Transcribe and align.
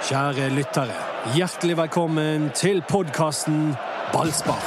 Kjære 0.00 0.48
lyttere, 0.48 0.94
hjertelig 1.36 1.76
velkommen 1.76 2.50
til 2.56 2.80
podkasten 2.88 3.74
Ballspar. 4.12 4.62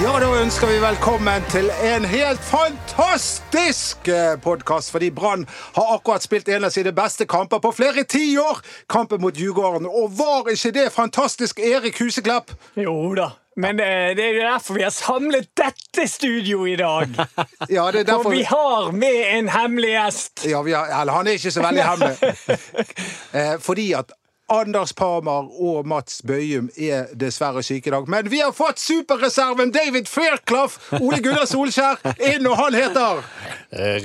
Ja, 0.00 0.16
da 0.20 0.32
ønsker 0.40 0.72
vi 0.72 0.80
velkommen 0.80 1.44
til 1.52 1.68
en 1.84 2.08
helt 2.08 2.40
fantastisk 2.40 4.08
podkast. 4.42 4.90
Fordi 4.90 5.10
Brann 5.10 5.46
har 5.76 5.94
akkurat 5.94 6.24
spilt 6.24 6.48
en 6.48 6.64
av 6.64 6.72
sine 6.72 6.92
beste 6.96 7.28
kamper 7.28 7.60
på 7.60 7.72
flere 7.76 8.04
tiår. 8.08 8.64
Kampen 8.88 9.20
mot 9.20 9.36
Djurgården. 9.36 9.86
Og 9.86 10.16
var 10.18 10.48
ikke 10.52 10.72
det 10.72 10.92
fantastisk, 10.92 11.60
Erik 11.60 12.00
Huseklepp? 12.00 12.56
Jo 12.76 13.14
da. 13.14 13.34
Men 13.56 13.80
eh, 13.80 14.12
det 14.16 14.24
er 14.24 14.34
jo 14.36 14.42
derfor 14.44 14.76
vi 14.76 14.82
har 14.84 14.92
samlet 14.92 15.48
dette 15.56 16.04
studioet 16.08 16.74
i 16.74 16.76
dag. 16.76 17.14
Ja, 17.76 17.86
det 17.92 18.02
er 18.02 18.08
derfor 18.10 18.28
For 18.28 18.36
vi 18.36 18.44
har 18.44 18.92
med 18.92 19.22
en 19.38 19.48
hemmelig 19.48 19.94
gjest. 19.94 20.44
Ja, 20.44 20.60
vi 20.62 20.74
har, 20.76 20.92
eller 21.00 21.16
han 21.16 21.26
er 21.26 21.38
ikke 21.40 21.54
så 21.54 21.64
veldig 21.64 21.86
hemmelig. 21.90 22.34
Eh, 23.36 23.56
fordi 23.60 23.90
at 23.92 24.12
Anders 24.48 24.92
Parmar 24.94 25.48
og 25.58 25.86
Mats 25.90 26.20
Bøyum 26.26 26.68
er 26.78 27.08
dessverre 27.18 27.62
syke 27.66 27.90
i 27.90 27.94
dag. 27.94 28.04
Men 28.08 28.28
vi 28.30 28.38
har 28.44 28.52
fått 28.54 28.78
superreserven 28.78 29.72
David 29.74 30.06
Fairclough, 30.06 30.76
Ole 31.00 31.18
Gunnar 31.24 31.48
Solskjær, 31.50 31.98
inn, 32.22 32.46
og 32.46 32.54
han 32.60 32.76
heter 32.78 33.24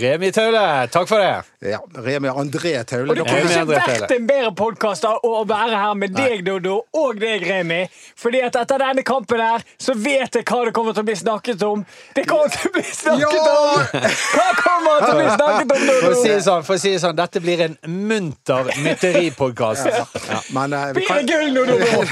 Remi 0.02 0.32
Taule, 0.34 0.63
takk 0.91 1.05
for 1.08 1.22
det. 1.22 1.44
Ja, 1.70 1.77
Remi 2.02 2.32
André 2.32 2.73
Taule. 2.90 3.12
Og 3.13 3.20
det 3.20 3.27
kunne 3.27 3.52
ikke 3.52 3.68
vært 3.70 4.16
en 4.16 4.26
bedre 4.27 4.54
podkast 4.58 5.05
å 5.05 5.44
være 5.48 5.77
her 5.77 5.94
med 6.02 6.16
deg, 6.18 6.41
Dodo, 6.48 6.80
og 6.98 7.21
deg, 7.21 7.46
Remi. 7.46 7.84
Fordi 8.18 8.41
at 8.48 8.58
etter 8.63 8.82
denne 8.82 9.05
kampen 9.05 9.44
her, 9.46 9.62
så 9.77 9.94
vet 9.94 10.40
jeg 10.40 10.48
hva 10.49 10.63
det 10.66 10.73
kommer 10.73 10.98
til 10.98 11.05
å 11.05 11.10
bli 11.12 11.18
snakket 11.21 11.68
om. 11.70 11.85
Det 12.18 12.26
kommer 12.30 12.49
til 12.55 12.71
å 12.71 12.73
bli 12.80 12.85
snakket 12.90 13.38
Ja! 13.38 13.54
om! 13.62 14.10
Hva 14.34 14.49
kommer 14.57 15.05
til 15.05 15.13
å 15.13 15.20
bli 15.21 15.29
snakket 15.38 15.62
om, 15.77 15.85
Dodo? 15.85 15.99
For 16.01 16.18
å 16.18 16.20
si 16.23 16.34
det 16.34 16.41
sånn, 16.49 16.66
for 16.66 16.79
å 16.79 16.82
si 16.82 16.96
det 16.96 17.04
sånn 17.05 17.18
dette 17.21 17.46
blir 17.46 17.63
en 17.70 17.77
munter 18.10 18.73
mytteripodkast. 18.82 20.30
Men 20.55 20.74
uh, 20.74 20.87
vi 20.96 21.05
kan- 21.07 21.27
gull 21.27 21.51
nå, 21.55 21.65
Dodo? 21.70 22.05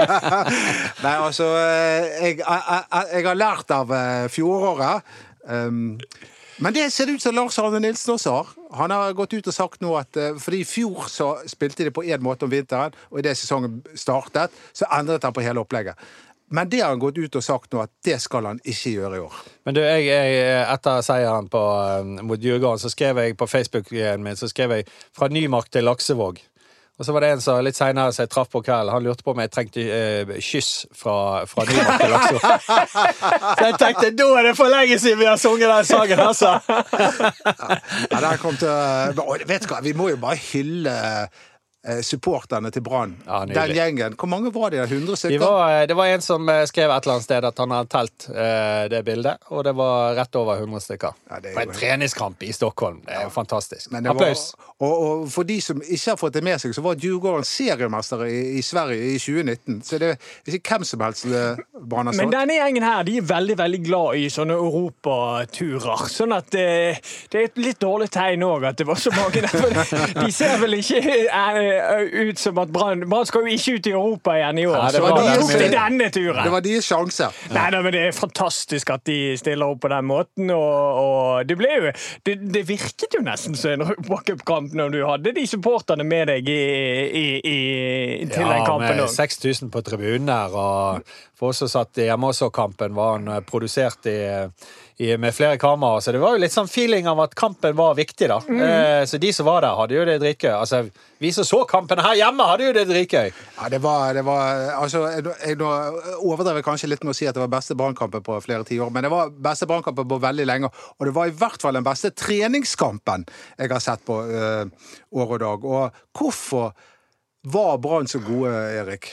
Nei, 1.04 1.14
altså 1.16 1.46
eh, 1.60 2.10
jeg, 2.24 2.38
jeg, 2.40 2.60
jeg, 2.66 3.06
jeg 3.14 3.26
har 3.26 3.38
lært 3.38 3.72
av 3.74 3.92
eh, 3.96 4.26
fjoråret. 4.32 5.02
Um, 5.48 5.96
men 6.60 6.74
det 6.76 6.90
ser 6.92 7.08
det 7.08 7.16
ut 7.16 7.22
som 7.24 7.34
Lars 7.34 7.56
Arne 7.58 7.80
Nilsen 7.80 8.12
også 8.14 8.32
har. 8.34 8.48
Han 8.76 8.92
har 8.92 9.14
gått 9.16 9.32
ut 9.32 9.46
og 9.48 9.54
sagt 9.56 9.80
nå 9.80 9.94
at 9.96 10.16
eh, 10.20 10.34
fordi 10.40 10.60
i 10.60 10.68
fjor 10.68 11.06
så 11.08 11.30
spilte 11.48 11.86
de 11.88 11.92
på 11.94 12.04
én 12.04 12.20
måte 12.24 12.44
om 12.44 12.52
vinteren, 12.52 12.92
og 13.08 13.22
idet 13.22 13.38
sesongen 13.40 13.80
startet, 13.96 14.52
så 14.76 14.88
endret 14.98 15.24
han 15.24 15.32
på 15.36 15.44
hele 15.44 15.62
opplegget. 15.64 15.96
Men 16.50 16.68
det 16.68 16.80
har 16.82 16.90
han 16.90 17.00
gått 17.00 17.18
ut 17.22 17.36
og 17.38 17.44
sagt 17.46 17.72
nå 17.72 17.80
at 17.84 17.92
det 18.04 18.16
skal 18.20 18.48
han 18.50 18.60
ikke 18.66 18.92
gjøre 18.96 19.16
i 19.16 19.22
år. 19.22 19.34
Men 19.64 19.76
du, 19.76 19.80
jeg, 19.86 20.04
jeg, 20.10 20.64
etter 20.66 21.04
seieren 21.06 21.46
på, 21.48 21.60
mot 22.26 22.42
Djurgården, 22.42 22.82
så 22.82 22.90
skrev 22.90 23.22
jeg 23.22 23.36
på 23.38 23.46
Facebook-en 23.46 24.24
min 24.26 24.36
så 24.36 24.50
skrev 24.50 24.74
jeg 24.74 24.88
'Fra 25.14 25.30
Nymark 25.30 25.70
til 25.70 25.86
Laksevåg'. 25.86 26.42
Og 27.00 27.06
så 27.06 27.14
var 27.16 27.24
det 27.24 27.30
en 27.32 27.40
som 27.40 27.62
litt 27.64 27.78
senere 27.78 28.12
som 28.12 28.26
jeg 28.26 28.30
traff 28.34 28.50
på 28.52 28.60
kvelden, 28.60 28.92
han 28.92 29.06
lurte 29.06 29.24
på 29.24 29.32
om 29.32 29.38
jeg 29.40 29.48
trengte 29.54 29.84
eh, 29.88 30.32
kyss 30.44 30.84
fra, 30.92 31.46
fra 31.48 31.64
Nymark 31.64 32.02
til 32.02 32.12
Laksevåg. 32.12 32.42
så 33.56 33.68
jeg 33.70 33.78
tenkte 33.80 34.10
da 34.18 34.26
er 34.36 34.48
det 34.50 34.52
for 34.58 34.68
lenge 34.68 34.98
siden 35.00 35.22
vi 35.22 35.28
har 35.30 35.40
sunget 35.40 35.72
den 35.72 35.88
sangen, 35.88 36.20
altså! 36.20 36.50
Ja, 38.10 38.20
der 38.20 38.36
kom 38.42 38.58
til, 38.60 38.68
vet 39.48 39.64
du 39.64 39.72
hva, 39.72 39.80
Vi 39.80 39.96
må 39.96 40.10
jo 40.12 40.20
bare 40.20 40.36
hylle 40.50 40.92
supporterne 42.04 42.70
til 42.70 42.82
Brann. 42.84 43.14
Ja. 43.26 43.38
Den 43.48 43.72
gjengen. 43.74 44.14
Hvor 44.20 44.28
mange 44.28 44.50
var 44.52 44.70
de? 44.70 44.76
der? 44.76 44.84
100 44.90 45.06
De 45.12 45.16
stykker? 45.16 45.40
var, 45.40 45.86
det 45.88 45.96
var 45.96 46.06
en 46.12 46.20
som 46.20 46.48
eh, 46.52 46.64
skrev 46.68 46.90
et 46.92 47.06
eller 47.06 47.14
annet 47.16 47.24
sted 47.24 47.44
at 47.48 47.58
han 47.62 47.70
hadde 47.72 47.88
telt 47.94 48.26
eh, 48.34 48.82
det 48.92 49.00
bildet, 49.06 49.38
og 49.48 49.64
det 49.64 49.72
var 49.78 50.14
rett 50.18 50.36
over 50.36 50.60
100 50.60 50.80
stykker. 50.84 51.14
Ja, 51.30 51.40
det 51.40 51.50
er 51.50 51.54
På 51.56 51.62
en 51.62 51.68
helt- 51.70 51.78
treningskamp 51.80 52.42
i 52.42 52.52
Stockholm. 52.52 53.00
Det 53.06 53.16
er 53.16 53.22
jo 53.24 53.32
fantastisk. 53.32 53.90
Men 53.94 54.04
var, 54.04 54.14
Applaus. 54.18 54.44
og, 54.78 54.92
og 55.06 55.30
for 55.32 55.48
de 55.48 55.56
som 55.64 55.80
ikke 55.82 56.10
har 56.12 56.20
fått 56.20 56.36
det 56.36 56.44
med 56.44 56.60
seg, 56.60 56.74
så 56.76 56.84
var 56.84 57.00
Djurgården 57.00 57.44
seriemester 57.48 58.26
i, 58.28 58.40
i 58.58 58.62
Sverige 58.62 59.14
i 59.14 59.18
2019. 59.18 59.80
Så 59.88 59.98
det 60.02 60.12
er 60.18 60.58
ikke 60.60 60.76
hvem 60.76 60.84
som 60.90 61.00
helst 61.06 61.24
eh, 61.30 61.64
Brann 61.80 62.10
har 62.12 62.18
Men 62.20 62.34
denne 62.36 62.58
gjengen 62.60 62.84
her, 62.86 63.02
de 63.08 63.16
er 63.22 63.26
veldig 63.32 63.56
veldig 63.62 63.82
glad 63.88 64.20
i 64.20 64.28
sånne 64.32 64.58
europaturer. 64.60 66.04
Sånn 66.12 66.36
at 66.36 66.50
det, 66.52 66.66
det 67.32 67.40
er 67.40 67.48
et 67.50 67.60
litt 67.60 67.80
dårlig 67.82 68.10
tegn 68.14 68.44
òg 68.46 68.68
at 68.70 68.78
det 68.80 68.86
var 68.88 69.00
så 69.00 69.12
mange 69.16 69.42
der. 69.46 70.14
De 70.20 70.28
ser 70.34 70.58
vel 70.60 70.76
ikke 70.80 71.00
eh, 71.00 71.69
ut 72.30 72.38
som 72.40 72.58
at 72.62 72.72
Brann 72.72 73.04
Brann 73.08 73.26
skal 73.28 73.46
jo 73.46 73.54
ikke 73.54 73.76
ut 73.78 73.88
i 73.90 73.94
Europa 73.94 74.36
igjen 74.38 74.60
i 74.62 74.66
år. 74.68 74.76
Ja, 74.76 74.86
det 74.90 74.98
så 74.98 75.04
var 75.04 75.16
de 75.16 75.24
det 75.26 75.36
tok 75.40 75.52
de 75.52 75.68
denne 75.74 76.08
turen. 76.14 76.40
Det 76.44 76.52
var 76.54 76.64
deres 76.66 76.90
sjanse. 76.90 77.30
Nei, 77.54 77.66
nei, 77.74 77.82
men 77.86 77.96
Det 77.96 78.02
er 78.08 78.16
fantastisk 78.16 78.92
at 78.94 79.04
de 79.08 79.18
stiller 79.40 79.74
opp 79.74 79.82
på 79.84 79.92
den 79.92 80.08
måten. 80.10 80.52
Og, 80.54 81.00
og 81.04 81.48
det 81.48 81.56
ble 81.60 81.72
jo 81.72 81.94
det, 82.26 82.36
det 82.54 82.64
virket 82.68 83.16
jo 83.18 83.22
nesten 83.26 83.56
som 83.58 83.74
en 83.76 83.94
walkup-kamp 84.10 84.76
når 84.76 84.94
du 84.94 85.00
hadde 85.06 85.34
de 85.36 85.46
supporterne 85.48 86.06
med 86.06 86.30
deg 86.32 86.50
i, 86.50 86.60
i, 87.22 87.26
i, 87.40 87.58
til 88.30 88.46
den 88.46 88.66
kampen. 88.66 88.94
Ja, 88.94 89.06
med 89.06 89.16
6000 89.16 89.72
på 89.72 89.84
tribunen 89.86 90.30
der, 90.30 90.54
og 90.54 91.10
for 91.38 91.54
oss 91.54 91.62
som 91.62 91.70
satt 91.72 92.00
hjemme 92.02 92.30
og 92.30 92.36
så 92.36 92.50
kampen, 92.52 92.94
var 92.96 93.16
han 93.16 93.28
eh, 93.32 93.42
produsert 93.46 94.06
i, 94.10 94.18
med 95.00 95.34
flere 95.34 95.58
kameraer. 95.58 96.00
Så 96.00 96.12
det 96.12 96.20
var 96.20 96.34
jo 96.36 96.40
litt 96.42 96.52
sånn 96.52 96.68
feeling 96.68 97.06
av 97.08 97.22
at 97.24 97.34
kampen 97.38 97.76
var 97.76 97.94
viktig, 97.96 98.26
da. 98.28 98.36
Mm. 98.44 98.60
Eh, 98.66 99.04
så 99.08 99.20
de 99.20 99.30
som 99.32 99.46
var 99.48 99.64
der, 99.64 99.78
hadde 99.78 99.96
jo 99.96 100.04
det 100.04 100.18
dritgøy. 100.20 100.52
Altså, 100.52 100.82
vi 101.20 101.30
som 101.32 101.46
så 101.48 101.62
kampen 101.68 102.02
her 102.04 102.18
hjemme, 102.18 102.44
hadde 102.50 102.66
jo 102.66 102.74
det 102.76 102.84
dritgøy. 102.90 103.30
Ja, 103.56 103.70
det 103.72 103.80
var, 103.84 104.12
det 104.16 104.26
var 104.28 104.74
altså, 104.76 105.06
jeg, 105.08 105.24
jeg, 105.30 105.58
Nå 105.60 105.70
overdrev 106.18 106.60
kanskje 106.66 106.90
litt 106.92 107.04
med 107.06 107.14
å 107.14 107.16
si 107.16 107.28
at 107.30 107.36
det 107.36 107.44
var 107.44 107.52
beste 107.52 107.76
brannkampen 107.80 108.24
på 108.26 108.36
flere 108.44 108.66
tiår, 108.68 108.92
men 108.92 109.06
det 109.06 109.12
var 109.12 109.32
beste 109.48 109.68
brannkampen 109.70 110.08
på 110.10 110.20
veldig 110.20 110.48
lenge. 110.48 110.72
Og 110.98 111.08
det 111.08 111.16
var 111.16 111.30
i 111.30 111.36
hvert 111.40 111.64
fall 111.64 111.80
den 111.80 111.86
beste 111.86 112.12
treningskampen 112.12 113.24
jeg 113.56 113.72
har 113.72 113.84
sett 113.84 114.04
på 114.04 114.20
øh, 114.20 114.92
år 115.16 115.36
og 115.36 115.44
dag. 115.46 115.64
Og 115.64 116.00
hvorfor 116.16 116.72
var 117.48 117.78
Brann 117.80 118.08
så 118.10 118.20
gode, 118.20 118.52
Erik? 118.52 119.08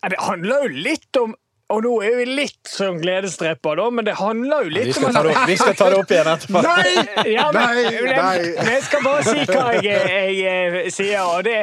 Det 0.00 0.16
handler 0.20 0.64
jo 0.64 0.82
litt 0.88 1.16
om 1.20 1.32
og 1.70 1.84
nå 1.86 1.94
er 2.02 2.18
vi 2.18 2.26
litt 2.28 2.70
sånn 2.70 2.98
gledesdrepper, 3.02 3.78
da, 3.78 3.86
men 3.94 4.06
det 4.08 4.16
handler 4.18 4.66
jo 4.66 4.74
litt 4.74 4.90
Vi 4.90 5.06
om 5.06 5.16
opp, 5.22 5.40
vi 5.48 5.56
skal 5.60 5.76
ta 5.78 5.88
det 5.92 6.02
opp 6.02 6.14
igjen 6.14 6.30
etterpå. 6.34 6.62
Nei! 6.66 7.06
Ja, 7.30 7.48
men, 7.54 7.80
Nei, 7.80 8.10
nei. 8.10 8.68
Jeg 8.74 8.84
skal 8.88 9.04
bare 9.06 9.24
si 9.26 9.44
hva 9.50 9.66
jeg, 9.78 10.06
jeg, 10.10 10.38
jeg 10.40 10.94
sier. 10.94 11.20
og 11.22 11.44
det, 11.46 11.58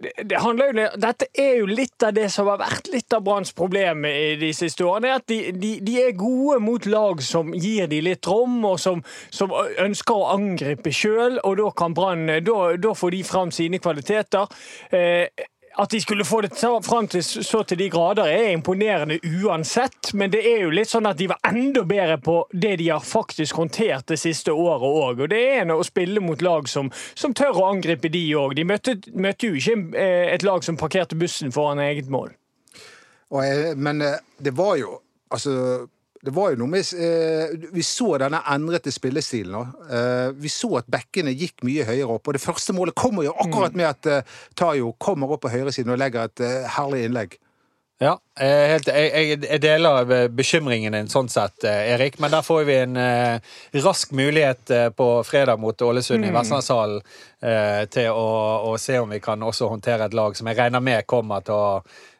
det, 0.00 0.38
jo, 0.40 0.72
Dette 1.00 1.28
er 1.38 1.58
jo 1.60 1.68
litt 1.70 2.02
av 2.02 2.14
det 2.16 2.26
som 2.32 2.48
har 2.50 2.58
vært 2.62 2.88
litt 2.92 3.14
av 3.14 3.22
Branns 3.26 3.52
problem 3.54 4.04
i 4.08 4.34
de 4.40 4.50
siste 4.56 4.86
årene. 4.86 5.14
At 5.20 5.28
de, 5.30 5.52
de, 5.54 5.76
de 5.84 5.96
er 6.02 6.16
gode 6.18 6.58
mot 6.64 6.86
lag 6.90 7.22
som 7.22 7.52
gir 7.54 7.86
de 7.90 8.00
litt 8.04 8.26
rom, 8.26 8.58
og 8.66 8.80
som, 8.82 9.04
som 9.34 9.54
ønsker 9.54 10.18
å 10.18 10.30
angripe 10.34 10.92
sjøl. 10.94 11.38
Og 11.44 11.58
da 11.60 11.70
kan 11.78 11.94
Brann 11.96 12.26
da, 12.44 12.58
da 12.80 12.94
får 12.96 13.14
de 13.14 13.24
fram 13.28 13.54
sine 13.54 13.82
kvaliteter. 13.82 14.50
Eh, 14.90 15.28
at 15.76 15.90
de 15.90 16.00
skulle 16.00 16.24
få 16.24 16.40
det 16.44 16.52
fram 16.84 17.08
til 17.08 17.22
så 17.24 17.62
til 17.62 17.78
de 17.78 17.88
grader 17.90 18.28
er 18.30 18.52
imponerende 18.52 19.18
uansett, 19.24 20.12
men 20.14 20.30
det 20.30 20.44
er 20.46 20.62
jo 20.62 20.70
litt 20.74 20.90
sånn 20.90 21.08
at 21.10 21.18
de 21.18 21.28
var 21.32 21.40
enda 21.50 21.82
bedre 21.88 22.18
på 22.22 22.36
det 22.52 22.76
de 22.78 22.88
har 22.92 23.02
faktisk 23.02 23.58
håndtert 23.58 24.06
det 24.08 24.20
siste 24.22 24.52
året 24.52 24.86
òg. 24.86 25.24
Og 25.24 25.32
det 25.32 25.42
er 25.56 25.72
å 25.74 25.82
spille 25.86 26.22
mot 26.22 26.42
lag 26.42 26.68
som, 26.70 26.92
som 27.14 27.34
tør 27.34 27.58
å 27.58 27.68
angripe 27.72 28.10
de 28.12 28.22
òg. 28.38 28.54
De 28.58 28.66
møtte, 28.68 28.98
møtte 29.14 29.50
jo 29.50 29.58
ikke 29.58 29.98
eh, 29.98 30.30
et 30.34 30.46
lag 30.46 30.62
som 30.64 30.78
parkerte 30.78 31.18
bussen 31.18 31.54
foran 31.54 31.82
eget 31.82 32.10
mål. 32.12 32.30
Jeg, 33.34 33.74
men 33.80 34.02
eh, 34.04 34.20
det 34.38 34.54
var 34.56 34.78
jo 34.80 35.00
Altså, 35.34 35.88
det 36.24 36.32
var 36.34 36.52
jo 36.54 36.60
noe 36.62 36.72
med 36.72 36.90
eh, 36.96 37.68
Vi 37.74 37.82
så 37.84 38.14
denne 38.22 38.40
endrete 38.54 38.92
spillestilen. 38.94 39.52
nå. 39.52 39.62
Eh, 39.92 40.28
vi 40.40 40.48
så 40.52 40.70
at 40.80 40.88
bekkene 40.90 41.34
gikk 41.36 41.64
mye 41.66 41.84
høyere 41.84 42.16
opp. 42.16 42.28
Og 42.28 42.36
det 42.38 42.42
første 42.44 42.72
målet 42.76 42.96
kommer 42.96 43.26
jo 43.26 43.34
akkurat 43.44 43.76
med 43.76 43.90
at 43.90 44.10
eh, 44.10 44.36
Tayo 44.56 44.94
kommer 44.98 45.34
opp 45.34 45.44
på 45.44 45.52
høyresiden 45.52 45.92
og 45.92 46.00
legger 46.00 46.30
et 46.30 46.44
eh, 46.44 46.70
herlig 46.76 47.04
innlegg. 47.08 47.36
Ja, 48.02 48.16
helt, 48.42 48.88
jeg, 48.90 49.38
jeg, 49.44 49.60
deler 49.62 50.10
eh, 50.10 50.24
bekymringen 50.26 50.96
din 50.96 51.10
sånn 51.10 51.28
sett, 51.30 51.62
eh, 51.68 51.92
Erik. 51.94 52.18
Men 52.18 52.32
der 52.34 52.42
får 52.42 52.64
vi 52.66 52.78
en 52.82 52.96
eh, 52.98 53.52
rask 53.84 54.14
mulighet 54.16 54.70
eh, 54.74 54.88
på 54.90 55.08
fredag 55.26 55.60
mot 55.62 55.82
Ålesund 55.86 56.26
i 56.26 56.32
Vestlandshallen 56.34 56.98
eh, 57.42 57.84
til 57.94 58.10
å, 58.10 58.72
å 58.72 58.74
se 58.80 58.98
om 58.98 59.14
vi 59.14 59.20
kan 59.22 59.42
også 59.42 59.70
håndtere 59.70 60.08
et 60.08 60.18
lag 60.18 60.34
som 60.34 60.50
jeg 60.50 60.58
regner 60.58 60.82
med 60.82 61.06
kommer 61.06 61.46
til 61.46 61.54
å 61.54 61.68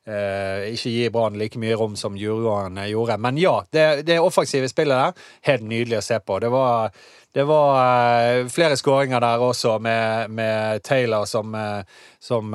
ikke 0.04 0.90
gi 0.92 1.04
Brann 1.08 1.38
like 1.40 1.56
mye 1.56 1.78
rom 1.80 1.94
som 1.96 2.12
Djurgården 2.20 2.76
gjorde. 2.90 3.14
Men 3.24 3.38
ja, 3.40 3.54
det, 3.72 4.02
det 4.04 4.18
offensive 4.20 4.68
spillet 4.68 5.00
der, 5.00 5.30
helt 5.48 5.64
nydelig 5.64 5.96
å 5.96 6.04
se 6.04 6.18
på. 6.20 6.36
Det 6.44 6.50
var, 6.52 6.92
det 7.32 7.46
var 7.48 8.50
flere 8.52 8.76
skåringer 8.76 9.24
der 9.24 9.46
også, 9.46 9.78
med, 9.80 10.28
med 10.36 10.84
Taylor 10.84 11.24
som, 11.24 11.56
som 12.20 12.52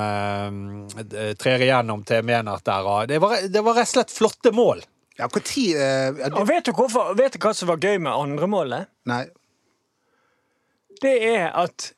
trer 1.42 1.66
igjennom 1.66 2.06
til 2.06 2.22
Menert 2.30 2.70
der. 2.70 2.86
og 2.86 3.10
Det 3.10 3.18
var, 3.26 3.49
det 3.54 3.64
var 3.66 3.78
rett 3.78 3.90
og 3.90 3.96
slett 3.98 4.16
flotte 4.16 4.54
mål. 4.56 4.84
Ja, 5.20 5.28
hvor 5.28 5.44
tid 5.44 5.76
eh, 5.76 6.16
ja, 6.16 6.30
Og 6.40 6.48
vet 6.48 6.70
du, 6.70 6.74
hvorfor, 6.78 7.14
vet 7.20 7.36
du 7.36 7.42
hva 7.44 7.52
som 7.56 7.68
var 7.72 7.82
gøy 7.84 8.00
med 8.00 8.14
andremålet? 8.14 8.88
Nei. 9.10 9.26
Det 11.04 11.16
er 11.28 11.50
at 11.60 11.92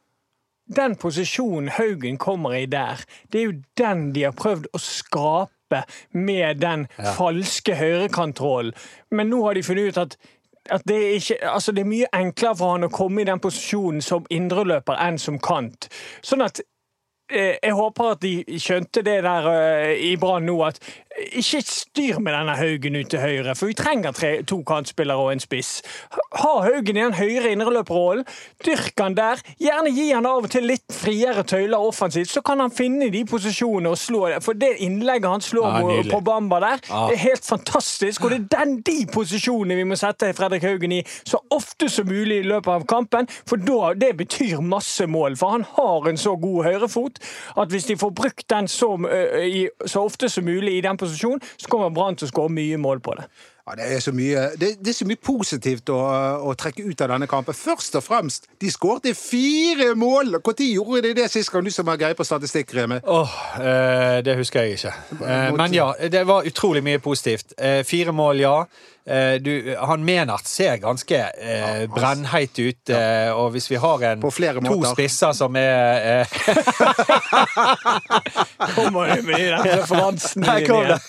den 0.72 0.96
posisjonen 0.96 1.70
Haugen 1.76 2.18
kommer 2.22 2.56
i 2.56 2.66
der, 2.70 3.02
det 3.30 3.42
er 3.42 3.50
jo 3.50 3.58
den 3.78 4.12
de 4.16 4.26
har 4.30 4.36
prøvd 4.38 4.70
å 4.72 4.82
skape 4.82 5.84
med 6.16 6.62
den 6.64 6.86
falske 7.18 7.76
høyrekantrollen. 7.76 8.74
Men 9.12 9.32
nå 9.32 9.42
har 9.46 9.58
de 9.58 9.66
funnet 9.66 9.92
ut 9.92 10.06
at 10.06 10.18
at 10.70 10.82
det, 10.86 10.96
er 10.96 11.14
ikke, 11.18 11.38
altså 11.50 11.72
det 11.72 11.82
er 11.82 11.90
mye 11.90 12.10
enklere 12.14 12.56
for 12.60 12.76
han 12.76 12.86
å 12.86 12.92
komme 12.94 13.24
i 13.24 13.28
den 13.28 13.42
posisjonen 13.42 14.04
som 14.06 14.28
indreløper 14.30 15.00
enn 15.02 15.18
som 15.20 15.40
kant. 15.42 15.88
Sånn 16.22 16.44
at 16.46 16.62
eh, 16.62 17.58
jeg 17.58 17.74
håper 17.78 18.12
at 18.14 18.22
de 18.22 18.60
skjønte 18.62 19.04
det 19.06 19.18
der 19.26 19.50
eh, 19.52 20.04
i 20.12 20.14
Brann 20.22 20.46
nå, 20.46 20.60
at 20.68 20.78
ikke 21.36 21.60
styr 21.68 22.20
med 22.24 22.34
denne 22.34 22.54
Haugen 22.56 22.96
ut 22.96 23.10
til 23.12 23.20
høyre, 23.20 23.54
for 23.56 23.68
vi 23.68 23.74
trenger 23.78 24.12
tre, 24.16 24.30
to 24.48 24.62
kantspillere 24.68 25.18
og 25.20 25.32
en 25.34 25.42
spiss. 25.44 25.82
Ha 26.40 26.52
Haugen 26.64 26.98
i 26.98 27.02
den 27.04 27.14
høyre 27.18 27.52
indreløperrollen, 27.52 28.24
dyrk 28.66 29.00
han 29.04 29.16
der. 29.18 29.42
Gjerne 29.60 29.92
gi 29.96 30.06
han 30.14 30.26
av 30.26 30.46
og 30.46 30.50
til 30.54 30.64
litt 30.70 30.86
friere 30.96 31.44
tøyler 31.44 31.78
offensivt, 31.84 32.32
så 32.32 32.42
kan 32.48 32.60
han 32.64 32.72
finne 32.72 33.10
de 33.14 33.26
posisjonene 33.28 33.92
og 33.92 34.00
slå 34.00 34.24
det. 34.32 34.40
For 34.46 34.54
det 34.58 34.78
innlegget 34.86 35.30
han 35.30 35.42
slår 35.44 35.68
Ja, 35.72 35.82
på- 35.82 36.10
på 36.12 36.22
Bamba 36.24 36.60
der, 36.60 36.80
Ja. 36.90 37.08
er 37.12 37.16
helt 37.18 37.46
fantastisk. 37.46 38.24
Og 38.24 38.30
det 38.32 38.40
er 38.54 38.66
den, 38.66 38.82
de 38.82 39.06
posisjonene 39.14 39.76
vi 39.76 39.84
må 39.84 39.96
sette 39.96 40.34
Fredrik 40.34 40.64
Haugen 40.64 40.92
i 40.92 41.04
så 41.26 41.38
ofte 41.52 41.90
som 41.90 42.08
mulig 42.08 42.40
i 42.40 42.48
løpet 42.48 42.68
av 42.68 42.86
kampen, 42.88 43.28
for 43.46 43.58
da, 43.58 43.94
det 43.94 44.16
betyr 44.18 44.62
masse 44.62 45.06
mål. 45.08 45.36
For 45.38 45.50
han 45.52 45.64
har 45.76 46.08
en 46.10 46.18
så 46.18 46.36
god 46.40 46.64
høyrefot 46.66 47.20
at 47.58 47.68
hvis 47.70 47.86
de 47.86 47.96
får 47.98 48.12
brukt 48.16 48.48
den 48.50 48.68
så, 48.68 48.96
så 49.86 50.04
ofte 50.06 50.30
som 50.30 50.44
mulig 50.46 50.78
i 50.78 50.82
den 50.82 50.98
posisjonen, 51.02 51.42
så 51.58 51.72
kommer 51.72 51.92
Brann 51.94 52.20
til 52.20 52.30
å 52.30 52.32
skåre 52.32 52.54
mye 52.54 52.80
mål 52.82 53.04
på 53.04 53.18
det. 53.20 53.28
Ja, 53.70 53.76
det, 53.78 53.96
er 53.96 54.00
så 54.00 54.12
mye, 54.12 54.42
det, 54.60 54.72
det 54.82 54.90
er 54.90 54.96
så 54.98 55.06
mye 55.06 55.20
positivt 55.22 55.90
å, 55.94 55.98
å 56.50 56.54
trekke 56.58 56.82
ut 56.82 57.02
av 57.06 57.12
denne 57.14 57.28
kampen. 57.30 57.56
Først 57.56 57.94
og 58.00 58.04
fremst, 58.04 58.50
de 58.62 58.72
skårte 58.74 59.14
fire 59.16 59.92
mål! 59.96 60.34
Når 60.42 60.64
gjorde 60.66 61.04
de 61.06 61.14
det 61.22 61.28
sist 61.32 61.52
gang, 61.54 61.66
du 61.66 61.74
som 61.74 61.88
har 61.92 62.00
greie 62.02 62.18
på 62.18 62.26
statistikk, 62.26 62.74
Remi? 62.76 62.98
Oh, 63.06 63.36
eh, 63.62 64.18
det 64.26 64.36
husker 64.40 64.66
jeg 64.66 64.80
ikke. 64.80 64.96
Eh, 65.22 65.52
men 65.56 65.78
ja, 65.78 65.92
det 66.12 66.26
var 66.28 66.48
utrolig 66.50 66.82
mye 66.84 67.04
positivt. 67.04 67.54
Eh, 67.58 67.84
fire 67.86 68.16
mål, 68.16 68.42
ja. 68.42 68.56
Eh, 69.06 69.34
du, 69.42 69.76
han 69.80 70.06
Menert 70.06 70.46
ser 70.46 70.78
ganske 70.78 71.18
eh, 71.18 71.90
brennheit 71.90 72.60
ut, 72.60 72.90
ja. 72.90 73.34
og 73.34 73.50
hvis 73.56 73.72
vi 73.72 73.76
har 73.82 74.04
en, 74.12 74.20
På 74.22 74.30
flere 74.30 74.62
to 74.62 74.76
måter. 74.76 74.94
spisser 74.94 75.32
som 75.34 75.56
er 75.58 76.22
eh, 76.22 76.28
Kommer 78.76 79.16
du 79.16 79.22
med 79.26 79.40
den 79.40 79.64
referansen 79.66 80.44
din 80.46 80.70
igjen? 80.70 81.00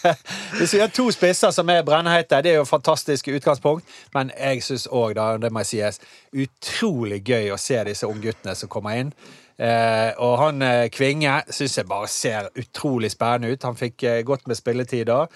Hvis 0.56 0.74
vi 0.74 0.80
har 0.80 0.88
to 0.88 1.10
spisser 1.12 1.50
som 1.52 1.68
er 1.68 1.82
brennheite, 1.84 2.42
det 2.42 2.50
er 2.54 2.58
jo 2.62 2.64
fantastisk 2.64 3.28
utgangspunkt, 3.28 3.84
men 4.14 4.32
jeg 4.40 4.62
syns 4.64 4.86
òg, 4.88 5.12
det 5.42 5.52
må 5.52 5.58
jeg 5.66 5.70
sies, 5.74 6.00
utrolig 6.32 7.20
gøy 7.28 7.52
å 7.52 7.60
se 7.60 7.84
disse 7.84 8.06
ungguttene 8.08 8.54
som 8.56 8.68
kommer 8.72 8.96
inn. 9.04 9.12
Eh, 9.62 10.10
og 10.18 10.38
han 10.40 10.62
eh, 10.64 10.88
Kvinge 10.90 11.36
syns 11.52 11.76
jeg 11.78 11.86
bare 11.86 12.08
ser 12.10 12.48
utrolig 12.58 13.12
spennende 13.12 13.52
ut. 13.52 13.66
Han 13.68 13.78
fikk 13.78 14.02
eh, 14.08 14.22
godt 14.26 14.48
med 14.50 14.58
spilletid 14.58 15.06
da. 15.10 15.26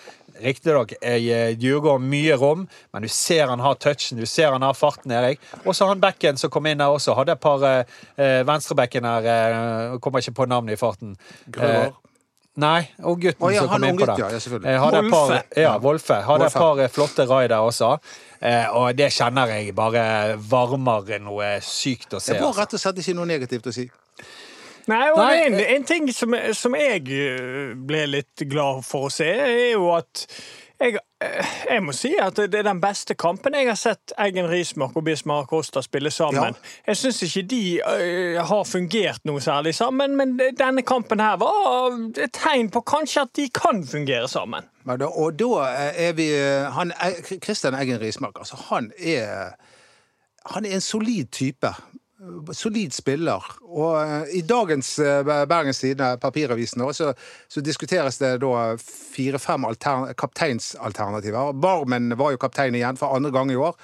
Riktignok 0.43 0.93
eh, 1.01 1.53
Djurgården 1.57 2.09
mye 2.11 2.37
rom, 2.41 2.67
men 2.93 3.05
du 3.05 3.09
ser 3.13 3.47
han 3.51 3.63
har 3.65 3.79
touchen, 3.83 4.21
du 4.21 4.27
ser 4.27 4.53
han 4.53 4.65
har 4.67 4.77
farten, 4.77 5.13
Erik. 5.13 5.43
Og 5.65 5.75
så 5.77 5.89
han 5.91 6.03
bekken 6.03 6.41
som 6.41 6.53
kom 6.53 6.67
inn 6.71 6.83
der 6.83 6.93
også. 6.93 7.17
Hadde 7.19 7.37
et 7.37 7.43
par 7.43 7.63
eh, 7.67 8.01
eh, 8.17 8.41
venstrebekken 8.47 9.07
her, 9.09 9.31
eh, 9.33 10.01
kommer 10.03 10.25
ikke 10.25 10.37
på 10.43 10.51
navnet 10.51 10.77
i 10.77 10.81
farten. 10.81 11.17
Grøvar. 11.47 11.89
Eh, 11.93 12.03
Nei, 12.57 12.87
og 13.05 13.19
gutten 13.21 13.45
oh, 13.45 13.51
ja, 13.53 13.67
som 13.67 13.75
kom 13.75 13.85
inn 13.85 13.99
på 14.01 14.07
det. 14.09 14.15
ja, 14.17 14.29
ja. 14.33 14.61
Eh, 14.63 14.79
hadde 14.81 15.01
et 15.03 15.11
par, 15.13 15.33
ja, 15.61 15.75
Wolfe. 15.85 16.17
Hadde 16.25 16.47
et 16.49 16.57
par 16.57 16.81
flotte 16.89 17.27
raider 17.29 17.61
også. 17.61 17.91
Eh, 18.41 18.65
og 18.73 18.97
det 18.97 19.11
kjenner 19.13 19.53
jeg 19.53 19.75
bare 19.77 20.07
varmer 20.41 21.19
noe 21.21 21.51
sykt 21.65 22.17
å 22.17 22.21
se. 22.21 22.33
Det 22.33 22.41
var 22.41 22.55
altså. 22.55 22.63
rett 22.63 22.79
og 22.79 22.83
slett 22.87 23.03
ikke 23.05 23.17
noe 23.19 23.29
negativt 23.29 23.69
å 23.69 23.75
si. 23.77 23.85
Nei, 24.87 25.07
og 25.11 25.19
Nei, 25.19 25.41
en, 25.49 25.59
en 25.61 25.87
ting 25.87 26.07
som, 26.15 26.37
som 26.55 26.77
jeg 26.79 27.03
eh, 27.11 27.75
ble 27.89 28.05
litt 28.07 28.47
glad 28.47 28.85
for 28.87 29.09
å 29.09 29.11
se, 29.13 29.27
er 29.27 29.73
jo 29.73 29.89
at 29.97 30.23
jeg, 30.79 31.01
eh, 31.25 31.55
jeg 31.73 31.83
må 31.83 31.95
si 31.97 32.13
at 32.23 32.39
det 32.39 32.61
er 32.61 32.69
den 32.69 32.83
beste 32.83 33.17
kampen 33.19 33.57
jeg 33.57 33.67
har 33.67 33.79
sett 33.81 34.15
Eggen 34.23 34.47
Rismark 34.51 34.95
og 34.95 35.07
Bismar 35.09 35.49
Kosta 35.51 35.83
spille 35.83 36.13
sammen. 36.15 36.55
Jeg 36.87 37.01
syns 37.01 37.19
ikke 37.27 37.43
de 37.51 37.61
eh, 37.81 38.39
har 38.47 38.63
fungert 38.69 39.27
noe 39.27 39.43
særlig 39.43 39.75
sammen, 39.75 40.15
men 40.21 40.37
denne 40.39 40.87
kampen 40.87 41.25
her 41.25 41.41
var 41.43 41.97
et 42.23 42.37
tegn 42.37 42.71
på 42.71 42.85
kanskje 42.87 43.27
at 43.27 43.35
de 43.41 43.49
kan 43.51 43.83
fungere 43.89 44.31
sammen. 44.31 44.71
Og 44.87 45.35
da 45.41 45.67
er 45.99 46.15
vi 46.15 46.31
han, 46.77 46.95
Christian 47.43 47.75
Eggen 47.75 47.99
Rismark, 47.99 48.39
altså 48.39 48.61
han 48.69 48.93
er 48.99 49.57
Han 50.55 50.65
er 50.65 50.77
en 50.77 50.81
solid 50.81 51.27
type. 51.35 51.67
Solid 52.53 52.95
spiller. 52.95 53.45
Og 53.67 53.97
eh, 54.01 54.37
i 54.39 54.43
dagens 54.47 54.99
eh, 54.99 55.23
Bergens 55.49 55.81
Tidende, 55.83 56.17
papiravisen, 56.23 56.85
så, 56.97 57.13
så 57.49 57.65
diskuteres 57.65 58.19
det 58.23 58.37
da 58.43 58.77
fire-fem 58.81 59.67
altern- 59.69 60.13
kapteinsalternativer. 60.19 61.53
Barmen 61.53 62.13
var 62.19 62.35
jo 62.35 62.43
kaptein 62.43 62.77
igjen 62.79 63.01
for 63.01 63.17
andre 63.17 63.35
gang 63.35 63.53
i 63.53 63.59
år. 63.61 63.77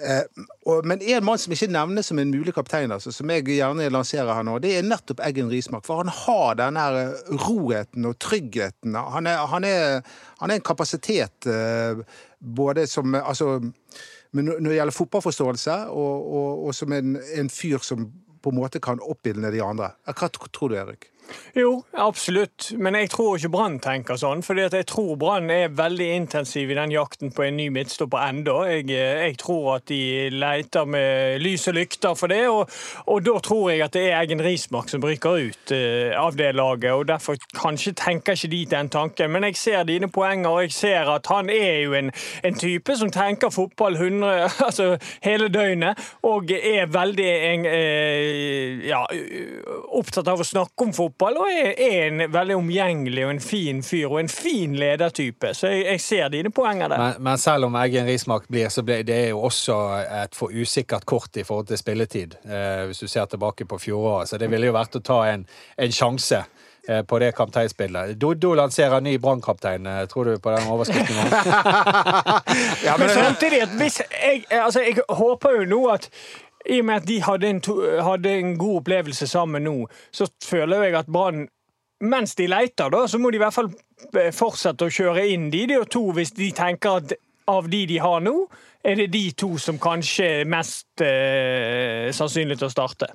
Eh, 0.00 0.22
og, 0.70 0.86
men 0.86 1.02
en 1.02 1.24
mann 1.26 1.40
som 1.40 1.52
ikke 1.52 1.68
nevnes 1.72 2.08
som 2.08 2.18
en 2.22 2.30
mulig 2.32 2.54
kaptein, 2.56 2.92
altså, 2.94 3.12
som 3.12 3.30
jeg 3.34 3.44
gjerne 3.50 3.90
lanserer 3.92 4.32
her 4.32 4.46
nå, 4.46 4.56
det 4.62 4.76
er 4.78 4.86
nettopp 4.86 5.20
Eggen 5.26 5.50
Rismark. 5.52 5.84
For 5.88 6.00
han 6.00 6.12
har 6.22 6.56
den 6.60 6.78
eh, 6.80 7.36
roheten 7.44 8.08
og 8.08 8.18
tryggheten. 8.22 8.96
Han 8.96 9.28
er, 9.28 9.44
han 9.50 9.66
er, 9.68 10.00
han 10.40 10.52
er 10.52 10.60
en 10.60 10.68
kapasitet 10.70 11.50
eh, 11.50 12.04
både 12.40 12.86
som 12.88 13.14
Altså 13.14 13.60
når 14.32 14.60
det 14.62 14.76
gjelder 14.76 14.94
fotballforståelse, 14.94 15.76
og, 15.90 16.26
og, 16.32 16.66
og 16.66 16.74
som 16.74 16.92
en, 16.94 17.16
en 17.34 17.48
fyr 17.50 17.82
som 17.82 18.04
på 18.40 18.52
en 18.52 18.60
måte 18.60 18.80
kan 18.82 19.02
oppildne 19.02 19.50
de 19.52 19.62
andre. 19.64 19.90
Hva 20.06 20.28
tror 20.30 20.70
du, 20.70 20.76
Erik? 20.78 21.10
Jo, 21.54 21.82
absolutt. 21.98 22.72
Men 22.78 22.94
jeg 22.94 23.10
tror 23.10 23.36
ikke 23.36 23.50
Brann 23.50 23.78
tenker 23.82 24.18
sånn. 24.20 24.42
fordi 24.46 24.66
jeg 24.68 24.86
tror 24.86 25.16
Brann 25.18 25.50
er 25.50 25.72
veldig 25.74 26.08
intensiv 26.14 26.70
i 26.70 26.76
den 26.78 26.92
jakten 26.94 27.32
på 27.34 27.42
en 27.46 27.56
ny 27.58 27.68
midtstopper 27.74 28.22
ennå. 28.28 28.56
Jeg, 28.70 28.86
eh, 28.94 29.24
jeg 29.26 29.38
tror 29.42 29.76
at 29.76 29.86
de 29.90 30.30
leter 30.30 30.84
med 30.86 31.40
lys 31.42 31.66
og 31.68 31.74
lykter 31.74 32.14
for 32.14 32.30
det. 32.30 32.44
Og, 32.48 32.70
og 33.06 33.24
da 33.26 33.34
tror 33.42 33.70
jeg 33.70 33.82
at 33.82 33.94
det 33.96 34.04
er 34.08 34.20
Eggen 34.20 34.42
Rismark 34.44 34.90
som 34.92 35.02
ryker 35.02 35.50
ut 35.50 35.74
uh, 35.74 36.14
av 36.20 36.38
det 36.38 36.52
laget. 36.54 36.92
og 36.92 37.08
Derfor 37.08 37.38
kanskje 37.56 37.94
tenker 37.98 38.38
ikke 38.38 38.52
de 38.54 38.64
den 38.70 38.90
tanken. 38.90 39.30
Men 39.30 39.48
jeg 39.48 39.58
ser 39.58 39.82
dine 39.88 40.10
poenger, 40.10 40.50
og 40.50 40.62
jeg 40.62 40.72
ser 40.76 41.10
at 41.10 41.26
han 41.30 41.50
er 41.50 41.82
jo 41.84 41.96
en, 41.98 42.12
en 42.44 42.58
type 42.58 42.96
som 42.96 43.10
tenker 43.10 43.50
fotball 43.50 43.98
100, 43.98 44.50
altså 44.66 44.96
hele 45.24 45.48
døgnet, 45.48 45.98
og 46.22 46.50
er 46.50 46.86
veldig 46.90 47.30
en, 47.50 47.66
uh, 47.66 48.86
ja, 48.86 49.02
opptatt 49.98 50.30
av 50.30 50.40
å 50.40 50.46
snakke 50.46 50.86
om 50.86 50.94
fotball, 50.94 51.09
og 51.18 51.48
er, 51.50 51.72
er 51.80 52.06
en 52.08 52.22
veldig 52.32 52.56
omgjengelig 52.56 53.24
og 53.26 53.30
en 53.34 53.40
fin 53.40 53.82
fyr, 53.82 54.06
og 54.10 54.20
en 54.20 54.28
fin 54.28 54.74
ledertype. 54.78 55.54
Så 55.54 55.66
jeg, 55.72 55.84
jeg 55.90 56.00
ser 56.00 56.28
dine 56.28 56.50
poenger 56.50 56.88
der. 56.88 56.98
Men, 56.98 57.22
men 57.30 57.38
selv 57.38 57.64
om 57.70 57.74
Eggen 57.80 58.06
Rismark 58.06 58.46
blir, 58.48 58.68
så 58.70 58.82
blir 58.82 59.02
det 59.08 59.30
jo 59.30 59.40
også 59.48 59.76
et 60.24 60.34
for 60.38 60.50
usikkert 60.54 61.04
kort 61.06 61.36
i 61.36 61.44
forhold 61.44 61.66
til 61.72 61.78
spilletid. 61.80 62.34
Eh, 62.44 62.86
hvis 62.90 62.98
du 63.02 63.08
ser 63.08 63.24
tilbake 63.26 63.64
på 63.66 63.78
fjoråret. 63.78 64.28
Så 64.28 64.38
det 64.38 64.50
ville 64.50 64.66
jo 64.70 64.76
vært 64.76 64.96
å 64.96 65.00
ta 65.04 65.20
en, 65.32 65.46
en 65.76 65.92
sjanse. 65.92 66.44
eh, 66.88 67.02
På 67.04 67.18
det 67.20 67.34
kapteinspillet. 67.36 68.14
Doddo 68.20 68.54
lanserer 68.56 69.00
ny 69.04 69.18
brannkaptein. 69.18 69.86
eh, 69.86 70.06
Tror 70.08 70.24
du 70.24 70.38
på 70.38 70.50
den 70.56 70.68
overskriften? 70.68 71.16
Ja, 72.84 72.96
Men 72.98 73.08
samtidig 73.08 73.66
hvis 73.78 74.00
jeg, 74.22 74.44
altså 74.50 74.80
jeg 74.80 74.96
håper 75.08 75.50
jo 75.60 75.66
nå 75.70 75.80
at 75.92 76.08
i 76.68 76.80
og 76.80 76.86
med 76.88 77.00
at 77.00 77.08
de 77.08 77.20
hadde 77.24 77.48
en, 77.48 77.60
to, 77.64 77.78
hadde 78.04 78.34
en 78.42 78.52
god 78.58 78.82
opplevelse 78.82 79.26
sammen 79.30 79.64
nå, 79.64 79.76
så 80.12 80.28
føler 80.44 80.88
jeg 80.88 80.98
at 81.00 81.08
Brann 81.12 81.46
mens 82.00 82.34
de 82.34 82.46
leter, 82.48 82.88
da, 82.92 83.04
så 83.08 83.18
må 83.20 83.30
de 83.30 83.36
i 83.36 83.42
hvert 83.42 83.54
fall 83.54 83.70
eh, 84.16 84.30
fortsette 84.32 84.86
å 84.86 84.92
kjøre 84.92 85.26
inn 85.34 85.50
de, 85.52 85.66
de 85.68 85.80
og 85.80 85.88
to, 85.92 86.06
hvis 86.16 86.32
de 86.36 86.50
tenker 86.56 87.02
at 87.02 87.16
av 87.50 87.68
de 87.68 87.84
de 87.90 87.98
har 88.00 88.22
nå, 88.24 88.34
er 88.84 89.02
det 89.02 89.10
de 89.12 89.26
to 89.36 89.58
som 89.60 89.76
kanskje 89.80 90.28
er 90.40 90.48
mest 90.48 91.02
eh, 91.04 92.08
sannsynlig 92.16 92.56
til 92.60 92.70
å 92.70 92.72
starte. 92.72 93.10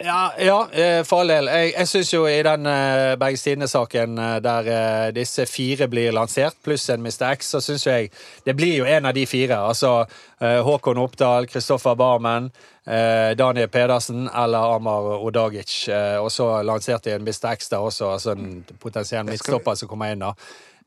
Ja, 0.00 0.32
ja 0.38 0.68
eh, 0.72 1.02
for 1.04 1.20
all 1.20 1.28
del. 1.28 1.48
Jeg, 1.52 1.72
jeg 1.74 1.88
syns 1.90 2.12
jo 2.14 2.22
i 2.28 2.38
den 2.46 2.64
uh, 2.64 3.18
Bergens 3.20 3.42
Tidende-saken 3.44 4.16
der 4.40 4.70
eh, 4.72 5.08
disse 5.12 5.44
fire 5.50 5.90
blir 5.92 6.14
lansert, 6.16 6.56
pluss 6.64 6.88
en 6.88 7.04
Mr. 7.04 7.26
X, 7.34 7.52
så 7.52 7.60
syns 7.64 7.84
jeg 7.86 8.08
det 8.46 8.56
blir 8.56 8.78
jo 8.78 8.88
en 8.88 9.10
av 9.10 9.16
de 9.16 9.26
fire. 9.28 9.58
Altså 9.60 10.06
eh, 10.40 10.60
Håkon 10.64 11.02
Oppdal, 11.02 11.50
Kristoffer 11.52 11.98
Barmen, 12.00 12.48
eh, 12.90 13.30
Daniel 13.38 13.68
Pedersen 13.72 14.26
eller 14.28 14.74
Amar 14.76 15.06
Odagic. 15.24 15.88
Eh, 15.88 16.18
og 16.20 16.30
så 16.34 16.50
lanserte 16.66 17.10
jeg 17.12 17.20
en 17.20 17.28
Mr. 17.28 17.52
X 17.54 17.70
der 17.70 17.78
også, 17.86 18.10
altså 18.16 18.34
en 18.36 18.64
potensiell 18.82 19.24
midtstopper 19.30 19.78
som 19.78 19.88
kommer 19.88 20.12
inn 20.14 20.26
da. 20.26 20.34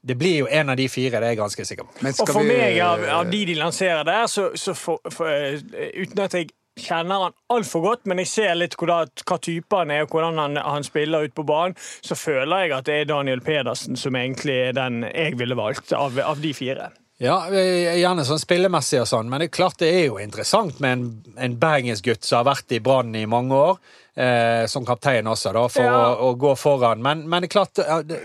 Det 0.04 0.18
blir 0.20 0.42
jo 0.42 0.48
en 0.52 0.70
av 0.70 0.76
de 0.76 0.90
fire, 0.92 1.20
det 1.24 1.30
er 1.30 1.32
jeg 1.32 1.40
ganske 1.40 1.66
sikker 1.66 1.86
på. 1.88 1.94
Og 2.20 2.28
for 2.28 2.42
vi- 2.44 2.58
meg, 2.58 2.80
av, 2.84 3.06
av 3.22 3.30
de 3.32 3.46
de 3.48 3.54
lanserer 3.56 4.04
der, 4.04 4.28
så, 4.28 4.50
så 4.60 4.74
for, 4.76 5.00
for, 5.10 5.30
eh, 5.32 5.94
uten 6.04 6.20
at 6.26 6.34
jeg 6.36 6.50
kjenner 6.80 7.22
han 7.28 7.34
altfor 7.54 7.84
godt, 7.86 8.08
men 8.10 8.18
jeg 8.18 8.28
ser 8.32 8.56
litt 8.58 8.74
hvordan, 8.76 9.12
hva 9.30 9.38
type 9.46 9.78
han 9.78 9.92
er, 9.94 10.02
og 10.04 10.10
hvordan 10.16 10.40
han, 10.42 10.58
han 10.58 10.84
spiller 10.84 11.24
ut 11.28 11.36
på 11.38 11.46
banen, 11.46 11.76
så 12.02 12.18
føler 12.18 12.64
jeg 12.66 12.72
at 12.80 12.88
det 12.90 12.96
er 13.04 13.06
Daniel 13.14 13.44
Pedersen 13.46 13.96
som 13.96 14.16
egentlig 14.18 14.56
er 14.70 14.74
den 14.74 15.04
jeg 15.06 15.38
ville 15.40 15.56
valgt 15.56 15.94
av, 15.94 16.18
av 16.20 16.42
de 16.42 16.52
fire. 16.58 16.90
Ja, 17.22 17.36
eh, 17.54 17.94
gjerne 18.02 18.24
sånn 18.26 18.40
spillemessig 18.42 19.00
og 19.04 19.08
sånn, 19.08 19.30
men 19.30 19.40
det 19.40 19.52
er 19.52 19.58
klart 19.60 19.78
det 19.80 19.92
er 19.94 20.08
jo 20.08 20.18
interessant 20.20 20.80
med 20.84 20.92
en, 20.98 21.04
en 21.38 21.58
bergensgutt 21.62 22.26
som 22.26 22.42
har 22.42 22.48
vært 22.56 22.74
i 22.74 22.80
Brann 22.84 23.14
i 23.16 23.26
mange 23.30 23.54
år. 23.56 23.78
Eh, 24.16 24.68
som 24.70 24.84
kaptein 24.86 25.26
også, 25.26 25.50
da, 25.56 25.62
for 25.74 25.82
Ja. 25.82 25.94
å, 26.14 26.28
å 26.28 26.36
gå 26.38 26.52
foran. 26.58 27.00
Men, 27.02 27.24
men 27.30 27.42
det 27.42 27.48
er 27.48 27.54
klart, 27.56 27.80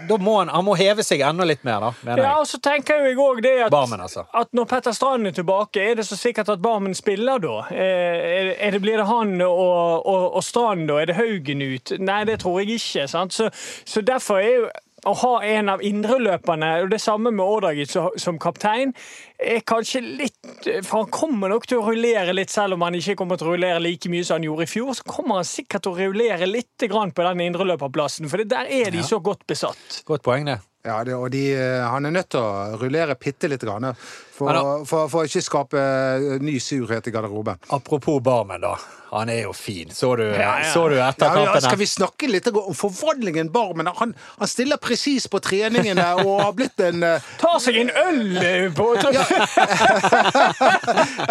da 0.09 0.17
må 0.21 0.35
han, 0.39 0.51
han 0.53 0.67
må 0.67 0.75
heve 0.77 1.01
seg 1.07 1.23
enda 1.25 1.47
litt 1.49 1.63
mer, 1.65 1.81
da, 1.81 1.93
mener 2.05 2.21
Ja, 2.25 2.33
jeg. 2.35 2.41
og 2.43 2.49
så 2.51 2.59
tenker 2.61 3.07
jeg 3.07 3.17
òg 3.17 3.41
det 3.47 3.55
at, 3.65 3.73
Barmen, 3.73 4.03
altså. 4.05 4.27
at 4.37 4.53
når 4.53 4.69
Petter 4.69 4.93
Strand 4.93 5.31
er 5.31 5.37
tilbake, 5.39 5.81
er 5.81 5.97
det 5.97 6.05
så 6.05 6.19
sikkert 6.21 6.51
at 6.53 6.61
Barmen 6.61 6.93
spiller 6.99 7.41
da? 7.41 7.55
Eh, 7.73 8.19
Er 8.29 8.51
er 8.69 8.77
det, 8.77 8.83
blir 8.85 9.01
det 9.01 9.07
han 9.09 9.33
og, 9.47 10.05
og, 10.05 10.27
og 10.37 10.45
Strand, 10.45 10.89
da? 10.91 10.99
Er 11.01 11.09
det 11.13 11.17
Haugen 11.17 11.65
ut? 11.65 11.95
Nei, 12.05 12.21
det 12.29 12.41
tror 12.45 12.61
jeg 12.61 12.77
ikke. 12.83 13.09
sant? 13.09 13.33
Så, 13.33 13.49
så 13.89 14.05
derfor 14.05 14.43
er 14.45 14.53
jo 14.59 14.69
å 15.09 15.17
ha 15.23 15.33
en 15.49 15.73
av 15.73 15.83
indreløperne, 15.85 16.71
og 16.85 16.93
det 16.93 17.01
samme 17.03 17.33
med 17.35 17.45
Ordagic 17.45 17.91
som, 17.93 18.11
som 18.21 18.39
kaptein, 18.41 18.95
er 19.39 19.61
kanskje 19.63 20.01
litt 20.03 20.67
For 20.83 21.05
han 21.05 21.11
kommer 21.15 21.53
nok 21.53 21.69
til 21.71 21.79
å 21.79 21.85
rullere 21.87 22.35
litt, 22.35 22.51
selv 22.51 22.75
om 22.75 22.83
han 22.87 22.97
ikke 22.99 23.15
kommer 23.21 23.39
til 23.39 23.51
å 23.51 23.53
rullere 23.55 23.83
like 23.83 24.11
mye 24.11 24.27
som 24.27 24.39
han 24.39 24.49
gjorde 24.49 24.67
i 24.67 24.71
fjor. 24.71 24.95
Så 24.99 25.07
kommer 25.07 25.39
han 25.39 25.47
sikkert 25.47 25.87
til 25.87 25.95
å 25.95 26.01
rullere 26.01 26.49
litt 26.51 26.89
på 26.89 27.27
den 27.27 27.45
indreløperplassen, 27.47 28.31
for 28.31 28.43
der 28.43 28.71
er 28.71 28.91
de 28.95 29.05
så 29.07 29.21
godt 29.23 29.47
besatt. 29.49 30.03
Godt 30.09 30.27
poeng, 30.27 30.49
det. 30.49 30.59
Ja, 30.87 31.03
det, 31.05 31.15
og 31.19 31.31
de, 31.35 31.43
eh, 31.59 31.85
han 31.85 32.07
er 32.07 32.15
nødt 32.15 32.31
til 32.33 32.41
å 32.41 32.79
rullere 32.81 33.19
bitte 33.19 33.51
litt 33.51 33.65
grann, 33.67 33.91
for, 34.39 34.87
for, 34.89 35.11
for 35.13 35.29
ikke 35.29 35.43
skape 35.45 35.83
eh, 35.83 36.39
ny 36.45 36.59
surhet 36.63 37.11
i 37.11 37.15
garderoben. 37.15 37.59
Apropos 37.75 38.23
Barmen, 38.25 38.63
da. 38.63 38.77
Han 39.11 39.29
er 39.29 39.43
jo 39.43 39.53
fin. 39.53 39.91
Så 39.95 40.17
du, 40.17 40.25
Ja, 40.25 40.61
ja. 40.61 40.73
Så 40.73 40.89
du 40.89 41.01
etter 41.01 41.27
Ja, 41.27 41.45
ja, 41.55 41.61
skal 41.61 41.79
vi 41.81 41.87
snakke 41.89 42.29
litt 42.29 42.47
om 42.53 42.75
forvandlingen 42.77 43.49
Barmen? 43.53 43.87
Han, 43.97 44.15
han 44.39 44.49
stiller 44.49 44.77
presis 44.77 45.29
på 45.33 45.39
treningene 45.41 46.05
og 46.25 46.41
har 46.43 46.53
blitt 46.57 46.81
en 46.85 47.03
eh, 47.07 47.21
Tar 47.41 47.59
seg 47.63 47.77
en 47.81 47.91
øl 47.91 48.37
eh, 48.43 48.73
på 48.77 48.97
ja, 48.99 49.25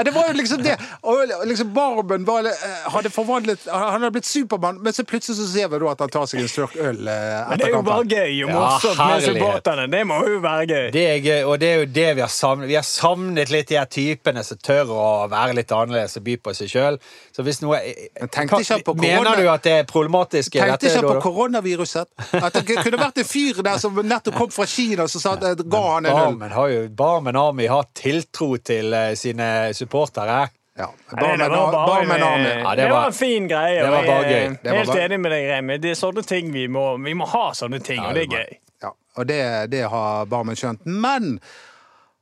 Det 0.03 0.11
var 0.15 0.23
jo 0.31 0.35
liksom 0.39 0.63
det. 0.65 0.77
Og 1.05 1.17
liksom 1.45 1.73
Barmen 1.75 2.25
var, 2.25 2.49
hadde 2.95 3.09
forvandlet 3.13 3.59
Han 3.69 4.01
hadde 4.01 4.11
blitt 4.15 4.29
Supermann, 4.29 4.81
men 4.81 4.93
så 4.93 5.03
plutselig 5.05 5.37
så 5.37 5.45
ser 5.51 5.67
vi 5.69 5.77
da 5.83 5.87
at 5.93 6.01
han 6.01 6.09
tar 6.13 6.25
seg 6.29 6.41
en 6.41 6.51
slurk 6.51 6.75
øl 6.81 7.01
eh, 7.05 7.49
Men 7.51 7.57
det 7.61 7.65
er 7.69 7.73
jo 7.75 7.81
bare 7.85 8.05
gøy 8.07 8.43
og 8.47 8.51
morsomt 8.55 8.99
med 9.03 9.21
supporterne. 9.27 9.85
Det 9.91 10.03
må 10.07 10.15
jo 10.25 10.39
være 10.43 10.65
gøy. 10.65 10.91
Det 10.95 11.05
er 11.11 11.17
gøy, 11.21 11.41
og 11.45 11.59
det 11.61 11.69
er 11.69 11.77
jo 11.83 11.87
det 11.99 12.09
vi 12.17 12.21
har 12.25 12.33
savnet. 12.33 12.67
Vi 12.71 12.77
har 12.79 12.87
savnet 12.97 13.51
litt 13.53 13.69
de 13.69 13.77
her 13.77 13.85
typene 13.91 14.41
som 14.45 14.57
tør 14.65 14.89
å 14.93 15.03
være 15.31 15.53
litt 15.59 15.71
annerledes 15.75 16.17
og 16.19 16.23
by 16.25 16.35
på 16.43 16.53
seg 16.57 16.71
sjøl. 16.71 16.97
Så 17.35 17.45
hvis 17.45 17.61
noe 17.63 17.77
Men 18.19 18.31
tenkte 18.33 18.59
ikke 18.63 18.79
på 18.89 18.95
korona? 18.97 19.13
Mener 19.21 19.41
du 19.43 19.49
at 19.53 19.63
det 19.67 19.75
er 19.83 19.87
problematisk? 19.89 20.57
Tenkte 20.57 20.77
dette, 20.87 20.93
ikke 20.97 21.13
på 21.21 21.25
koronaviruset? 21.29 22.09
At 22.41 22.57
det 22.57 22.65
kunne 22.81 22.99
vært 23.01 23.21
en 23.23 23.29
fyr 23.29 23.61
der 23.65 23.77
som 23.81 23.97
nettopp 24.03 24.39
kom 24.41 24.51
fra 24.55 24.65
Kina, 24.69 25.07
som 25.07 25.21
sa 25.23 25.35
at 25.37 25.45
det 25.61 25.67
ga 25.69 25.83
han 25.93 26.05
en 26.09 26.11
øl. 26.13 26.21
Barmen 26.27 26.55
har 26.57 26.73
jo 26.73 26.83
Barmen 27.03 27.39
Army 27.39 27.67
har 27.71 27.87
tiltro 27.97 28.55
til 28.57 28.93
eh, 28.93 29.13
sine 29.19 29.51
supportere. 29.77 30.47
Ja, 30.77 30.91
Nei, 31.17 31.31
det, 31.41 31.47
var 31.49 31.71
bare, 31.73 31.87
barmen 31.89 32.21
Army. 32.21 32.49
Ja, 32.61 32.75
det, 32.75 32.83
det 32.83 32.89
var 32.91 32.99
var- 32.99 33.07
en 33.07 33.13
fin 33.17 33.47
greie. 33.49 33.79
det 33.81 33.89
var 33.89 33.95
bare 33.95 34.07
bare 34.07 34.27
jeg 34.29 34.33
er 34.43 34.51
gøy. 34.51 34.75
Helt 34.77 34.91
bare- 34.91 35.05
enig 35.07 35.17
med 35.23 35.31
deg, 35.33 35.45
Remi. 35.49 35.77
Det 35.81 35.89
er 35.89 35.97
sånne 35.97 36.23
ting 36.29 36.51
vi 36.53 36.67
må, 36.69 36.83
vi 37.01 37.13
må 37.17 37.25
ha. 37.31 37.47
sånne 37.57 37.79
ting, 37.81 37.97
Ja, 38.03 38.09
og 38.11 38.13
det 38.19 38.27
det 38.29 38.37
er 38.37 38.43
gøy. 38.43 38.59
Ja, 38.85 38.91
og 39.17 39.25
det, 39.31 39.39
det 39.73 39.81
har 39.89 40.25
Barmen 40.29 40.55
skjønt. 40.59 40.85
Men 40.85 41.39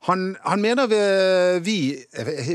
han, 0.04 0.36
han 0.40 0.60
mener 0.60 0.86
vi, 0.86 0.98
vi 1.64 1.76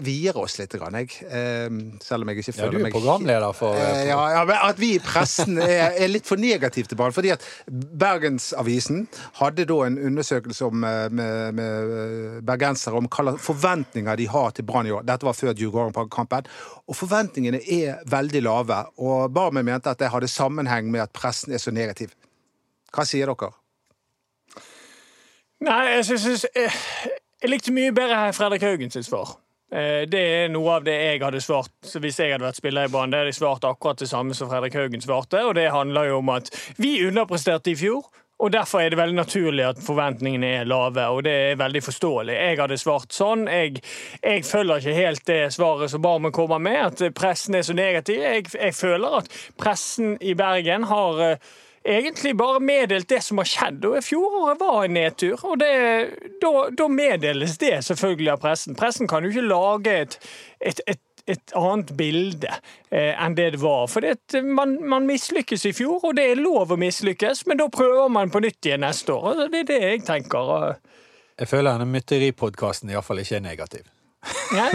vier 0.05 0.38
oss 0.39 0.55
litt, 0.60 0.71
grann, 0.79 0.95
jeg. 1.01 1.10
Eh, 1.25 1.67
selv 2.03 2.24
om 2.24 2.31
jeg 2.31 2.43
ikke 2.43 2.53
føler 2.55 2.77
meg 2.77 2.79
Ja, 2.79 2.86
du 2.86 2.88
er 2.88 2.95
programleder 2.95 3.55
for 3.57 3.75
Eh, 3.75 4.03
ja, 4.07 4.19
ja, 4.31 4.43
At 4.69 4.79
vi 4.79 4.93
i 4.95 5.01
pressen 5.03 5.57
er, 5.60 5.98
er 5.98 6.12
litt 6.12 6.29
for 6.29 6.39
negative 6.39 6.88
til 6.88 7.00
barn. 7.00 7.12
Fordi 7.15 7.33
at 7.33 7.43
Bergensavisen 7.67 9.03
hadde 9.41 9.65
da 9.67 9.79
en 9.88 9.98
undersøkelse 10.00 10.69
om, 10.69 10.86
eh, 10.88 11.10
med, 11.12 11.57
med 11.57 11.95
eh, 11.98 12.38
bergensere 12.48 13.01
om 13.01 13.10
hva 13.12 13.36
forventninger 13.41 14.21
de 14.21 14.29
har 14.31 14.55
til 14.55 14.67
Brann 14.67 14.88
i 14.88 14.93
år. 14.95 15.03
Dette 15.07 15.27
var 15.27 15.36
før 15.36 15.57
Djurgården-kampen. 15.57 16.48
Og 16.88 17.00
forventningene 17.01 17.60
er 17.67 18.03
veldig 18.12 18.45
lave. 18.48 18.83
Og 19.03 19.33
Barmen 19.33 19.67
mente 19.67 19.91
at 19.91 20.00
det 20.00 20.13
hadde 20.13 20.31
sammenheng 20.31 20.88
med 20.93 21.03
at 21.03 21.15
pressen 21.17 21.51
er 21.51 21.60
så 21.63 21.74
negativ. 21.75 22.15
Hva 22.95 23.03
sier 23.07 23.27
dere? 23.27 23.51
Nei, 25.62 25.81
jeg 26.00 26.05
synes, 26.10 26.45
eh, 26.57 26.77
Jeg 27.41 27.50
likte 27.50 27.74
mye 27.74 27.93
bedre 27.95 28.27
Fredrik 28.38 28.62
Haugen 28.65 28.91
sitt 28.93 29.07
svar. 29.07 29.36
Eh, 29.74 30.05
Det 30.10 30.21
er 30.21 30.50
noe 30.53 30.75
av 30.77 30.83
det 30.86 30.93
jeg 30.93 31.21
hadde 31.24 31.41
svart 31.41 31.93
hvis 31.98 32.19
jeg 32.19 32.33
hadde 32.36 32.45
vært 32.45 32.60
spiller 32.62 32.86
i 32.86 32.91
Brann. 32.91 33.10
Det 33.10 33.17
hadde 33.21 33.31
jeg 33.33 33.39
svart 33.41 33.65
akkurat 33.65 33.98
det 33.98 34.10
samme 34.12 34.36
som 34.38 34.50
Fredrik 34.51 34.75
Haugen 34.77 35.01
svarte, 35.01 35.41
og 35.48 35.55
det 35.55 35.71
handler 35.71 36.12
jo 36.12 36.17
om 36.19 36.29
at 36.29 36.51
vi 36.77 37.00
underpresterte 37.07 37.71
i 37.71 37.75
fjor. 37.79 38.03
Og 38.41 38.50
Derfor 38.51 38.81
er 38.81 38.89
det 38.89 38.98
veldig 38.98 39.15
naturlig 39.15 39.65
at 39.67 39.81
forventningene 39.86 40.48
er 40.62 40.63
lave, 40.65 41.03
og 41.13 41.24
det 41.24 41.31
er 41.31 41.60
veldig 41.60 41.81
forståelig. 41.86 42.33
Jeg 42.33 42.57
hadde 42.57 42.77
svart 42.81 43.13
sånn. 43.13 43.43
Jeg, 43.45 43.83
jeg 44.24 44.45
følger 44.45 44.81
ikke 44.81 44.95
helt 44.98 45.25
det 45.29 45.41
svaret 45.53 45.91
som 45.93 46.01
Barmen 46.01 46.33
kommer 46.33 46.57
med, 46.57 46.79
at 47.01 47.13
pressen 47.13 47.55
er 47.55 47.62
så 47.62 47.74
negativ. 47.77 48.17
Jeg, 48.21 48.48
jeg 48.53 48.74
føler 48.74 49.19
at 49.19 49.29
pressen 49.62 50.15
i 50.21 50.33
Bergen 50.33 50.89
har 50.89 51.21
eh, 51.21 51.51
egentlig 51.83 52.35
bare 52.38 52.59
meddelt 52.63 53.09
det 53.09 53.21
som 53.25 53.41
har 53.41 53.50
skjedd. 53.50 53.85
Og 53.89 54.03
fjoråret 54.05 54.59
var 54.61 54.83
en 54.85 54.97
nedtur, 54.97 55.39
og 55.45 55.59
det, 55.61 55.71
da, 56.41 56.51
da 56.77 56.89
meddeles 56.91 57.57
det 57.61 57.77
selvfølgelig 57.88 58.33
av 58.35 58.43
pressen. 58.43 58.77
Pressen 58.79 59.09
kan 59.11 59.25
jo 59.25 59.33
ikke 59.33 59.47
lage 59.47 59.95
et, 60.05 60.19
et, 60.59 60.83
et 60.88 61.01
et 61.29 61.53
annet 61.57 61.91
bilde 61.97 62.50
eh, 62.89 63.13
enn 63.13 63.35
det 63.38 63.51
det 63.55 63.61
var. 63.61 63.85
For 63.91 64.05
man, 64.41 64.77
man 64.89 65.07
mislykkes 65.09 65.67
i 65.69 65.73
fjor, 65.77 66.00
og 66.09 66.15
det 66.17 66.25
er 66.31 66.41
lov 66.41 66.73
å 66.73 66.79
mislykkes, 66.81 67.45
men 67.50 67.61
da 67.61 67.69
prøver 67.71 68.09
man 68.11 68.33
på 68.33 68.41
nytt 68.43 68.67
igjen 68.67 68.83
neste 68.85 69.13
år. 69.13 69.45
Det 69.53 69.63
er 69.63 69.69
det 69.69 69.79
jeg 69.83 70.03
tenker. 70.07 70.53
Jeg 71.39 71.50
føler 71.50 71.71
denne 71.71 71.89
mytteripodkasten 71.93 72.91
iallfall 72.91 73.23
ikke 73.23 73.39
er 73.39 73.45
negativ. 73.45 73.85
Nei? 74.53 74.69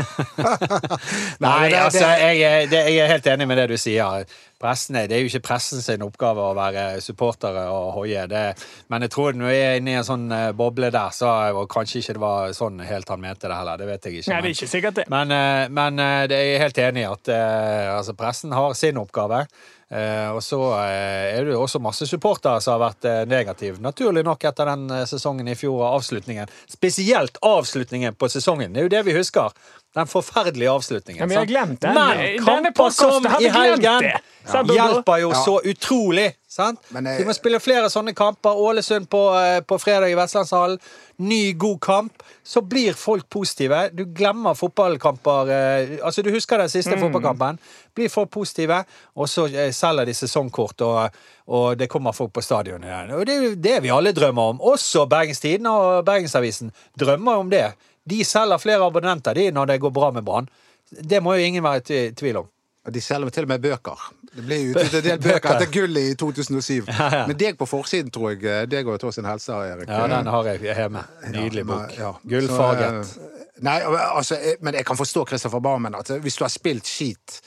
Nei, 1.40 1.68
det- 1.68 1.70
det- 1.70 1.78
altså, 1.84 2.06
jeg, 2.18 2.68
det, 2.70 2.80
jeg 2.90 2.98
er 3.04 3.10
helt 3.12 3.26
enig 3.26 3.46
med 3.48 3.58
det 3.60 3.68
du 3.70 3.76
sier. 3.78 4.24
Pressen, 4.60 4.96
er- 4.96 5.06
det 5.06 5.16
er 5.18 5.20
jo 5.22 5.28
ikke 5.30 5.42
pressen 5.50 5.82
sin 5.84 6.02
oppgave 6.02 6.40
å 6.40 6.54
være 6.56 7.00
supportere 7.04 7.66
og 7.70 7.92
hoie. 7.98 8.24
Det, 8.26 8.42
men 8.88 9.02
jeg 9.04 9.10
tror 9.12 9.36
når 9.36 9.52
jeg 9.52 9.62
er 9.68 9.76
inne 9.82 9.92
i 9.92 9.98
en 10.00 10.08
sånn 10.08 10.26
eh, 10.32 10.48
boble 10.56 10.90
der, 10.90 11.12
så 11.14 11.28
og 11.54 11.68
kanskje 11.70 12.00
ikke 12.00 12.16
det 12.16 12.24
var 12.24 12.56
sånn 12.56 12.80
helt 12.88 13.08
han 13.12 13.20
mente 13.22 13.46
det 13.50 13.54
heller. 13.60 13.76
Det 13.78 13.86
vet 13.92 14.08
jeg 14.08 14.22
ikke. 14.22 14.32
Nei, 14.32 14.40
det 14.42 14.50
er 14.50 14.56
ikke 14.56 14.72
sikkert 14.72 14.94
det. 15.02 15.06
Men, 15.12 15.30
eh, 15.36 15.68
men 15.68 15.98
eh, 16.02 16.26
det 16.32 16.40
er 16.40 16.48
jeg 16.54 16.62
helt 16.64 16.82
enig 16.88 17.04
i 17.04 17.08
at 17.12 17.32
altså, 17.36 18.16
pressen 18.18 18.52
har 18.56 18.74
sin 18.74 18.98
oppgave. 18.98 19.44
Eh, 19.90 20.31
og 20.35 20.43
så 20.43 20.59
eh, 20.81 21.37
er 21.37 21.45
det 21.47 21.52
jo 21.55 21.62
også 21.62 21.78
masse 21.78 22.09
supportere 22.11 22.59
som 22.62 22.75
har 22.75 22.83
vært 22.88 23.07
eh, 23.07 23.23
negative. 23.31 23.78
Naturlig 23.83 24.25
nok 24.26 24.47
etter 24.49 24.71
den 24.73 24.88
sesongen 25.07 25.47
i 25.47 25.55
fjor 25.59 25.78
og 25.78 26.00
avslutningen. 26.00 26.50
Spesielt 26.71 27.38
avslutningen 27.47 28.19
på 28.19 28.31
sesongen. 28.33 28.75
Det 28.75 28.83
er 28.83 28.88
jo 28.88 28.95
det 28.97 29.05
vi 29.07 29.16
husker. 29.19 29.55
Den 29.96 30.06
forferdelige 30.06 30.68
avslutningen. 30.70 31.22
Ja, 31.22 31.26
har 31.26 31.46
sant? 31.46 31.48
glemt 31.50 31.80
den. 31.80 31.94
Men 31.94 32.44
kamper 32.44 32.90
som 32.92 33.26
i 33.40 33.48
helgen 33.48 33.82
ja. 33.82 34.18
Hjelper 34.46 35.18
jo 35.18 35.30
Ja. 35.32 35.44
så 35.44 35.60
utrolig. 35.64 36.34
Sant? 36.48 36.80
Men, 36.88 37.06
eh, 37.06 37.18
Vi 37.18 37.24
må 37.24 37.32
spille 37.34 37.58
flere 37.60 37.88
sånne 37.90 38.14
kamper. 38.14 38.50
Ålesund 38.56 39.08
på, 39.08 39.22
eh, 39.34 39.60
på 39.60 39.78
fredag 39.80 40.10
i 40.10 40.14
Vestlandshallen. 40.14 40.78
Ny, 41.18 41.52
god 41.52 41.80
kamp. 41.80 42.22
Så 42.44 42.60
blir 42.60 42.92
folk 42.94 43.28
positive. 43.30 43.90
Du 43.94 44.04
glemmer 44.04 44.54
fotballkamper 44.54 45.50
eh, 45.50 45.98
Altså, 46.04 46.22
du 46.22 46.30
husker 46.30 46.58
den 46.58 46.68
siste 46.68 46.96
fotballkampen. 46.96 47.58
Blir 47.94 48.08
folk 48.08 48.30
positive, 48.30 48.84
og 49.16 49.26
så 49.28 49.48
selger 49.72 50.04
de 50.06 50.14
sesongkort, 50.14 50.80
og, 50.80 51.10
og 51.48 51.76
det 51.78 51.88
kommer 51.88 52.12
folk 52.12 52.32
på 52.32 52.42
stadion 52.42 52.84
igjen. 52.84 53.10
Og 53.12 53.26
det 53.26 53.34
er 53.36 53.42
jo 53.42 53.54
det 53.54 53.82
vi 53.82 53.88
alle 53.88 54.12
drømmer 54.12 54.42
om. 54.42 54.60
Også 54.60 55.08
Bergens 55.08 55.40
Tidende 55.40 55.70
og 55.70 56.04
Bergensavisen 56.04 56.72
drømmer 56.98 57.32
om 57.40 57.50
det. 57.50 57.72
De 58.08 58.25
selger 58.25 58.58
flere 58.62 58.86
abonnenter 58.86 59.34
de 59.34 59.48
når 59.54 59.72
det 59.72 59.80
går 59.82 59.90
bra 59.96 60.10
med 60.14 60.25
Brann. 60.25 60.46
Det 60.90 61.18
må 61.22 61.34
jo 61.34 61.46
ingen 61.48 61.64
være 61.66 61.82
i 61.90 62.10
tvil 62.14 62.36
om. 62.44 62.50
De 62.86 63.00
selger 63.02 63.32
til 63.34 63.42
og 63.42 63.50
med 63.50 63.62
bøker. 63.64 64.02
Det 64.36 64.44
ble 64.46 64.56
jo 64.60 64.72
utgitt 64.76 64.94
en 65.00 65.04
del 65.08 65.18
bøker 65.25 65.56
etter 65.56 65.70
gullet 65.75 66.12
i 66.12 66.18
2007. 66.20 66.86
Men 67.26 67.32
deg 67.40 67.56
på 67.58 67.66
forsiden, 67.66 68.12
tror 68.14 68.36
jeg. 68.36 68.44
eh, 68.46 68.66
Deg 68.70 68.86
og 68.86 69.00
Torstein 69.02 69.26
Helsa, 69.26 69.56
Erik. 69.72 69.88
Ja, 69.90 70.04
den 70.12 70.30
har 70.30 70.50
jeg 70.52 70.60
hjemme. 70.68 71.02
Nydelig 71.34 71.64
bok. 71.66 71.96
ja. 71.98 72.12
Gullfarget. 72.22 73.16
Eh, 73.16 73.48
nei, 73.66 73.80
altså, 73.82 74.38
eh, 74.38 74.60
men 74.62 74.78
jeg 74.78 74.86
kan 74.86 75.00
forstå 75.00 75.25
Christopher 75.32 75.64
Barmen 75.64 75.98
at 75.98 76.14
hvis 76.22 76.38
du 76.38 76.44
har 76.46 76.52
spilt 76.54 76.86
skit, 76.86 77.40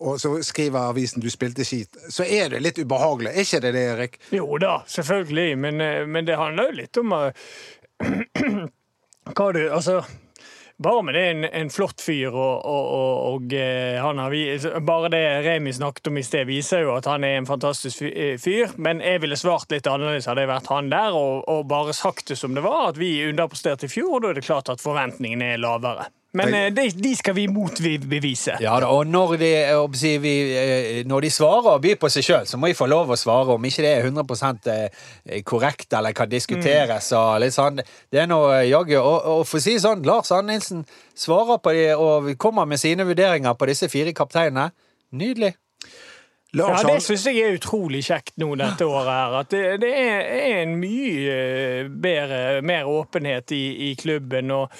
og 0.00 0.16
så 0.18 0.32
skriver 0.42 0.88
avisen 0.90 1.22
du 1.22 1.28
spilte 1.30 1.62
skit, 1.68 1.94
så 2.10 2.24
er 2.26 2.48
det 2.56 2.62
litt 2.64 2.78
ubehagelig. 2.82 3.30
Er 3.36 3.44
ikke 3.46 3.60
det 3.62 3.72
det, 3.76 3.86
Erik? 3.94 4.18
Jo 4.34 4.58
da, 4.58 4.78
selvfølgelig, 4.90 5.58
men, 5.60 5.78
men 6.10 6.26
det 6.26 6.38
handler 6.40 6.72
jo 6.72 6.78
litt 6.80 6.98
om 7.04 7.14
hva 9.36 9.52
du 9.56 9.62
Altså 9.68 10.00
Barmen 10.80 11.12
er 11.12 11.26
en, 11.34 11.44
en 11.44 11.68
flott 11.68 12.00
fyr, 12.00 12.32
og, 12.32 12.62
og, 12.64 12.84
og, 12.96 13.16
og 13.34 13.52
eh, 13.52 13.98
har 14.00 14.80
bare 14.80 15.10
det 15.12 15.24
Remi 15.44 15.74
snakket 15.76 16.08
om 16.08 16.16
i 16.16 16.22
sted, 16.24 16.46
viser 16.48 16.86
jo 16.86 16.94
at 16.94 17.04
han 17.04 17.26
er 17.28 17.36
en 17.36 17.48
fantastisk 17.48 18.00
eh, 18.08 18.38
fyr. 18.40 18.72
Men 18.80 19.02
jeg 19.04 19.20
ville 19.20 19.36
svart 19.36 19.68
litt 19.74 19.84
annerledes 19.84 20.30
hadde 20.30 20.46
jeg 20.46 20.48
vært 20.48 20.70
han 20.72 20.88
der, 20.88 21.12
og, 21.12 21.44
og 21.52 21.68
bare 21.68 21.92
sagt 21.92 22.32
det 22.32 22.38
som 22.40 22.56
det 22.56 22.64
var, 22.64 22.94
at 22.94 23.00
vi 23.00 23.12
underpresterte 23.26 23.90
i 23.90 23.92
fjor, 23.92 24.14
og 24.14 24.24
da 24.24 24.32
er 24.32 24.40
det 24.40 24.46
klart 24.48 24.72
at 24.72 24.80
forventningene 24.80 25.52
er 25.52 25.60
lavere. 25.60 26.08
Men 26.32 26.54
eh, 26.54 26.68
de, 26.74 26.84
de 26.94 27.10
skal 27.18 27.34
vi 27.34 27.46
motbevise. 27.50 28.54
Ja 28.62 28.76
da, 28.82 28.90
og 28.94 29.08
når 29.10 29.34
de, 29.40 29.50
si, 29.98 30.12
vi, 30.22 30.34
eh, 30.54 31.00
når 31.08 31.26
de 31.26 31.30
svarer 31.34 31.70
og 31.72 31.82
byr 31.82 31.98
på 32.00 32.10
seg 32.12 32.26
sjøl, 32.26 32.46
så 32.46 32.60
må 32.60 32.70
de 32.70 32.76
få 32.78 32.86
lov 32.90 33.10
å 33.10 33.18
svare. 33.18 33.56
Om 33.56 33.66
ikke 33.66 33.82
det 33.82 33.94
er 33.96 34.06
100 34.06 34.76
eh, 34.76 35.40
korrekt 35.46 35.96
eller 35.98 36.14
kan 36.16 36.30
diskuteres 36.30 37.10
og 37.18 37.40
litt 37.42 37.56
sånn. 37.56 37.82
Det 37.82 38.22
er 38.22 38.30
noe 38.30 38.62
jaggu 38.68 38.98
Og, 39.00 39.18
og 39.40 39.42
for 39.48 39.58
å 39.58 39.64
si 39.64 39.78
sånn, 39.82 40.04
Lars 40.06 40.30
Arne 40.34 40.54
Nilsen 40.54 40.84
svarer 41.18 41.58
på 41.62 41.74
de 41.74 41.88
og 41.94 42.30
kommer 42.38 42.68
med 42.68 42.80
sine 42.82 43.06
vurderinger 43.06 43.58
på 43.58 43.70
disse 43.70 43.90
fire 43.90 44.14
kapteinene. 44.14 44.70
Nydelig. 45.10 45.56
Lars, 46.52 46.82
Ja, 46.82 46.88
Det 46.94 47.02
syns 47.04 47.26
jeg 47.28 47.38
er 47.44 47.54
utrolig 47.58 48.00
kjekt 48.04 48.32
nå 48.42 48.48
dette 48.58 48.86
året. 48.86 49.06
her, 49.14 49.34
At 49.40 49.50
det, 49.54 49.80
det 49.84 49.90
er, 49.94 50.20
er 50.40 50.62
en 50.64 50.72
mye 50.80 51.36
eh, 51.36 51.88
bedre, 51.88 52.40
mer 52.66 52.88
åpenhet 52.90 53.52
i, 53.54 53.90
i 53.90 53.94
klubben. 53.94 54.50
og 54.50 54.72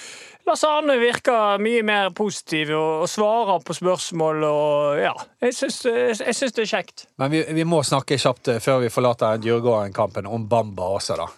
Lars 0.47 0.63
Arne 0.67 0.97
virker 0.99 1.61
mye 1.61 1.83
mer 1.85 2.09
positiv 2.17 2.73
og, 2.75 3.03
og 3.05 3.09
svarer 3.09 3.61
på 3.63 3.75
spørsmål. 3.77 4.43
og 4.43 4.99
ja, 4.99 5.13
Jeg 5.45 5.55
syns, 5.55 5.79
det 5.85 6.65
er 6.65 6.71
kjekt. 6.73 7.05
Men 7.21 7.31
vi, 7.31 7.43
vi 7.55 7.63
må 7.63 7.83
snakke 7.87 8.17
kjapt 8.19 8.51
eh, 8.55 8.59
før 8.59 8.81
vi 8.83 8.89
forlater 8.91 9.39
Djurgården-kampen 9.43 10.27
om 10.27 10.49
Bamba 10.51 10.91
også, 10.97 11.15
da. 11.21 11.29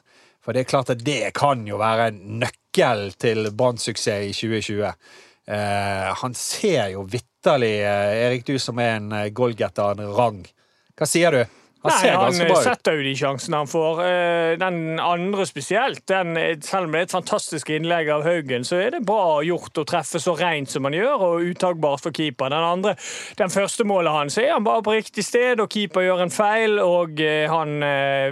For 0.44 0.52
det 0.52 0.66
er 0.66 0.72
klart 0.72 0.90
at 0.92 1.04
det 1.06 1.30
kan 1.38 1.62
jo 1.68 1.78
være 1.80 2.10
en 2.12 2.40
nøkkel 2.42 3.14
til 3.22 3.52
Brann-suksess 3.56 4.26
i 4.28 4.34
2020. 4.34 4.90
Eh, 5.48 6.10
han 6.24 6.34
ser 6.36 6.90
jo 6.96 7.06
vitterlig, 7.44 7.82
eh, 7.82 8.26
Erik, 8.28 8.46
du 8.46 8.60
som 8.60 8.80
er 8.80 8.96
en 8.98 9.12
eh, 9.12 9.30
goalgetter 9.30 9.84
av 9.84 10.00
en 10.00 10.16
rang. 10.16 10.48
Hva 10.96 11.08
sier 11.08 11.32
du? 11.32 11.44
Han 11.84 11.92
Nei, 11.92 12.00
ser 12.00 12.14
Han 12.16 12.64
setter 12.64 12.96
jo 12.96 13.02
de 13.04 13.12
sjansene 13.20 13.58
han 13.60 13.68
får. 13.68 13.98
Eh, 14.06 14.58
Den 14.58 15.00
andre 15.04 15.44
spesielt. 15.46 16.06
Den, 16.08 16.38
selv 16.64 16.86
om 16.86 16.94
det 16.94 17.02
er 17.02 17.08
et 17.10 17.12
fantastisk 17.12 17.70
innlegg 17.76 18.08
av 18.08 18.24
Haugen, 18.24 18.64
så 18.64 18.78
er 18.80 18.94
det 18.96 19.02
bra 19.04 19.42
gjort 19.44 19.82
å 19.82 19.84
treffe 19.84 20.22
så 20.24 20.38
rent 20.40 20.72
som 20.72 20.88
han 20.88 20.96
gjør, 20.96 21.26
og 21.28 21.50
uttagbart 21.50 22.06
for 22.06 22.16
keeper. 22.16 22.54
Den 22.54 22.64
andre, 22.64 22.96
den 23.36 23.52
første 23.52 23.84
målet 23.84 24.16
hans, 24.16 24.38
er 24.40 24.54
han 24.54 24.64
bare 24.64 24.86
på 24.86 24.96
riktig 24.96 25.28
sted, 25.28 25.60
og 25.60 25.68
keeper 25.76 26.08
gjør 26.08 26.24
en 26.24 26.32
feil, 26.32 26.80
og 26.80 27.20
han 27.52 27.84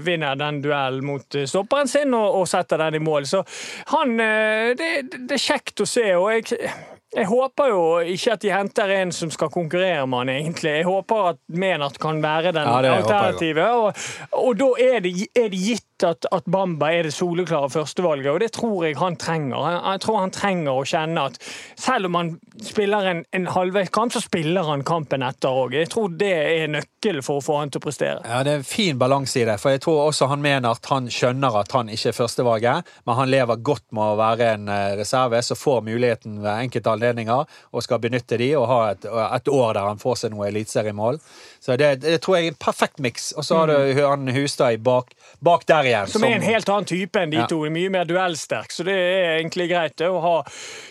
vinner 0.06 0.40
den 0.40 0.64
duellen 0.64 1.04
mot 1.04 1.42
stopperen 1.44 1.92
sin 1.92 2.16
og, 2.16 2.40
og 2.40 2.48
setter 2.48 2.80
den 2.86 3.02
i 3.02 3.04
mål. 3.04 3.28
Så 3.28 3.44
han 3.92 4.16
det, 4.16 4.92
det 5.12 5.36
er 5.36 5.48
kjekt 5.50 5.84
å 5.84 5.92
se, 5.98 6.08
og 6.16 6.32
jeg 6.38 6.72
jeg 7.12 7.28
håper 7.28 7.68
jo 7.68 7.82
ikke 8.14 8.32
at 8.38 8.42
de 8.44 8.52
henter 8.54 8.92
en 8.96 9.12
som 9.12 9.32
skal 9.34 9.50
konkurrere 9.52 10.06
med 10.08 10.22
han, 10.24 10.30
egentlig. 10.32 10.72
Jeg 10.80 10.86
håper 10.88 11.26
at 11.34 11.40
Menart 11.52 12.00
kan 12.00 12.22
være 12.24 12.54
den 12.56 12.68
Ja, 12.70 12.94
alternativet. 13.02 13.66
Og, 13.68 13.94
og 14.32 14.54
da 14.60 14.70
er 14.80 15.00
det, 15.04 15.14
er 15.36 15.50
det 15.52 15.60
gitt 15.60 15.88
at, 16.08 16.28
at 16.32 16.48
Bamba 16.52 16.92
er 16.94 17.08
det 17.08 17.14
soleklare 17.16 17.70
førstevalget, 17.72 18.30
og 18.32 18.40
det 18.44 18.52
tror 18.56 18.86
jeg 18.86 18.98
han 19.00 19.18
trenger. 19.20 19.68
Jeg 19.78 20.02
tror 20.06 20.20
han 20.22 20.34
trenger 20.36 20.72
å 20.74 20.86
kjenne 20.88 21.26
at 21.30 21.40
selv 21.80 22.10
om 22.10 22.18
han 22.20 22.32
spiller 22.66 23.10
en, 23.12 23.24
en 23.36 23.48
halvveiskamp, 23.52 24.14
så 24.14 24.22
spiller 24.24 24.68
han 24.68 24.86
kampen 24.88 25.26
etter 25.26 25.62
òg. 25.64 25.76
Jeg 25.78 25.92
tror 25.94 26.14
det 26.20 26.32
er 26.32 26.72
nøkkelen 26.72 27.26
for 27.26 27.42
å 27.42 27.46
få 27.46 27.60
han 27.62 27.74
til 27.74 27.82
å 27.82 27.86
prestere. 27.86 28.20
Ja, 28.26 28.44
Det 28.46 28.56
er 28.56 28.62
en 28.62 28.68
fin 28.68 29.00
balanse 29.02 29.42
i 29.42 29.46
det, 29.48 29.58
for 29.62 29.74
jeg 29.74 29.84
tror 29.86 30.04
også 30.08 30.30
han 30.32 30.44
mener 30.44 30.76
at 30.76 30.92
han 30.92 31.10
skjønner 31.12 31.62
at 31.62 31.76
han 31.76 31.92
ikke 31.92 32.12
er 32.12 32.18
førstevalget, 32.18 32.92
men 33.06 33.20
han 33.20 33.32
lever 33.32 33.64
godt 33.72 33.88
med 33.96 34.14
å 34.14 34.20
være 34.20 34.52
en 34.56 34.72
eh, 34.72 34.96
reserve 35.00 35.42
som 35.46 35.60
får 35.60 35.82
muligheten 35.88 36.42
ved 36.44 36.68
enkelte 36.68 36.96
anledninger 36.96 37.58
og 37.72 37.86
skal 37.86 38.02
benytte 38.04 38.40
de 38.42 38.52
og 38.60 38.68
ha 38.70 38.82
et, 38.94 39.08
et 39.08 39.52
år 39.52 39.76
der 39.78 39.90
han 39.90 40.02
får 40.02 40.24
seg 40.24 40.36
noe 40.36 40.50
eliteseriemål. 40.50 41.20
Så 41.62 41.76
det, 41.78 41.92
det 42.02 42.16
tror 42.26 42.40
jeg 42.40 42.48
er 42.48 42.52
en 42.56 42.58
perfekt 42.58 42.98
miks. 43.06 43.28
Og 43.38 43.46
så 43.46 43.60
har 43.60 43.70
du 43.70 44.00
han 44.02 44.28
Hustad 44.34 44.80
bak, 44.82 45.12
bak 45.46 45.68
der 45.70 45.86
igjen. 45.92 46.08
Som 46.10 46.24
er 46.26 46.40
en 46.40 46.42
helt 46.48 46.70
annen 46.74 46.90
type 46.90 47.22
enn 47.22 47.30
de 47.30 47.38
Ja. 47.38 47.46
to. 47.52 47.60
Mye 47.70 47.92
mer 47.94 48.08
duellsterk. 48.10 48.74
Så 48.74 48.82
det 48.88 48.96
er 48.98 49.36
egentlig 49.36 49.70
greit 49.70 49.94
det, 50.02 50.10
å 50.10 50.18
ha 50.24 50.34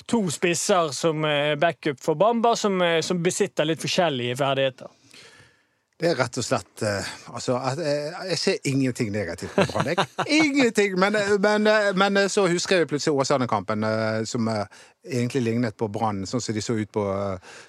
to 0.06 0.22
spisser 0.30 0.94
som 0.94 1.26
eh, 1.26 1.56
backup 1.58 1.98
for 1.98 2.14
Bamba, 2.14 2.54
som, 2.56 2.78
eh, 2.86 3.00
som 3.02 3.18
besitter 3.22 3.66
litt 3.66 3.82
forskjellige 3.82 4.38
ferdigheter. 4.38 4.94
Det 6.00 6.14
er 6.14 6.16
rett 6.16 6.38
og 6.38 6.44
slett 6.46 6.82
eh, 6.86 7.08
Altså, 7.34 7.58
jeg 8.30 8.38
ser 8.38 8.70
ingenting 8.70 9.10
negativt 9.12 9.52
på 9.58 9.66
Brann. 9.74 9.90
Ingenting! 10.26 10.94
Men, 11.02 11.18
men, 11.42 11.70
men 11.98 12.24
så 12.30 12.46
husker 12.48 12.78
jeg 12.84 12.88
plutselig 12.94 13.18
Åsane-kampen, 13.18 13.84
som 14.24 14.46
egentlig 15.02 15.42
lignet 15.50 15.76
på 15.76 15.90
Brann, 15.90 16.22
sånn 16.30 16.40
som 16.40 16.54
de 16.54 16.62
så 16.62 16.78
ut 16.78 16.92
på, 16.94 17.04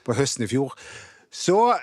på 0.05 0.21
høsten 0.21 0.45
i 0.45 0.53
fjor. 0.53 0.77
Så 1.33 1.73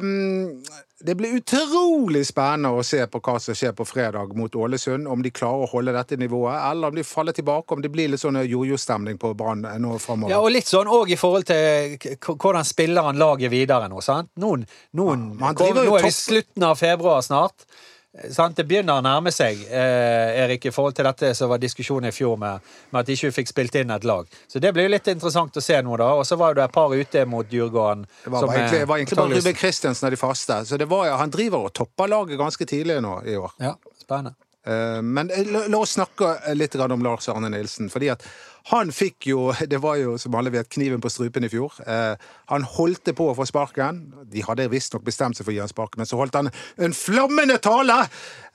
um, 0.00 0.62
det 1.04 1.14
blir 1.14 1.36
utrolig 1.36 2.22
spennende 2.26 2.70
å 2.72 2.82
se 2.86 3.02
på 3.12 3.20
hva 3.20 3.34
som 3.42 3.56
skjer 3.56 3.74
på 3.76 3.84
fredag 3.84 4.30
mot 4.38 4.54
Ålesund. 4.56 5.04
Om 5.10 5.20
de 5.22 5.32
klarer 5.36 5.66
å 5.66 5.68
holde 5.68 5.92
dette 5.92 6.16
nivået, 6.16 6.56
eller 6.70 6.88
om 6.88 6.96
de 6.96 7.04
faller 7.04 7.36
tilbake. 7.36 7.76
Om 7.76 7.82
det 7.84 7.90
blir 7.92 8.08
litt 8.08 8.22
sånn 8.22 8.38
jojo-stemning 8.40 9.18
på 9.20 9.34
Brann 9.36 9.66
nå 9.82 9.98
framover. 10.00 10.32
Ja, 10.32 10.40
og 10.40 10.54
litt 10.54 10.70
sånn 10.70 10.88
òg 10.88 11.12
i 11.12 11.18
forhold 11.20 11.44
til 11.50 11.98
hvordan 12.24 12.64
spiller 12.64 13.04
han 13.10 13.20
laget 13.20 13.52
videre 13.52 13.90
nå. 13.92 14.00
sant? 14.00 14.32
Noen, 14.40 14.64
noen, 14.96 15.26
Ja, 15.42 15.52
jo 15.52 15.76
nå 15.76 15.84
er 15.98 16.06
vi 16.06 16.14
i 16.14 16.16
slutten 16.16 16.64
av 16.64 16.80
februar 16.80 17.20
snart. 17.26 17.68
Eh, 18.18 18.30
Sant? 18.30 18.56
Det 18.56 18.64
begynner 18.68 19.00
å 19.00 19.02
nærme 19.04 19.32
seg, 19.34 19.64
eh, 19.70 20.44
Erik, 20.44 20.66
i 20.66 20.70
forhold 20.74 20.94
til 20.94 21.04
dette 21.08 21.32
som 21.34 21.50
var 21.50 21.58
diskusjonen 21.58 22.08
i 22.08 22.14
fjor 22.14 22.36
med, 22.38 22.60
med 22.92 23.00
at 23.00 23.06
de 23.06 23.16
ikke 23.16 23.32
fikk 23.40 23.50
spilt 23.50 23.74
inn 23.80 23.90
et 23.90 24.04
lag. 24.04 24.26
Så 24.48 24.60
det 24.62 24.72
blir 24.74 24.88
jo 24.88 24.94
litt 24.94 25.10
interessant 25.10 25.56
å 25.56 25.62
se 25.64 25.80
nå, 25.82 25.96
da. 25.98 26.12
Og 26.14 26.24
så 26.28 26.38
var 26.38 26.52
jo 26.54 26.60
det 26.60 26.68
et 26.68 26.76
par 26.76 26.94
ute 26.94 27.26
mot 27.26 27.50
Djurgården. 27.50 28.06
Det 28.24 28.30
var, 28.30 28.40
som, 28.40 28.54
egentlig, 28.54 28.78
eh, 28.78 28.84
det 28.84 28.88
var 28.88 29.02
egentlig 29.02 29.20
bare 29.22 29.40
Ruben 29.40 29.60
Christensen 29.64 30.06
av 30.06 30.14
de 30.14 30.20
faste. 30.20 30.60
Så 30.66 30.78
det 30.78 30.88
var, 30.90 31.10
han 31.18 31.30
driver 31.30 31.68
og 31.68 31.74
topper 31.74 32.08
laget 32.08 32.38
ganske 32.38 32.66
tidlig 32.66 33.00
nå 33.02 33.18
i 33.26 33.36
år. 33.36 33.52
Ja, 33.58 33.74
spennende. 34.00 34.36
Eh, 34.66 35.02
Men 35.02 35.30
eh, 35.30 35.44
la, 35.50 35.66
la 35.68 35.78
oss 35.78 35.96
snakke 35.98 36.54
litt 36.54 36.74
om 36.80 37.02
Lars 37.04 37.28
Arne 37.28 37.50
Nilsen. 37.52 37.90
fordi 37.90 38.10
at 38.14 38.22
han 38.70 38.88
fikk 38.96 39.26
jo, 39.28 39.50
det 39.68 39.76
var 39.84 39.98
jo 40.00 40.14
som 40.20 40.34
alle 40.38 40.48
vet, 40.54 40.70
kniven 40.72 41.02
på 41.04 41.10
strupen 41.12 41.44
i 41.44 41.50
fjor. 41.52 41.74
Eh, 41.84 42.14
Han 42.48 42.64
holdt 42.64 43.10
på 43.16 43.26
å 43.28 43.34
få 43.36 43.44
sparken. 43.48 43.98
De 44.32 44.40
hadde 44.44 44.70
visstnok 44.72 45.04
bestemt 45.04 45.36
seg 45.36 45.44
for 45.44 45.52
å 45.52 45.56
gi 45.56 45.60
han 45.60 45.68
sparken, 45.68 46.00
men 46.00 46.08
så 46.08 46.16
holdt 46.16 46.38
han 46.38 46.48
en 46.80 46.96
flammende 46.96 47.58
tale! 47.60 47.98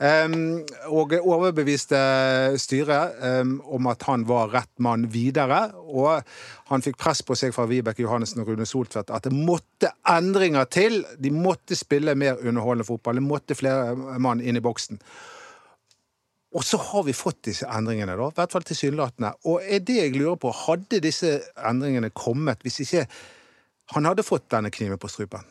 eh, 0.02 0.26
Og 0.90 1.14
overbeviste 1.20 2.02
styret 2.58 3.22
eh, 3.22 3.46
om 3.70 3.88
at 3.94 4.04
han 4.10 4.26
var 4.26 4.50
rett 4.56 4.74
mann 4.82 5.06
videre. 5.14 5.68
Og 5.86 6.26
han 6.74 6.86
fikk 6.86 6.98
press 6.98 7.22
på 7.22 7.38
seg 7.38 7.54
fra 7.54 7.68
Vibeke 7.70 8.02
Johannessen 8.02 8.42
og 8.42 8.50
Rune 8.50 8.66
Soltvedt 8.66 9.14
at 9.14 9.30
det 9.30 9.34
måtte 9.36 9.94
endringer 10.10 10.66
til. 10.74 11.04
De 11.22 11.30
måtte 11.34 11.78
spille 11.78 12.18
mer 12.18 12.42
underholdende 12.42 12.90
fotball. 12.90 13.22
Det 13.22 13.30
måtte 13.30 13.58
flere 13.62 13.94
mann 14.18 14.42
inn 14.42 14.58
i 14.58 14.64
boksen. 14.66 14.98
Og 16.58 16.64
så 16.66 16.80
har 16.82 17.04
vi 17.06 17.14
fått 17.14 17.44
disse 17.46 17.68
endringene, 17.70 18.16
da, 18.18 18.32
i 18.32 18.38
hvert 18.40 18.54
fall 18.56 18.66
tilsynelatende. 18.66 19.36
Og 19.52 19.62
er 19.62 19.84
det 19.86 20.00
jeg 20.00 20.16
lurer 20.18 20.40
på, 20.42 20.54
hadde 20.66 21.02
disse 21.04 21.36
endringene 21.70 22.10
kommet 22.10 22.66
hvis 22.66 22.82
ikke 22.88 23.06
han 23.94 24.06
hadde 24.10 24.26
fått 24.26 24.50
denne 24.54 24.72
kniven 24.74 25.02
på 25.02 25.10
strupen? 25.12 25.46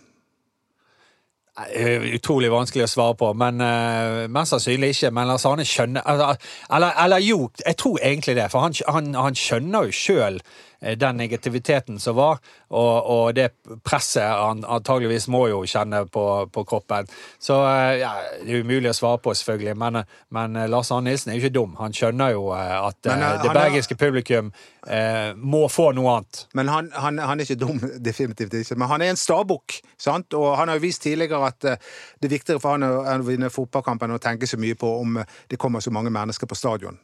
Utrolig 1.58 2.50
vanskelig 2.52 2.84
å 2.86 2.90
svare 2.90 3.14
på, 3.18 3.32
men 3.34 3.58
uh, 3.62 4.26
mest 4.30 4.54
sannsynlig 4.54 4.92
ikke. 4.94 5.10
Men 5.14 5.26
Lars 5.30 5.46
Arne 5.48 5.66
skjønner 5.66 6.06
eller, 6.06 6.38
eller, 6.70 6.92
eller 7.04 7.24
jo, 7.24 7.48
jeg 7.64 7.78
tror 7.78 7.98
egentlig 7.98 8.36
det. 8.38 8.46
For 8.52 8.62
han, 8.62 8.76
han, 8.86 9.10
han 9.18 9.38
skjønner 9.38 9.88
jo 9.88 9.96
sjøl 9.98 10.38
den 10.80 11.16
negativiteten 11.18 11.98
som 11.98 12.16
var, 12.16 12.38
og, 12.70 13.10
og 13.10 13.34
det 13.34 13.48
presset 13.86 14.22
han 14.22 14.62
antageligvis 14.62 15.28
må 15.32 15.46
jo 15.50 15.64
kjenne 15.66 16.04
på, 16.12 16.24
på 16.54 16.64
kroppen. 16.68 17.08
Så 17.42 17.56
eh, 17.66 17.98
ja, 18.02 18.12
det 18.42 18.54
er 18.54 18.64
umulig 18.66 18.92
å 18.92 18.96
svare 18.96 19.20
på, 19.22 19.34
selvfølgelig, 19.34 19.74
men, 19.78 20.02
men 20.34 20.56
eh, 20.56 20.68
Lars 20.70 20.92
Arne 20.94 21.10
Nilsen 21.10 21.32
er 21.32 21.38
jo 21.38 21.44
ikke 21.46 21.56
dum. 21.58 21.74
Han 21.80 21.96
skjønner 21.96 22.34
jo 22.36 22.50
eh, 22.54 22.74
at 22.78 22.98
Men, 23.08 23.24
eh, 23.24 23.32
eh, 23.32 23.42
det 23.42 23.54
bergiske 23.56 23.96
er- 23.96 24.02
publikum 24.04 24.52
uh, 24.88 25.34
må 25.36 25.64
få 25.72 25.90
noe 25.96 26.14
annet. 26.16 26.44
Men 26.58 26.70
han, 26.72 26.90
han, 26.94 27.18
han 27.18 27.40
er 27.40 27.48
ikke 27.48 27.60
dum, 27.60 27.82
definitivt 28.10 28.54
ikke. 28.54 28.78
Men 28.78 28.92
han 28.92 29.04
er 29.04 29.12
en 29.12 29.20
stabukk, 29.20 29.80
sant? 30.00 30.36
Og 30.38 30.54
han 30.60 30.70
har 30.70 30.78
jo 30.78 30.86
vist 30.86 31.02
tidligere 31.04 31.42
at 31.50 31.68
eh, 31.68 31.82
det 32.20 32.30
er 32.30 32.36
viktigere 32.36 32.62
for 32.62 32.76
han 32.76 32.86
å, 32.86 33.26
vinne 33.26 33.50
fotballkampen 33.52 34.10
enn 34.10 34.18
å 34.18 34.22
tenke 34.22 34.48
så 34.48 34.60
mye 34.60 34.78
på 34.78 34.90
om 35.02 35.20
eh, 35.20 35.38
det 35.50 35.60
kommer 35.60 35.84
så 35.84 35.92
mange 35.94 36.12
mennesker 36.14 36.48
på 36.48 36.58
stadion. 36.58 36.98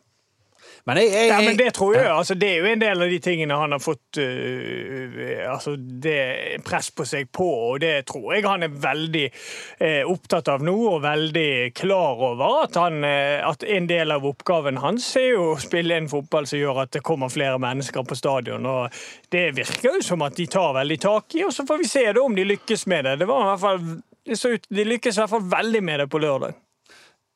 Men 0.85 1.01
jeg, 1.01 1.11
jeg, 1.15 1.29
Ja, 1.31 1.41
men 1.45 1.57
det 1.59 1.71
tror 1.77 1.95
jeg, 1.97 2.07
altså 2.11 2.35
Det 2.35 2.51
er 2.51 2.63
jo 2.63 2.71
en 2.71 2.83
del 2.83 3.05
av 3.05 3.13
de 3.13 3.19
tingene 3.23 3.59
han 3.59 3.75
har 3.75 3.83
fått 3.83 4.19
uh, 4.21 5.53
altså 5.53 5.75
det 5.79 6.61
press 6.67 6.91
på 6.95 7.07
seg 7.09 7.31
på, 7.35 7.47
og 7.71 7.81
det 7.83 8.07
tror 8.11 8.35
jeg 8.35 8.45
han 8.47 8.67
er 8.67 8.75
veldig 8.85 9.25
uh, 9.31 10.03
opptatt 10.11 10.51
av 10.53 10.65
nå, 10.65 10.75
og 10.95 11.03
veldig 11.05 11.73
klar 11.77 12.23
over 12.31 12.65
at, 12.65 12.79
han, 12.81 13.01
uh, 13.07 13.45
at 13.49 13.65
en 13.65 13.89
del 13.91 14.15
av 14.15 14.27
oppgaven 14.29 14.81
hans 14.83 15.07
er 15.21 15.31
jo 15.35 15.51
å 15.53 15.61
spille 15.63 15.97
en 15.99 16.11
fotball 16.11 16.49
som 16.51 16.61
gjør 16.61 16.85
at 16.85 16.95
det 16.97 17.05
kommer 17.07 17.33
flere 17.33 17.61
mennesker 17.63 18.07
på 18.07 18.19
stadion. 18.19 18.67
og 18.67 19.05
Det 19.33 19.51
virker 19.57 19.95
jo 19.95 20.03
som 20.05 20.25
at 20.27 20.37
de 20.39 20.49
tar 20.51 20.75
veldig 20.77 21.01
tak 21.03 21.39
i, 21.39 21.45
og 21.47 21.55
så 21.55 21.67
får 21.69 21.81
vi 21.83 21.91
se 21.91 22.05
da 22.13 22.25
om 22.25 22.37
de 22.37 22.47
lykkes 22.49 22.87
med 22.91 23.09
det. 23.09 23.17
Det 23.23 23.31
var 23.31 23.45
i 23.45 23.49
hvert 23.53 23.65
fall, 23.65 23.89
det 24.25 24.41
så 24.41 24.55
ut, 24.57 24.69
De 24.69 24.87
lykkes 24.89 25.19
i 25.19 25.25
hvert 25.25 25.35
fall 25.37 25.51
veldig 25.57 25.85
med 25.85 26.05
det 26.05 26.11
på 26.13 26.23
lørdag. 26.23 26.64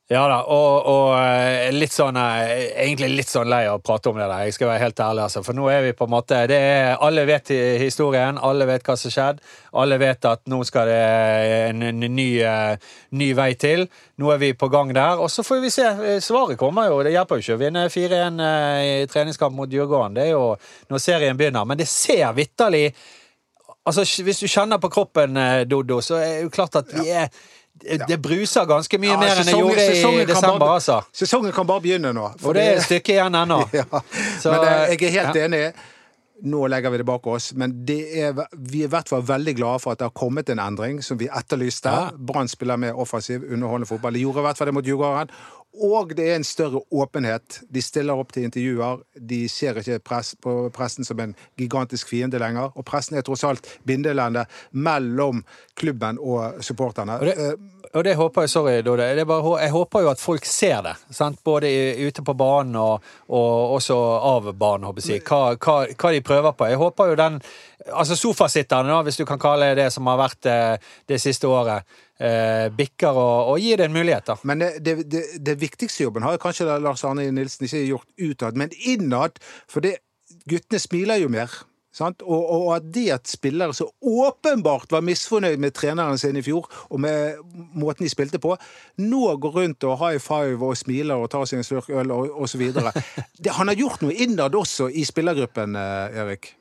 Ja 0.08 0.22
da, 0.24 0.38
og, 0.48 0.86
og 0.88 1.10
eh, 1.20 1.66
litt 1.74 1.92
sånn 1.92 2.16
eh, 2.16 2.70
Egentlig 2.80 3.10
litt 3.12 3.28
sånn 3.28 3.50
lei 3.52 3.66
av 3.68 3.76
å 3.76 3.82
prate 3.84 4.08
om 4.08 4.16
det 4.16 4.24
der, 4.24 4.46
jeg 4.46 4.54
skal 4.56 4.70
være 4.70 4.80
helt 4.86 5.02
ærlig, 5.04 5.24
altså. 5.26 5.42
For 5.44 5.56
nå 5.58 5.66
er 5.68 5.82
vi 5.84 5.90
på 5.98 6.06
en 6.08 6.14
måte 6.14 6.38
det 6.48 6.56
er, 6.56 6.94
Alle 7.04 7.26
vet 7.28 7.52
historien, 7.82 8.38
alle 8.40 8.64
vet 8.70 8.88
hva 8.88 8.96
som 8.96 9.12
skjedde. 9.12 9.44
Alle 9.76 9.98
vet 10.00 10.24
at 10.30 10.46
nå 10.48 10.62
skal 10.64 10.88
det 10.88 11.02
en, 11.66 11.84
en 11.90 12.06
ny, 12.16 12.26
eh, 12.40 12.94
ny 13.20 13.28
vei 13.36 13.50
til. 13.60 13.84
Nå 14.16 14.32
er 14.32 14.40
vi 14.40 14.50
på 14.56 14.70
gang 14.72 14.94
der, 14.96 15.20
og 15.20 15.28
så 15.28 15.44
får 15.44 15.60
vi 15.66 15.74
se. 15.76 15.84
Eh, 15.84 16.22
Svaret 16.24 16.56
kommer 16.56 16.88
jo. 16.88 17.02
Det 17.04 17.12
hjelper 17.12 17.36
jo 17.36 17.44
ikke 17.44 17.58
å 17.58 17.62
vinne 17.66 17.84
4-1 17.92 18.42
eh, 18.46 18.80
i 18.86 19.06
treningskamp 19.12 19.60
mot 19.60 19.68
Djurgården. 19.76 20.16
Det 20.16 20.24
er 20.24 20.32
jo 20.32 20.54
når 20.88 21.04
serien 21.04 21.36
begynner. 21.36 21.68
Men 21.68 21.84
det 21.84 21.90
ser 21.92 22.32
vitterlig 22.38 22.86
Altså, 23.88 24.02
Hvis 24.20 24.42
du 24.42 24.50
kjenner 24.52 24.76
på 24.76 24.90
kroppen, 24.92 25.38
Dodo, 25.64 26.02
så 26.04 26.18
er 26.20 26.26
det 26.34 26.42
jo 26.42 26.50
klart 26.52 26.74
at 26.76 26.90
vi 26.92 27.06
er 27.08 27.30
Det 27.78 28.18
bruser 28.22 28.66
ganske 28.66 28.98
mye 28.98 29.12
Ja, 29.14 29.18
mer 29.20 29.36
enn 29.42 29.46
det 29.46 29.54
gjorde 29.54 29.84
i 29.84 30.24
desember, 30.26 30.58
bare- 30.58 30.78
altså. 30.80 30.96
Sesongen 31.12 31.52
kan 31.52 31.66
bare 31.66 31.80
begynne 31.84 32.12
nå. 32.12 32.32
for 32.40 32.52
det 32.54 32.64
er 32.66 32.76
et 32.80 32.82
stykke 32.88 33.14
igjen 33.18 33.34
ennå. 33.38 33.60
Ja, 33.78 33.84
Så, 34.40 34.50
men 34.50 34.66
eh, 34.66 34.96
jeg 34.96 35.02
er 35.02 35.14
helt 35.20 35.36
ja. 35.38 35.44
enig. 35.46 35.62
Nå 36.48 36.66
legger 36.70 36.90
vi 36.94 36.98
det 37.00 37.06
bak 37.06 37.24
oss, 37.26 37.52
men 37.58 37.72
det 37.84 37.98
er, 38.22 38.32
vi 38.54 38.84
er 38.84 38.86
i 38.86 38.90
hvert 38.92 39.08
fall 39.10 39.22
veldig 39.26 39.56
glade 39.58 39.80
for 39.82 39.90
at 39.92 39.98
det 39.98 40.06
har 40.06 40.14
kommet 40.14 40.48
en 40.54 40.60
endring 40.62 41.00
som 41.02 41.18
vi 41.18 41.26
etterlyste. 41.26 41.90
Ja. 41.90 42.10
Brann 42.14 42.46
spiller 42.48 42.78
mer 42.78 42.94
offensiv, 42.98 43.42
underholdende 43.42 43.88
fotball. 43.90 44.14
De 44.14 44.22
gjorde 44.22 44.44
i 44.44 44.46
hvert 44.46 44.60
fall 44.60 44.70
det 44.70 44.74
mot 44.78 44.86
Djurgården. 44.86 45.32
Og 45.76 46.16
det 46.16 46.24
er 46.30 46.36
en 46.36 46.44
større 46.44 46.80
åpenhet. 46.90 47.60
De 47.70 47.82
stiller 47.82 48.18
opp 48.18 48.32
til 48.32 48.48
intervjuer. 48.48 49.02
De 49.14 49.44
ser 49.52 49.78
ikke 49.78 49.98
press, 50.02 50.32
på 50.40 50.54
pressen 50.74 51.06
som 51.06 51.20
en 51.20 51.34
gigantisk 51.60 52.08
fiende 52.08 52.40
lenger. 52.40 52.72
Og 52.74 52.86
pressen 52.88 53.18
er 53.18 53.26
tross 53.26 53.44
alt 53.46 53.68
bindelendet 53.86 54.48
mellom 54.72 55.44
klubben 55.78 56.18
og 56.18 56.64
supporterne. 56.64 57.20
Og 57.20 57.28
det, 57.28 57.36
og 57.94 58.04
det 58.04 58.16
håper 58.18 58.44
jeg, 58.44 58.50
sorry, 58.50 58.80
Dode. 58.82 59.06
det 59.16 59.26
bare, 59.26 59.60
jeg 59.62 59.70
håper 59.70 60.00
jo 60.00 60.10
at 60.10 60.20
folk 60.20 60.44
ser 60.44 60.82
det. 60.82 60.96
Sant? 61.14 61.44
Både 61.44 61.70
ute 62.06 62.24
på 62.24 62.34
banen 62.34 62.76
og, 62.76 63.04
og 63.28 63.78
også 63.78 63.96
av 64.32 64.52
banen, 64.58 64.88
håper 64.88 65.04
jeg. 65.04 65.22
Hva, 65.28 65.54
hva, 65.54 65.78
hva 65.94 66.12
de 66.12 66.24
prøver 66.24 66.56
på. 66.58 66.68
Jeg 66.72 66.80
håper 66.80 67.12
jo 67.12 67.18
den 67.22 67.42
Altså 67.94 68.16
sofasitterne, 68.18 68.92
hvis 69.06 69.16
du 69.16 69.22
kan 69.24 69.38
kalle 69.40 69.70
det 69.70 69.78
det 69.78 69.92
som 69.94 70.06
har 70.10 70.18
vært 70.18 70.46
eh, 70.50 70.88
det 71.08 71.20
siste 71.22 71.48
året, 71.48 71.86
eh, 72.18 72.66
bikker 72.74 73.14
og, 73.14 73.54
og 73.54 73.62
gir 73.62 73.80
det 73.80 73.88
en 73.88 73.96
mulighet, 73.96 74.26
da. 74.28 74.36
Men 74.48 74.64
det, 74.64 74.74
det, 74.84 74.96
det, 75.10 75.24
det 75.46 75.56
viktigste 75.60 76.06
jobben 76.06 76.26
har 76.26 76.38
kanskje 76.42 76.68
Lars 76.82 77.04
Arne 77.06 77.30
Nilsen 77.34 77.68
ikke 77.68 77.86
gjort 77.86 78.28
utad, 78.30 78.60
men 78.60 78.74
innad. 78.78 79.40
For 79.70 79.84
det, 79.84 79.98
guttene 80.48 80.82
smiler 80.82 81.22
jo 81.22 81.32
mer. 81.32 81.60
Sant? 81.98 82.22
Og, 82.22 82.42
og 82.52 82.68
at 82.76 82.84
det 82.94 83.06
at 83.14 83.30
spillere 83.30 83.74
så 83.74 83.88
åpenbart 84.04 84.92
var 84.92 85.02
misfornøyd 85.02 85.58
med 85.58 85.74
treneren 85.74 86.20
sin 86.20 86.36
i 86.38 86.44
fjor, 86.44 86.68
og 86.92 87.00
med 87.00 87.40
måten 87.74 88.06
de 88.06 88.12
spilte 88.12 88.38
på, 88.42 88.54
nå 89.02 89.22
går 89.42 89.56
rundt 89.56 89.86
og 89.88 89.98
high 90.04 90.20
five 90.22 90.62
og 90.62 90.76
smiler 90.78 91.18
og 91.18 91.30
tar 91.32 91.48
seg 91.48 91.62
en 91.62 91.66
slurk 91.66 91.90
øl 91.90 92.12
og 92.14 92.38
osv. 92.44 92.68
Han 93.58 93.72
har 93.72 93.78
gjort 93.80 94.04
noe 94.04 94.14
innad 94.14 94.54
også 94.54 94.90
i 94.92 95.06
spillergruppen, 95.08 95.78
eh, 95.80 96.22
Erik. 96.22 96.52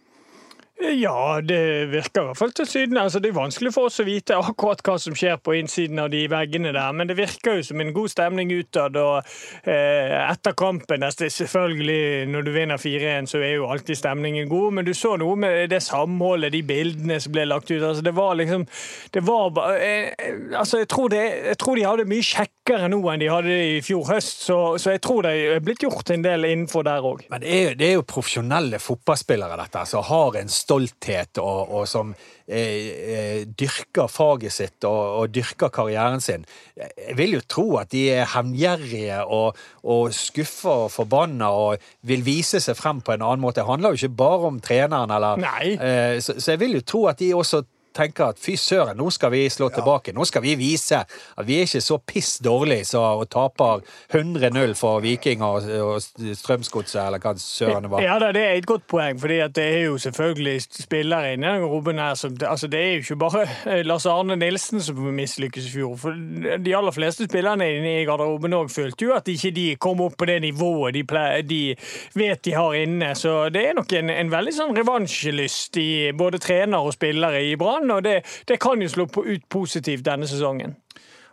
Ja, 0.78 1.42
det 1.42 1.90
virker 1.90 2.22
i 2.22 2.26
hvert 2.28 2.38
fall 2.38 2.52
til 2.54 2.68
syden. 2.70 2.98
Altså, 3.02 3.18
det 3.20 3.32
er 3.32 3.38
vanskelig 3.38 3.72
for 3.74 3.90
oss 3.90 3.98
å 3.98 4.06
vite 4.06 4.36
akkurat 4.38 4.84
hva 4.86 4.98
som 5.02 5.16
skjer 5.18 5.40
på 5.42 5.56
innsiden 5.58 5.98
av 6.04 6.12
de 6.14 6.20
veggene 6.30 6.70
der, 6.76 6.92
men 6.94 7.10
det 7.10 7.16
virker 7.18 7.58
jo 7.58 7.64
som 7.66 7.82
en 7.82 7.90
god 7.96 8.12
stemning 8.14 8.52
utad. 8.54 9.00
Og 9.02 9.26
eh, 9.66 10.14
etter 10.22 10.54
kampen 10.58 11.06
Selvfølgelig, 11.08 12.28
når 12.30 12.46
du 12.46 12.52
vinner 12.54 12.78
4-1, 12.78 13.30
så 13.32 13.42
er 13.42 13.56
jo 13.56 13.66
alltid 13.72 13.98
stemningen 13.98 14.50
god, 14.52 14.78
men 14.78 14.86
du 14.86 14.94
så 14.94 15.16
noe 15.18 15.40
med 15.40 15.72
det 15.74 15.82
samholdet, 15.82 16.54
de 16.54 16.62
bildene 16.68 17.18
som 17.24 17.34
ble 17.34 17.48
lagt 17.50 17.72
ut. 17.74 17.82
Altså, 17.82 18.06
det 18.06 18.14
var 18.16 18.38
liksom 18.38 18.68
Det 19.14 19.26
var 19.26 19.50
bare 19.58 19.82
eh, 19.82 20.38
Altså, 20.54 20.84
jeg 20.84 20.92
tror, 20.94 21.10
det, 21.10 21.24
jeg 21.48 21.58
tror 21.58 21.76
de 21.76 21.88
hadde 21.90 22.10
mye 22.12 22.30
kjekkere 22.68 22.90
nå 22.92 23.00
enn 23.12 23.22
de 23.22 23.28
hadde 23.32 23.56
i 23.56 23.76
fjor 23.86 24.08
høst, 24.12 24.42
så, 24.44 24.58
så 24.82 24.94
jeg 24.96 25.02
tror 25.04 25.24
det 25.26 25.34
er 25.56 25.62
blitt 25.64 25.84
gjort 25.86 26.10
en 26.12 26.24
del 26.26 26.48
innenfor 26.48 26.84
der 26.88 27.06
òg. 27.06 27.24
Men 27.32 27.44
det 27.44 27.54
er, 27.54 27.76
det 27.80 27.88
er 27.88 27.94
jo 27.96 28.08
profesjonelle 28.08 28.80
fotballspillere, 28.84 29.58
dette, 29.62 29.84
som 29.88 30.04
har 30.08 30.40
en 30.42 30.52
stolthet, 30.52 31.40
og, 31.40 31.72
og 31.78 31.88
som 31.88 32.12
eh, 32.12 32.90
eh, 33.14 33.40
dyrker 33.48 34.12
faget 34.12 34.56
sitt 34.56 34.88
og, 34.90 35.00
og 35.22 35.32
dyrker 35.36 35.72
karrieren 35.74 36.24
sin. 36.24 36.44
Jeg 36.76 37.16
vil 37.20 37.38
jo 37.38 37.46
tro 37.48 37.68
at 37.82 37.92
de 37.94 38.04
er 38.18 38.28
hevngjerrige 38.34 39.22
og, 39.24 39.64
og 39.88 40.12
skuffa 40.16 40.76
og 40.88 40.92
forbanna 40.94 41.54
og 41.56 41.88
vil 42.08 42.26
vise 42.28 42.62
seg 42.64 42.78
frem 42.80 43.00
på 43.00 43.16
en 43.16 43.24
annen 43.24 43.44
måte. 43.44 43.62
Det 43.62 43.70
handler 43.70 43.96
jo 43.96 44.02
ikke 44.04 44.20
bare 44.20 44.52
om 44.52 44.60
treneren, 44.64 45.16
eller. 45.16 45.40
Eh, 45.40 46.20
så, 46.24 46.36
så 46.36 46.56
jeg 46.56 46.64
vil 46.66 46.80
jo 46.82 46.86
tro 46.88 47.08
at 47.12 47.24
de 47.24 47.32
også 47.38 47.64
tenker 47.98 48.32
at 48.32 48.42
fy 48.42 48.56
søren, 48.60 48.98
nå 48.98 49.10
skal 49.14 49.34
vi 49.34 49.44
slå 49.52 49.70
tilbake. 49.74 50.14
Nå 50.16 50.28
skal 50.30 50.46
vi 50.46 50.56
vise 50.60 51.04
at 51.04 51.48
vi 51.48 51.60
er 51.60 51.68
ikke 51.68 51.84
så 51.84 52.00
piss 52.00 52.38
dårlige 52.46 52.86
så, 52.94 53.04
og 53.18 53.28
taper 53.34 53.82
100-0 54.14 54.78
for 54.78 55.02
Viking 55.04 55.44
og, 55.46 55.68
og 55.82 56.02
Strømsgodset, 56.02 57.02
eller 57.08 57.22
hva 57.24 57.34
søren 57.42 57.88
det 57.88 57.94
var. 57.94 58.06
Ja, 58.06 58.18
da, 58.22 58.32
det 58.36 58.46
er 58.46 58.62
et 58.62 58.70
godt 58.70 58.88
poeng, 58.90 59.20
for 59.20 59.32
det 59.32 59.64
er 59.64 59.88
jo 59.88 59.98
selvfølgelig 60.02 60.58
spillere 60.68 61.34
inni 61.34 61.48
den 61.48 61.62
garderoben 61.62 62.00
her 62.00 62.16
som 62.16 62.36
altså 62.42 62.68
Det 62.68 62.80
er 62.80 62.92
jo 62.92 62.98
ikke 62.98 63.16
bare 63.16 63.46
Lars 63.90 64.06
Arne 64.06 64.36
Nilsen 64.36 64.82
som 64.82 64.96
mislykkes 64.96 65.68
i 65.68 65.72
fjor. 65.72 65.96
For 65.96 66.16
de 66.64 66.76
aller 66.76 66.92
fleste 66.92 67.28
spillerne 67.28 67.68
inne 67.78 67.94
i 68.02 68.06
garderoben 68.06 68.56
òg 68.58 68.72
følte 68.72 69.08
jo 69.08 69.16
at 69.16 69.28
ikke 69.32 69.52
de 69.56 69.68
kom 69.80 70.02
opp 70.04 70.18
på 70.18 70.28
det 70.30 70.40
nivået 70.44 70.94
de, 70.98 71.04
pleier, 71.08 71.42
de 71.48 71.76
vet 72.18 72.44
de 72.44 72.56
har 72.56 72.78
inne. 72.78 73.14
Så 73.16 73.50
det 73.54 73.64
er 73.70 73.78
nok 73.78 73.94
en, 73.98 74.12
en 74.14 74.32
veldig 74.32 74.56
sånn 74.56 74.76
revansjelyst 74.78 75.80
i 75.82 75.90
både 76.18 76.42
trener 76.44 76.84
og 76.84 76.96
spillere 76.96 77.44
i 77.46 77.56
Brann, 77.60 77.87
og 77.92 78.04
det, 78.04 78.22
det 78.48 78.60
kan 78.60 78.82
jo 78.82 78.90
slå 78.90 79.06
på 79.12 79.24
ut 79.28 79.48
positivt 79.50 80.06
denne 80.06 80.28
sesongen. 80.28 80.76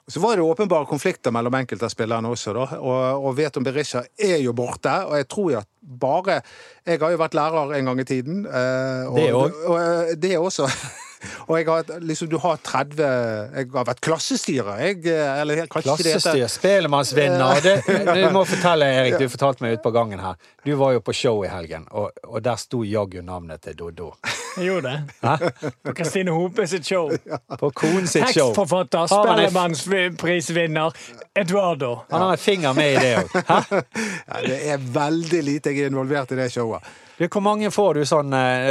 Så 0.04 0.20
var 0.20 0.36
det 0.36 0.44
åpenbare 0.44 0.84
konflikter 0.84 1.32
mellom 1.32 1.54
enkelte 1.56 1.86
av 1.86 1.92
spillerne 1.94 2.28
også, 2.28 2.52
da. 2.52 2.64
Og, 2.76 3.24
og 3.24 3.36
Veton 3.38 3.64
Berisha 3.64 4.02
er 4.20 4.36
jo 4.44 4.52
borte. 4.52 4.92
Og 5.08 5.16
jeg 5.16 5.28
tror 5.32 5.46
jo 5.54 5.60
at 5.62 5.68
bare 5.80 6.42
Jeg 6.84 7.00
har 7.00 7.14
jo 7.14 7.20
vært 7.22 7.34
lærer 7.38 7.72
en 7.78 7.88
gang 7.88 8.00
i 8.00 8.04
tiden. 8.04 8.42
eh, 8.44 9.06
Og, 9.08 9.16
Det 9.16 9.30
òg. 9.32 9.56
og, 9.64 9.72
og, 9.72 10.12
det 10.20 10.34
også. 10.38 10.68
Og 11.48 11.58
jeg 11.58 11.66
har, 11.68 11.84
liksom, 12.00 12.28
du 12.32 12.38
har 12.42 12.56
30 12.62 13.02
Jeg 13.04 13.68
har 13.74 13.84
vært 13.88 14.00
klassestyrer, 14.04 14.80
jeg. 14.84 15.00
eh, 15.06 15.40
Eller 15.40 15.64
kanskje 15.66 15.94
ikke 15.94 16.02
det 16.06 16.12
heter 16.14 16.30
Klassestyr, 16.30 16.48
spelemannsvinner. 16.54 17.60
Det, 17.64 17.74
du 18.14 18.28
må 18.34 18.44
fortelle, 18.54 18.88
Erik, 19.00 19.18
du 19.20 19.28
fortalte 19.32 19.64
meg 19.66 19.76
ute 19.78 19.84
på 19.86 19.92
gangen 19.94 20.20
her. 20.22 20.34
Du 20.64 20.74
var 20.80 20.92
jo 20.96 21.00
på 21.04 21.12
show 21.12 21.42
i 21.44 21.48
helgen, 21.52 21.84
og, 21.92 22.10
og 22.24 22.40
der 22.44 22.56
sto 22.60 22.82
jaggu 22.86 23.20
navnet 23.22 23.60
til 23.66 23.76
Doddo. 23.76 24.12
Jeg 24.56 24.68
gjorde 24.70 24.90
det. 24.94 25.70
På 25.84 25.92
Kristine 25.98 26.30
Hope 26.30 26.66
sitt 26.70 26.86
show. 26.86 27.10
På 27.58 27.70
konen 27.74 28.06
sitt 28.06 28.28
show. 28.30 28.52
Tekstforfatter, 28.54 29.08
Har 29.10 29.24
Spellemannsprisvinner 29.26 30.92
Eduardo. 31.34 31.98
Han 32.10 32.22
har 32.22 32.32
en 32.32 32.38
finger 32.38 32.72
med 32.72 32.92
i 32.92 32.96
det 33.02 33.16
òg. 33.18 33.34
ja, 34.30 34.42
Det 34.46 34.58
er 34.76 34.84
veldig 34.94 35.42
lite 35.44 35.72
jeg 35.74 35.88
er 35.88 35.90
involvert 35.92 36.32
i 36.32 36.38
det 36.38 36.50
showet. 36.54 36.86
Du, 37.18 37.28
Hvor 37.30 37.40
mange 37.46 37.70
får 37.70 37.94
du 37.94 38.04
sånn 38.08 38.32
eh, 38.34 38.64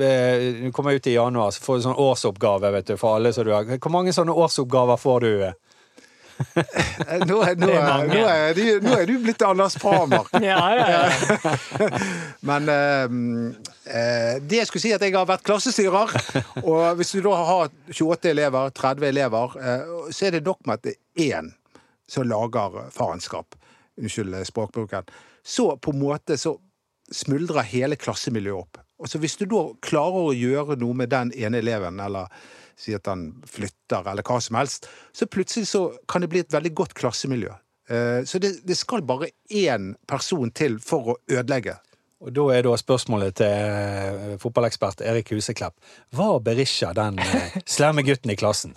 eh, 0.00 0.46
Du 0.62 0.70
kommer 0.72 0.96
ut 0.96 1.06
i 1.06 1.14
januar, 1.18 1.50
så 1.52 1.60
får 1.64 1.76
du 1.76 1.82
sånn 1.88 1.98
årsoppgave 2.00 2.70
vet 2.72 2.86
du, 2.92 2.96
for 2.96 3.18
alle 3.18 3.32
som 3.36 3.44
du 3.44 3.52
har. 3.52 3.66
Hvor 3.76 3.92
mange 3.92 4.14
sånne 4.16 4.32
årsoppgaver 4.32 4.96
får 5.02 5.20
du? 5.26 5.32
eh? 5.50 5.52
Eh, 6.42 7.20
Nå, 7.28 7.36
er- 7.44 7.58
nå, 7.60 7.68
er 7.68 8.06
nå, 8.08 8.20
er, 8.26 8.54
du, 8.56 8.62
nå 8.82 8.94
er 8.96 9.06
du 9.06 9.12
blitt 9.22 9.42
Anders 9.46 9.76
Pramer. 9.78 10.26
Ja, 10.42 10.62
ja, 10.74 10.86
ja. 10.96 11.90
Men 12.48 12.68
eh, 12.72 13.04
eh, 13.92 14.40
det 14.40 14.62
jeg 14.62 14.70
skulle 14.70 14.82
si 14.86 14.94
at 14.96 15.04
jeg 15.04 15.14
har 15.14 15.28
vært 15.28 15.44
klassestyrer. 15.46 16.10
Og 16.64 16.96
hvis 16.98 17.12
du 17.14 17.20
da 17.28 17.36
har 17.46 17.70
28 17.92 18.32
elever, 18.32 18.72
30 18.74 19.08
elever, 19.12 19.54
eh, 19.60 19.84
så 20.10 20.26
er 20.30 20.38
det 20.38 20.42
nok 20.48 20.64
med 20.66 20.80
at 20.80 20.88
det 20.88 20.96
er 20.96 21.36
én 21.44 21.52
som 22.10 22.26
lager 22.28 22.80
farenskap. 22.96 23.54
Unnskyld 24.00 24.34
eh, 24.40 24.48
språkbruken. 24.48 25.06
Så 25.44 25.68
på 25.84 25.92
en 25.94 26.00
måte 26.02 26.40
så 26.40 26.56
smuldrer 27.10 27.66
hele 27.66 27.96
klassemiljøet 27.96 28.58
opp. 28.62 28.78
Og 29.02 29.10
så 29.10 29.18
hvis 29.18 29.34
du 29.40 29.46
da 29.50 29.62
klarer 29.82 30.28
å 30.30 30.34
gjøre 30.36 30.76
noe 30.78 30.94
med 30.94 31.10
den 31.10 31.32
ene 31.34 31.58
eleven, 31.58 31.98
eller 32.00 32.30
si 32.78 32.94
at 32.94 33.06
han 33.10 33.28
flytter, 33.46 34.06
eller 34.10 34.22
hva 34.26 34.38
som 34.42 34.56
helst, 34.60 34.86
så 35.14 35.26
plutselig 35.26 35.66
så 35.72 35.82
kan 36.08 36.22
det 36.22 36.30
bli 36.32 36.40
et 36.44 36.54
veldig 36.54 36.72
godt 36.78 36.94
klassemiljø. 36.98 37.50
Eh, 37.90 38.22
Så 38.24 38.38
det, 38.38 38.60
det 38.66 38.76
skal 38.78 39.02
bare 39.02 39.32
én 39.50 39.94
person 40.06 40.50
til 40.54 40.78
for 40.78 41.12
å 41.12 41.16
ødelegge 41.28 41.74
Og 42.22 42.30
da 42.30 42.44
er 42.54 42.62
da 42.62 42.76
spørsmålet 42.78 43.34
til 43.40 43.50
eh, 43.50 44.36
fotballekspert 44.38 45.02
Erik 45.02 45.32
Huseklepp. 45.34 45.74
Var 46.14 46.38
Berisha 46.46 46.92
den 46.94 47.18
eh, 47.18 47.56
slemme 47.76 48.04
gutten 48.06 48.30
i 48.30 48.36
klassen? 48.38 48.76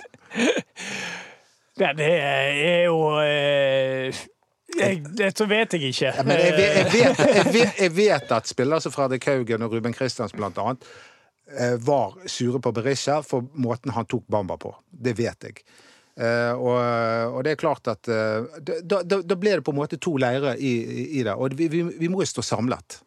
Ja, 1.77 1.91
det 1.93 2.09
er 2.09 2.85
jo 2.88 2.97
eh, 3.21 4.15
jeg, 4.79 5.01
Det 5.17 5.47
vet 5.49 5.73
jeg 5.77 5.89
ikke. 5.91 6.11
Ja, 6.17 6.23
men 6.27 6.39
jeg, 6.41 6.53
vet- 6.57 6.75
jeg, 6.77 6.85
vet, 6.93 7.19
jeg, 7.35 7.53
vet, 7.53 7.81
jeg 7.85 7.95
vet 7.97 8.31
at 8.38 8.47
spillere 8.51 8.81
som 8.83 8.93
Fredrik 8.95 9.25
Haugen 9.29 9.65
og 9.65 9.73
Ruben 9.75 9.93
Kristians 9.95 10.33
blant 10.35 10.57
annet 10.61 10.85
eh, 11.59 11.75
var 11.85 12.15
sure 12.29 12.61
på 12.61 12.71
Berisha 12.75 13.21
for 13.25 13.45
måten 13.53 13.93
han 13.95 14.07
tok 14.09 14.27
Bamba 14.31 14.57
på. 14.61 14.73
Det 14.89 15.15
vet 15.17 15.49
jeg. 15.49 15.63
Eh, 16.15 16.53
og, 16.55 16.77
og 17.35 17.41
det 17.43 17.55
er 17.55 17.59
klart 17.59 17.89
at 17.91 18.07
eh, 18.07 18.45
da, 18.63 19.01
da, 19.03 19.19
da 19.23 19.35
ble 19.39 19.57
det 19.57 19.65
på 19.67 19.73
en 19.75 19.81
måte 19.81 19.99
to 20.01 20.15
leirer 20.21 20.55
i, 20.55 20.75
i, 20.83 21.03
i 21.19 21.25
det. 21.27 21.33
Og 21.35 21.55
vi, 21.59 21.67
vi, 21.73 21.83
vi 21.99 22.11
må 22.11 22.23
jo 22.23 22.29
stå 22.35 22.45
samlet. 22.45 23.01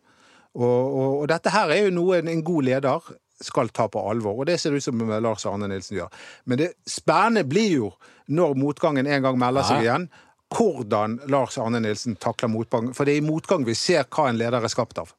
Og, 0.59 0.65
og, 0.67 1.09
og 1.23 1.25
dette 1.31 1.53
her 1.55 1.71
er 1.73 1.87
jo 1.87 1.95
noe 1.97 2.19
en, 2.21 2.29
en 2.33 2.45
god 2.45 2.67
leder 2.69 3.11
skal 3.39 3.69
ta 3.71 3.85
på 3.87 4.01
alvor, 4.11 4.41
og 4.41 4.49
det 4.49 4.57
ser 4.59 4.73
det 4.75 4.81
ut 4.81 4.87
som 4.89 5.03
Lars 5.23 5.45
Arne 5.47 5.69
Nilsen 5.71 5.95
gjør. 6.01 6.09
Men 6.51 6.59
det 6.59 6.73
spennende 6.91 7.45
blir 7.47 7.69
jo, 7.71 7.91
når 8.35 8.57
motgangen 8.59 9.07
en 9.07 9.23
gang 9.23 9.39
melder 9.39 9.63
seg 9.69 9.85
igjen, 9.85 10.09
hvordan 10.55 11.21
Lars 11.29 11.59
Arne 11.59 11.81
Nilsen 11.85 12.17
takler 12.17 12.49
motgang. 12.53 12.93
For 12.97 13.05
det 13.09 13.17
er 13.17 13.23
i 13.23 13.27
motgang 13.29 13.67
vi 13.69 13.77
ser 13.79 14.07
hva 14.09 14.29
en 14.31 14.39
leder 14.41 14.65
er 14.65 14.73
skapt 14.73 15.01
av. 15.03 15.15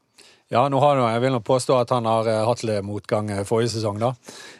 Ja, 0.49 0.63
nå 0.65 0.79
har, 0.81 0.97
jeg 0.97 1.21
vil 1.21 1.33
nå 1.35 1.43
påstå 1.45 1.75
at 1.77 1.91
han 1.93 2.07
har 2.09 2.25
eh, 2.25 2.39
hatt 2.47 2.63
litt 2.65 2.81
motgang 2.81 3.27
eh, 3.29 3.43
forrige 3.45 3.75
sesong, 3.75 3.99
da. 4.01 4.15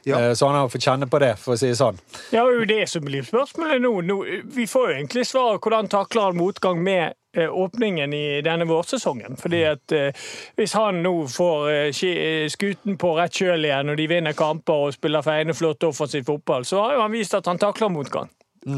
Ja. 0.05 0.19
Eh, 0.19 0.34
Så 0.38 0.45
han 0.45 0.60
har 0.60 0.69
fått 0.69 0.86
kjenne 0.86 1.08
på 1.10 1.17
det, 1.23 1.32
for 1.41 1.55
å 1.55 1.58
si 1.58 1.71
det 1.71 1.79
sånn. 1.79 1.97
Ja, 2.29 2.43
det 2.45 2.51
er 2.51 2.60
jo 2.60 2.67
det 2.69 2.84
som 2.91 3.08
blir 3.08 3.25
spørsmålet 3.25 3.82
nå. 3.82 3.95
nå. 4.05 4.19
Vi 4.53 4.67
får 4.69 4.91
jo 4.91 4.99
egentlig 4.99 5.25
svar 5.25 5.58
hvordan 5.58 5.89
takler 5.89 6.29
han 6.29 6.38
motgang 6.38 6.84
med 6.86 7.17
åpningen 7.38 8.13
i 8.13 8.41
denne 8.41 8.65
vårsesongen. 8.65 9.38
Fordi 9.38 9.63
at 9.65 9.91
eh, 9.91 10.13
Hvis 10.58 10.73
han 10.73 11.01
nå 11.03 11.27
får 11.27 11.69
eh, 11.71 12.49
skuten 12.49 12.97
på 12.97 13.15
rett 13.17 13.34
kjøl 13.34 13.65
igjen, 13.65 13.89
og 13.89 13.97
de 13.97 14.08
vinner 14.10 14.38
kamper 14.38 14.89
og 14.89 14.93
spiller 14.93 15.25
feiende 15.25 15.53
flott 15.53 15.84
offensiv 15.84 16.25
fotball, 16.29 16.65
så 16.65 16.84
har 16.84 16.97
jo 16.97 17.01
han 17.01 17.12
vist 17.17 17.34
at 17.34 17.49
han 17.49 17.58
takler 17.62 17.89
motgang. 17.89 18.29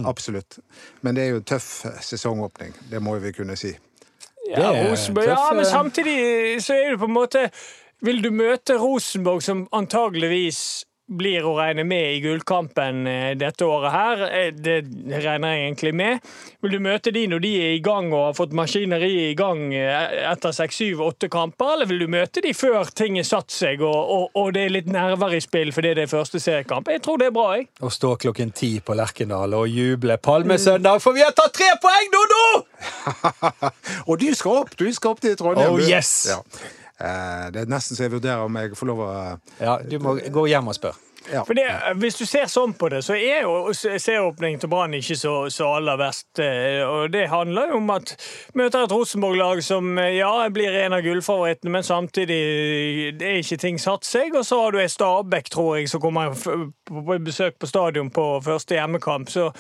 Absolutt. 0.06 0.60
Men 1.02 1.16
det 1.16 1.24
er 1.24 1.34
jo 1.36 1.42
en 1.42 1.48
tøff 1.48 1.70
eh, 1.86 2.02
sesongåpning. 2.06 2.74
Det 2.92 3.02
må 3.02 3.16
vi 3.20 3.34
kunne 3.34 3.58
si. 3.60 3.74
Ja, 4.52 4.72
Rosenborg, 4.90 5.28
ja, 5.30 5.50
men 5.54 5.64
eh. 5.64 5.70
samtidig 5.70 6.64
så 6.64 6.76
er 6.76 6.92
det 6.92 7.00
på 7.00 7.08
en 7.08 7.14
måte 7.14 7.50
Vil 8.02 8.24
du 8.24 8.32
møte 8.34 8.76
Rosenborg, 8.82 9.44
som 9.46 9.68
antageligvis 9.72 10.88
blir 11.18 11.46
å 11.46 11.54
regne 11.58 11.84
med 11.88 12.16
i 12.16 12.20
gullkampen 12.24 13.06
eh, 13.10 13.32
dette 13.40 13.68
året 13.68 13.94
her, 13.94 14.24
eh, 14.30 14.50
det 14.56 14.78
regner 15.24 15.56
jeg 15.56 15.66
egentlig 15.66 15.94
med. 16.00 16.30
Vil 16.64 16.76
du 16.76 16.80
møte 16.84 17.14
de 17.14 17.26
når 17.32 17.44
de 17.44 17.52
er 17.62 17.76
i 17.76 17.84
gang 17.84 18.12
og 18.14 18.26
har 18.30 18.38
fått 18.38 18.56
maskineriet 18.58 19.34
i 19.34 19.38
gang 19.40 19.64
eh, 19.76 20.18
etter 20.32 20.56
seks, 20.56 20.82
syv, 20.82 21.04
åtte 21.06 21.30
kamper, 21.32 21.76
eller 21.76 21.90
vil 21.92 22.06
du 22.06 22.08
møte 22.12 22.44
de 22.44 22.54
før 22.58 22.92
ting 22.96 23.20
er 23.20 23.28
satt 23.28 23.52
seg 23.54 23.84
og, 23.84 23.96
og, 23.96 24.26
og 24.40 24.52
det 24.56 24.66
er 24.68 24.76
litt 24.78 24.92
nerver 24.92 25.38
i 25.38 25.42
spill 25.44 25.74
fordi 25.76 25.96
det 25.98 26.08
er 26.08 26.12
første 26.12 26.42
seriekamp? 26.42 26.92
Jeg 26.92 27.04
tror 27.06 27.22
det 27.22 27.32
er 27.32 27.36
bra, 27.36 27.48
jeg. 27.60 27.70
Å 27.82 27.92
stå 27.92 28.16
klokken 28.26 28.56
ti 28.56 28.74
på 28.86 28.96
Lerkendal 28.98 29.58
og 29.58 29.68
juble 29.72 30.18
Palmesøndag, 30.22 31.02
for 31.04 31.18
vi 31.18 31.26
har 31.26 31.36
tatt 31.38 31.56
tre 31.58 31.74
poeng, 31.82 32.12
Dodo! 32.12 32.44
Og 34.10 34.18
du 34.22 34.30
skal 34.36 34.64
opp! 34.64 34.78
Du 34.80 34.88
skal 34.94 35.16
opp 35.16 35.22
til 35.24 35.36
Trondheim. 35.40 35.76
Oh, 35.76 35.82
yes! 35.82 36.14
Ja. 36.32 36.40
Eh, 37.02 37.46
Det 37.52 37.64
er 37.66 37.72
nesten 37.72 37.98
så 37.98 38.04
jeg 38.08 38.14
vurderer 38.14 38.46
om 38.46 38.56
jeg 38.62 38.76
får 38.78 38.88
lov 38.94 39.00
å 39.08 39.14
Ja, 39.60 39.78
du 39.82 39.98
må 40.00 40.20
gå 40.22 40.48
hjem 40.52 40.68
og 40.70 40.76
spørre. 40.78 41.00
ja. 41.32 41.44
For 41.46 41.54
det, 41.54 41.66
Hvis 42.02 42.18
du 42.18 42.26
ser 42.26 42.46
sånn 42.50 42.74
på 42.78 42.90
det, 42.90 43.04
så 43.06 43.14
er 43.14 43.44
jo 43.46 43.70
serieåpningen 43.74 44.60
til 44.60 44.70
Brann 44.70 44.94
ikke 44.98 45.16
så, 45.18 45.34
så 45.54 45.68
aller 45.78 45.98
verst. 45.98 46.40
eh, 46.40 46.82
Og 46.86 47.12
det 47.14 47.28
handler 47.30 47.70
jo 47.74 47.78
om 47.78 47.90
at 47.94 48.16
møter 48.58 48.84
et 48.88 48.92
Rosenborg-lag 48.92 49.62
som 49.64 49.98
eh, 50.02 50.16
ja, 50.18 50.50
blir 50.50 50.74
en 50.84 50.94
av 50.98 51.02
gullfavorittene, 51.06 51.72
men 51.72 51.84
samtidig 51.84 52.40
det 53.20 53.28
er 53.28 53.40
ikke 53.42 53.58
ting 53.62 53.78
satt 53.80 54.04
seg. 54.06 54.34
Og 54.36 54.46
så 54.46 54.62
har 54.64 54.72
du 54.72 54.80
ei 54.82 54.88
Stabæk, 54.90 55.50
tror 55.54 55.78
jeg, 55.78 55.90
som 55.90 56.02
kommer 56.02 56.34
på 56.34 57.18
besøk 57.22 57.58
på 57.60 57.68
stadion 57.70 58.10
på 58.10 58.42
første 58.44 58.76
hjemmekamp. 58.78 59.30
Så, 59.30 59.52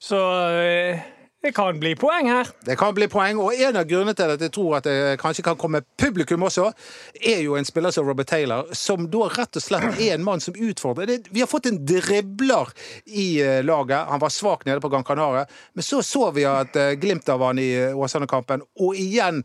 så 0.00 0.20
eh, 0.56 1.00
det 1.42 1.52
kan 1.56 1.78
bli 1.80 1.94
poeng 1.96 2.28
her. 2.28 2.48
Det 2.66 2.76
kan 2.76 2.92
bli 2.94 3.06
poeng, 3.08 3.38
og 3.40 3.56
en 3.56 3.78
av 3.80 3.86
grunnene 3.88 4.12
til 4.16 4.32
at 4.34 4.42
jeg 4.44 4.52
tror 4.52 4.76
at 4.76 4.84
det 4.84 5.16
kanskje 5.22 5.44
kan 5.46 5.56
komme 5.60 5.80
publikum 5.98 6.44
også, 6.44 6.66
er 7.16 7.40
jo 7.46 7.56
en 7.56 7.64
spiller 7.64 7.94
som 7.96 8.04
Robert 8.08 8.28
Taylor, 8.28 8.68
som 8.76 9.06
da 9.08 9.28
rett 9.32 9.56
og 9.56 9.64
slett 9.64 9.96
er 9.96 10.18
en 10.18 10.26
mann 10.26 10.44
som 10.44 10.56
utfordrer. 10.56 11.24
Vi 11.32 11.40
har 11.40 11.48
fått 11.48 11.70
en 11.70 11.80
dribler 11.88 12.74
i 13.06 13.40
eh, 13.40 13.62
laget. 13.64 14.10
Han 14.12 14.20
var 14.20 14.34
svak 14.36 14.66
nede 14.68 14.84
på 14.84 14.92
Gran 14.92 15.06
Canaria, 15.06 15.46
men 15.72 15.86
så 15.86 16.02
så 16.04 16.28
vi 16.36 16.44
at 16.44 16.76
eh, 16.76 16.92
glimt 17.00 17.28
av 17.32 17.46
han 17.48 17.60
i 17.62 17.70
eh, 17.72 17.96
Åsane-kampen, 17.96 18.66
og 18.80 18.98
igjen 19.00 19.40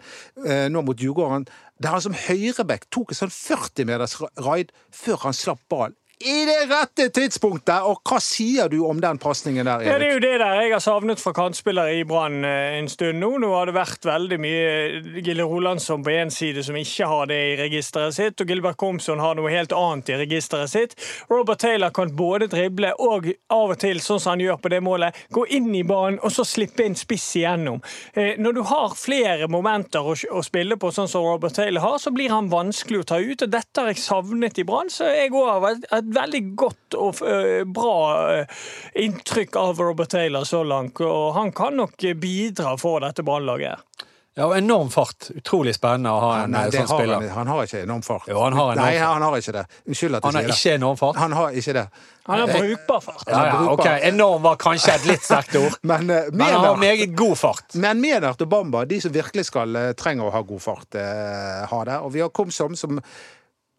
nå 0.71 0.81
mot 0.83 0.99
Djurgården, 0.99 1.45
der 1.81 1.95
han 1.95 2.03
som 2.03 2.15
høyreback 2.15 2.89
tok 2.93 3.11
en 3.11 3.23
sånn 3.23 3.33
40 3.33 3.87
meters 3.87 4.17
raid 4.43 4.71
før 4.93 5.29
han 5.29 5.35
slapp 5.37 5.63
ball. 5.71 5.95
I 6.19 6.45
det 6.47 6.69
rette 6.69 7.09
tidspunktet! 7.11 7.83
Og 7.83 7.99
hva 8.07 8.21
sier 8.23 8.69
du 8.71 8.77
om 8.87 9.01
den 9.03 9.17
pasningen 9.19 9.67
der, 9.67 9.81
Ja, 9.83 9.97
Det 9.99 10.07
er 10.07 10.13
jo 10.13 10.21
det 10.23 10.37
der 10.39 10.61
jeg 10.61 10.71
har 10.71 10.79
savnet 10.83 11.19
fra 11.19 11.33
kantspillere 11.35 11.97
i 11.99 12.05
Brann 12.07 12.45
eh, 12.47 12.77
en 12.79 12.87
stund 12.89 13.19
nå. 13.19 13.33
Nå 13.43 13.49
har 13.51 13.67
det 13.67 13.75
vært 13.75 14.07
veldig 14.07 14.37
mye 14.39 15.19
Gille 15.25 15.43
Rolandsson 15.43 16.05
på 16.05 16.13
én 16.15 16.31
side 16.31 16.63
som 16.63 16.77
ikke 16.79 17.09
har 17.11 17.27
det 17.27 17.39
i 17.49 17.57
registeret 17.59 18.15
sitt, 18.15 18.39
og 18.39 18.47
Gilbert 18.47 18.77
Komsson 18.79 19.19
har 19.19 19.35
noe 19.35 19.51
helt 19.51 19.75
annet 19.75 20.13
i 20.13 20.19
registeret 20.23 20.71
sitt. 20.71 20.95
Robert 21.29 21.59
Taylor 21.59 21.91
kan 21.95 22.15
både 22.15 22.47
drible 22.47 22.93
og 22.95 23.27
av 23.51 23.75
og 23.75 23.79
til, 23.83 23.99
sånn 23.99 24.23
som 24.23 24.35
han 24.37 24.45
gjør 24.45 24.61
på 24.63 24.71
det 24.71 24.81
målet, 24.87 25.19
gå 25.35 25.43
inn 25.59 25.67
i 25.75 25.83
banen 25.83 26.21
og 26.23 26.31
så 26.31 26.47
slippe 26.47 26.87
en 26.87 26.95
spiss 26.95 27.27
igjennom. 27.41 27.83
Eh, 28.15 28.39
Når 28.39 28.55
du 28.55 28.63
har 28.71 28.95
flere 28.95 29.49
momenter 29.51 29.99
å, 29.99 30.15
spille 30.47 30.79
på, 30.79 30.93
sånn 30.95 31.11
som 31.11 31.27
Robert 31.27 31.59
Taylor 31.59 31.83
har, 31.83 31.99
så 31.99 32.15
blir 32.15 32.31
han 32.31 32.47
vanskelig 32.49 33.03
å 33.03 33.09
ta 33.11 33.19
ut, 33.19 33.43
og 33.43 33.51
dette 33.51 33.83
har 33.83 33.91
jeg 33.91 33.99
savnet 34.05 34.63
i 34.63 34.67
Brann. 34.67 34.87
Så 34.93 35.11
jeg 35.11 35.33
går 35.35 35.51
av 35.57 35.69
et, 35.73 35.87
et 36.05 36.15
veldig 36.15 36.43
godt 36.55 36.97
og 37.01 37.21
eh, 37.25 37.63
bra 37.65 37.95
eh, 38.35 38.65
inntrykk 39.05 39.57
av 39.61 39.81
Robert 39.81 40.13
Taylor 40.13 40.45
så 40.47 40.63
langt, 40.63 41.01
og 41.01 41.33
han 41.37 41.51
kan 41.55 41.77
nok 41.81 42.05
bidra 42.21 42.75
for 42.81 43.01
dette 43.05 43.25
brannlaget. 43.25 44.05
Ja, 44.35 44.49
og 44.49 44.57
enorm 44.57 44.89
fart. 44.91 45.29
Utrolig 45.31 45.77
spennende 45.77 46.11
å 46.11 46.17
ha 46.19 46.31
en 46.43 46.51
Nei, 46.51 46.65
eh, 46.67 46.73
sånn 46.73 46.89
har 46.89 46.99
spiller. 46.99 47.21
han, 47.23 47.29
han 47.37 47.51
har 47.53 47.61
ikke 47.63 47.83
enorm 47.85 48.01
fart. 48.03 48.25
Jo, 48.27 48.41
han 48.43 48.57
har 48.57 48.73
enorm 48.73 48.83
Nei, 48.83 48.97
han 48.99 49.23
har 49.23 49.37
ikke 49.39 49.53
det. 49.55 49.63
Unnskyld 49.87 50.17
at 50.17 50.25
jeg 50.25 50.27
Han 50.27 50.35
har 50.35 50.41
sier 50.41 50.51
det. 50.51 50.57
ikke 50.57 50.73
enorm 50.81 50.97
fart. 50.99 51.19
Han 51.21 51.35
har 51.37 51.55
ikke 51.61 51.75
det. 51.77 51.83
Han 52.25 52.41
har 52.41 52.51
brukbar 52.51 52.99
fart. 53.05 53.23
Ja, 53.31 53.45
ja, 53.45 53.61
ok, 53.71 53.85
Enorm 54.09 54.41
var 54.43 54.57
kanskje 54.59 54.95
et 54.97 55.05
litt 55.07 55.23
sterkt 55.23 55.55
ord. 55.55 55.77
Men, 55.87 56.09
uh, 56.09 56.27
Men 56.33 56.51
han 56.51 56.65
har 56.65 56.81
meget 56.81 57.15
god 57.15 57.37
fart. 57.37 57.75
men 57.75 58.01
Menart 58.01 58.41
og 58.41 58.49
Bamba, 58.49 58.83
de 58.85 58.99
som 59.01 59.13
virkelig 59.13 59.45
skal 59.45 59.75
uh, 59.77 59.91
trenger 59.95 60.27
å 60.27 60.33
ha 60.33 60.41
god 60.41 60.61
fart, 60.61 60.97
uh, 60.99 61.63
har 61.69 61.85
det. 61.85 61.99
Og 62.03 62.11
vi 62.17 62.25
har 62.25 62.33
Komsom 62.35 62.75
som 62.75 62.97
ja, 62.99 63.05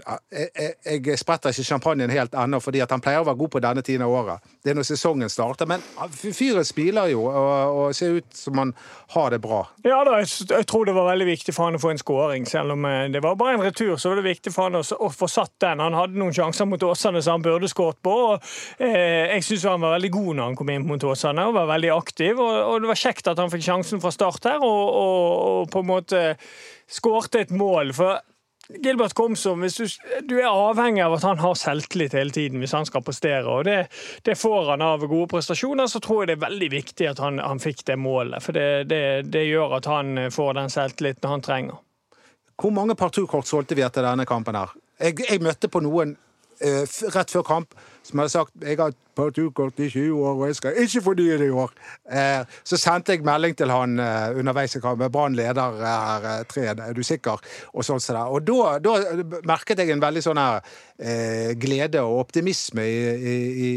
jeg, 0.07 0.75
jeg, 0.85 1.19
spretter 1.19 1.51
ikke 1.51 1.67
champagnen 1.67 2.13
helt 2.15 2.35
ennå, 2.39 2.61
fordi 2.63 2.83
han 2.85 3.03
pleier 3.03 3.25
å 3.25 3.27
være 3.27 3.41
god 3.41 3.53
på 3.57 3.63
denne 3.65 3.83
tiden 3.83 4.05
av 4.07 4.13
året. 4.15 4.53
Det 4.63 4.71
er 4.71 4.79
når 4.79 4.87
sesongen 4.87 5.33
starter. 5.33 5.67
Men 5.67 5.83
fyret 6.15 6.37
fyren 6.39 6.67
spiller 6.69 7.11
jo, 7.11 7.25
og, 7.27 7.79
og 7.81 7.97
ser 7.97 8.21
ut 8.21 8.29
som 8.37 8.61
han 8.61 8.73
har 9.17 9.35
det 9.35 9.41
bra. 9.43 9.65
Ja 9.87 9.99
da, 10.07 10.21
jeg, 10.23 10.31
jeg 10.53 10.69
tror 10.71 10.87
det 10.87 10.95
var 10.97 11.11
veldig 11.11 11.27
viktig 11.27 11.55
for 11.57 11.67
han 11.67 11.79
å 11.79 11.83
få 11.83 11.91
en 11.95 12.03
skåring. 12.03 12.47
Selv 12.47 12.77
om 12.77 12.87
eh, 12.87 13.09
det 13.11 13.23
var 13.25 13.39
bare 13.41 13.57
en 13.57 13.65
retur, 13.67 13.97
så 13.99 14.13
var 14.13 14.21
det 14.21 14.29
viktig 14.29 14.55
for 14.55 14.69
han 14.69 14.79
å, 14.79 14.85
å 14.85 15.11
få 15.11 15.31
satt 15.31 15.57
den. 15.65 15.83
Han 15.83 15.99
hadde 15.99 16.21
noen 16.21 16.37
sjanser 16.37 16.71
mot 16.71 16.87
Åsane 16.87 17.25
som 17.25 17.41
han 17.41 17.47
burde 17.49 17.71
skåret 17.73 17.99
på. 18.07 18.15
og 18.29 18.47
eh, 18.79 19.35
Jeg 19.35 19.49
syns 19.49 19.67
han 19.73 19.83
var 19.83 19.97
veldig 19.97 20.13
god 20.15 20.31
når 20.31 20.51
han 20.53 20.61
kom 20.63 20.73
inn 20.77 20.87
mot 20.87 21.11
Åsane 21.11 21.49
og 21.51 21.59
var 21.59 21.73
veldig 21.75 21.93
aktiv. 21.97 22.39
Og, 22.39 22.55
og 22.71 22.79
det 22.85 22.93
var 22.93 23.03
kjekt 23.03 23.33
at 23.33 23.43
han 23.43 23.51
fikk 23.51 23.67
sjansen 23.67 24.03
fra 24.05 24.15
start 24.15 24.53
her 24.53 24.63
og, 24.63 24.81
og 25.03 25.75
på 25.75 25.83
en 25.83 25.91
måte 25.91 26.25
skårte 26.87 27.43
et 27.43 27.55
mål. 27.55 27.91
For 27.97 28.23
Gilbert 28.69 29.15
Komsom, 29.15 29.63
hvis 29.63 29.77
du, 29.79 29.87
du 30.27 30.35
er 30.41 30.49
avhengig 30.51 31.05
av 31.05 31.15
at 31.15 31.25
han 31.27 31.39
har 31.39 31.55
selvtillit 31.59 32.17
hele 32.19 32.35
tiden 32.35 32.63
hvis 32.63 32.75
han 32.75 32.87
skal 32.89 33.05
prestere, 33.07 33.45
og 33.47 33.65
det, 33.69 33.77
det 34.27 34.35
får 34.39 34.73
han 34.73 34.83
av 34.83 35.07
gode 35.07 35.29
prestasjoner, 35.31 35.87
så 35.87 36.03
tror 36.03 36.25
jeg 36.25 36.33
det 36.33 36.37
er 36.39 36.45
veldig 36.49 36.71
viktig 36.75 37.11
at 37.13 37.23
han, 37.23 37.39
han 37.39 37.63
fikk 37.63 37.85
det 37.87 37.99
målet. 38.01 38.43
For 38.43 38.57
det, 38.57 38.89
det, 38.91 39.03
det 39.31 39.47
gjør 39.47 39.79
at 39.79 39.91
han 39.91 40.27
får 40.35 40.59
den 40.59 40.73
selvtilliten 40.75 41.31
han 41.31 41.47
trenger. 41.47 41.79
Hvor 42.57 42.73
mange 42.73 42.97
parturkort 42.99 43.47
solgte 43.47 43.77
vi 43.77 43.85
etter 43.87 44.07
denne 44.07 44.27
kampen 44.27 44.57
her? 44.59 44.73
Jeg, 44.99 45.19
jeg 45.29 45.45
møtte 45.45 45.69
på 45.69 45.83
noen 45.85 46.17
eh, 46.17 46.26
rett 46.61 47.33
før 47.33 47.45
kamp 47.47 47.75
som 48.07 48.21
hadde 48.21 48.33
sagt 48.33 48.63
jeg 48.63 48.79
har 48.79 48.95
parturkort 49.17 49.81
i 49.81 49.89
20 49.89 50.21
år, 50.21 50.35
og 50.37 50.47
jeg 50.51 50.59
skal 50.59 50.79
ikke 50.83 51.03
fornye 51.03 51.39
det 51.41 51.49
i 51.49 51.55
år. 51.63 51.71
Eh, 52.13 52.59
så 52.69 52.79
sendte 52.79 53.15
jeg 53.15 53.25
melding 53.27 53.57
til 53.57 53.73
han 53.73 53.99
eh, 54.03 54.39
underveis 54.39 54.77
i 54.77 54.83
kampen. 54.85 55.11
Brann 55.13 55.37
leder 55.39 55.81
er 55.91 56.29
eh, 56.33 56.43
tre, 56.51 56.67
er 56.75 56.93
du 56.97 57.03
sikker? 57.07 57.41
Og 57.73 57.87
sånn 57.87 58.03
så. 58.03 58.19
Og 58.29 58.45
da, 58.47 58.77
da 58.85 58.97
merket 59.49 59.81
jeg 59.83 59.95
en 59.95 60.05
veldig 60.05 60.23
sånn 60.27 60.41
her 60.41 60.61
eh, 61.01 61.55
glede 61.61 62.05
og 62.05 62.27
optimisme 62.27 62.85
i, 62.85 63.01
i, 63.17 63.39
i, 63.67 63.73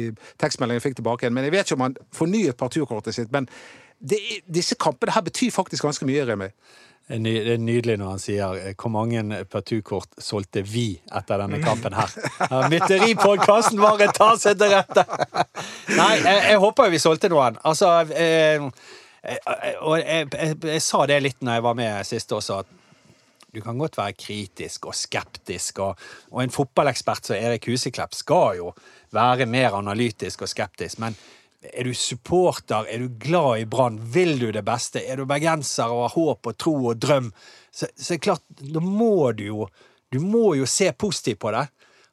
i 0.00 0.02
tekstmeldingen 0.40 0.80
jeg 0.80 0.88
fikk 0.88 1.00
tilbake 1.02 1.26
igjen. 1.26 1.36
Men 1.36 1.46
jeg 1.46 1.56
vet 1.58 1.68
ikke 1.68 1.78
om 1.78 1.86
han 1.90 1.98
fornyet 2.16 2.60
parturkortet 2.60 3.20
sitt. 3.20 3.30
Men 3.34 3.50
det, 4.00 4.18
disse 4.48 4.78
kampene 4.80 5.14
her 5.14 5.26
betyr 5.28 5.52
faktisk 5.54 5.84
ganske 5.84 6.08
mye, 6.08 6.24
Remi. 6.26 6.48
Det 7.10 7.54
er 7.54 7.58
nydelig 7.58 7.96
når 7.98 8.10
han 8.12 8.20
sier 8.22 8.56
eh, 8.60 8.74
hvor 8.78 8.92
mange 8.94 9.40
partukort 9.50 10.12
solgte 10.22 10.62
vi 10.62 10.92
etter 11.10 11.42
denne 11.42 11.58
kampen 11.62 11.96
her. 11.98 12.12
Mytteripodkasten 12.70 13.80
bare 13.82 14.12
tar 14.14 14.38
seg 14.38 14.60
til 14.60 14.70
rette! 14.70 15.04
Nei, 15.96 16.12
jeg, 16.22 16.42
jeg 16.52 16.60
håper 16.62 16.92
vi 16.92 17.00
solgte 17.02 17.30
noen. 17.32 17.58
Altså 17.66 17.90
eh, 18.14 18.62
eh, 19.26 19.40
Og 19.82 19.98
jeg, 19.98 20.28
jeg, 20.30 20.60
jeg 20.76 20.84
sa 20.86 21.02
det 21.10 21.18
litt 21.24 21.42
når 21.42 21.58
jeg 21.58 21.66
var 21.66 21.80
med 21.82 22.06
sist 22.06 22.36
også, 22.36 22.60
at 22.62 22.76
du 23.50 23.58
kan 23.64 23.78
godt 23.82 23.98
være 23.98 24.14
kritisk 24.14 24.86
og 24.86 24.94
skeptisk, 24.94 25.82
og, 25.82 25.98
og 26.30 26.44
en 26.44 26.54
fotballekspert 26.54 27.26
som 27.26 27.34
Erik 27.34 27.66
Huseklepp 27.66 28.14
skal 28.14 28.60
jo 28.60 28.70
være 29.10 29.50
mer 29.50 29.74
analytisk 29.74 30.46
og 30.46 30.52
skeptisk, 30.52 31.00
men 31.02 31.18
er 31.60 31.84
du 31.84 31.94
supporter, 31.94 32.86
er 32.88 33.02
du 33.02 33.08
glad 33.20 33.60
i 33.60 33.66
Brann, 33.68 33.98
vil 34.12 34.38
du 34.40 34.48
det 34.52 34.62
beste, 34.64 35.02
er 35.04 35.20
du 35.20 35.26
bergenser 35.28 35.92
og 35.92 36.06
har 36.06 36.14
håp 36.14 36.48
og 36.48 36.56
tro 36.56 36.74
og 36.92 37.00
drøm, 37.02 37.28
så, 37.70 37.88
så 37.94 38.14
er 38.14 38.18
det 38.18 38.24
klart, 38.24 38.44
da 38.60 38.82
må 38.82 39.32
du 39.36 39.46
jo 39.50 39.68
Du 40.10 40.18
må 40.18 40.56
jo 40.58 40.64
se 40.66 40.88
positivt 40.90 41.38
på 41.38 41.52
det. 41.54 41.68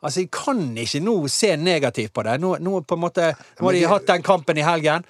Altså, 0.06 0.20
Jeg 0.20 0.30
kan 0.30 0.60
ikke 0.78 1.00
nå 1.02 1.16
se 1.34 1.56
negativt 1.58 2.14
på 2.14 2.22
det. 2.28 2.36
Nå, 2.38 2.52
nå 2.62 2.82
på 2.86 2.94
en 2.94 3.02
måte, 3.02 3.32
nå 3.58 3.66
har 3.66 3.74
de 3.74 3.88
hatt 3.90 4.06
den 4.12 4.22
kampen 4.22 4.60
i 4.62 4.66
helgen. 4.66 5.08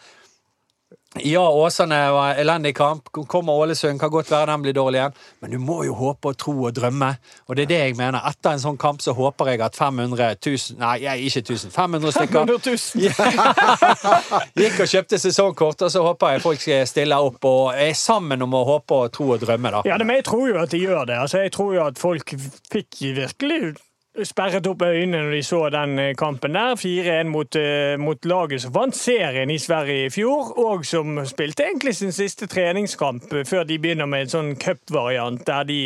Ja, 1.15 1.49
Åsane 1.49 2.11
var 2.11 2.35
elendig 2.35 2.75
kamp. 2.77 3.07
Kommer 3.11 3.53
Ålesund, 3.53 3.99
kan 3.99 4.11
godt 4.11 4.31
være 4.31 4.51
den 4.51 4.61
blir 4.61 4.73
dårlig 4.75 4.99
igjen. 4.99 5.13
Men 5.41 5.51
du 5.51 5.57
må 5.63 5.77
jo 5.87 5.95
håpe 5.97 6.33
og 6.33 6.37
tro 6.37 6.53
og 6.67 6.75
drømme. 6.75 7.13
Og 7.47 7.55
det 7.55 7.63
er 7.63 7.69
det 7.71 7.79
jeg 7.79 7.95
mener. 7.97 8.19
Etter 8.27 8.53
en 8.53 8.61
sånn 8.61 8.77
kamp 8.77 9.01
så 9.01 9.15
håper 9.17 9.53
jeg 9.53 9.63
at 9.65 9.79
500 9.79 10.35
000 10.45 10.77
Nei, 10.81 10.97
ikke 11.25 11.41
1000. 11.45 11.71
500 11.73 12.11
stykker 12.17 12.45
500 12.51 12.59
000. 12.67 14.61
gikk 14.61 14.83
og 14.83 14.91
kjøpte 14.93 15.21
sesongkort, 15.23 15.87
og 15.87 15.95
så 15.95 16.03
håper 16.05 16.35
jeg 16.35 16.45
folk 16.45 16.67
stiller 16.91 17.31
opp 17.31 17.49
og 17.49 17.73
er 17.73 17.95
sammen 17.97 18.43
om 18.45 18.53
å 18.59 18.65
håpe 18.75 19.01
og 19.07 19.11
tro 19.15 19.31
og 19.37 19.41
drømme, 19.41 19.73
da. 19.79 19.83
Ja, 19.87 19.97
men 20.03 20.19
jeg 20.19 20.27
tror 20.27 20.47
jo 20.51 20.59
at 20.61 20.75
de 20.75 20.83
gjør 20.83 21.07
det. 21.09 21.17
Altså, 21.23 21.41
jeg 21.45 21.55
tror 21.55 21.73
jo 21.75 21.85
at 21.87 21.99
folk 22.01 22.35
fikk 22.71 23.01
virkelig 23.23 23.77
sperret 24.25 24.65
opp 24.67 24.81
øynene 24.81 25.19
når 25.23 25.31
de 25.35 25.43
så 25.43 25.59
den 25.69 25.99
eh, 25.99 26.13
kampen 26.17 26.53
der. 26.55 26.75
4-1 26.75 27.29
mot, 27.29 27.55
eh, 27.55 27.97
mot 27.99 28.25
laget 28.25 28.61
som 28.61 28.73
vant 28.73 28.95
serien 28.95 29.49
i 29.53 29.57
Sverige 29.61 30.05
i 30.05 30.09
fjor, 30.09 30.53
og 30.57 30.85
som 30.85 31.19
spilte 31.25 31.63
egentlig 31.67 31.95
sin 31.95 32.11
siste 32.11 32.47
treningskamp 32.47 33.33
eh, 33.33 33.45
før 33.45 33.63
de 33.63 33.79
begynner 33.79 34.05
med 34.09 34.25
en 34.27 34.33
sånn 34.33 34.55
cupvariant 34.61 35.43
der 35.47 35.63
de 35.69 35.79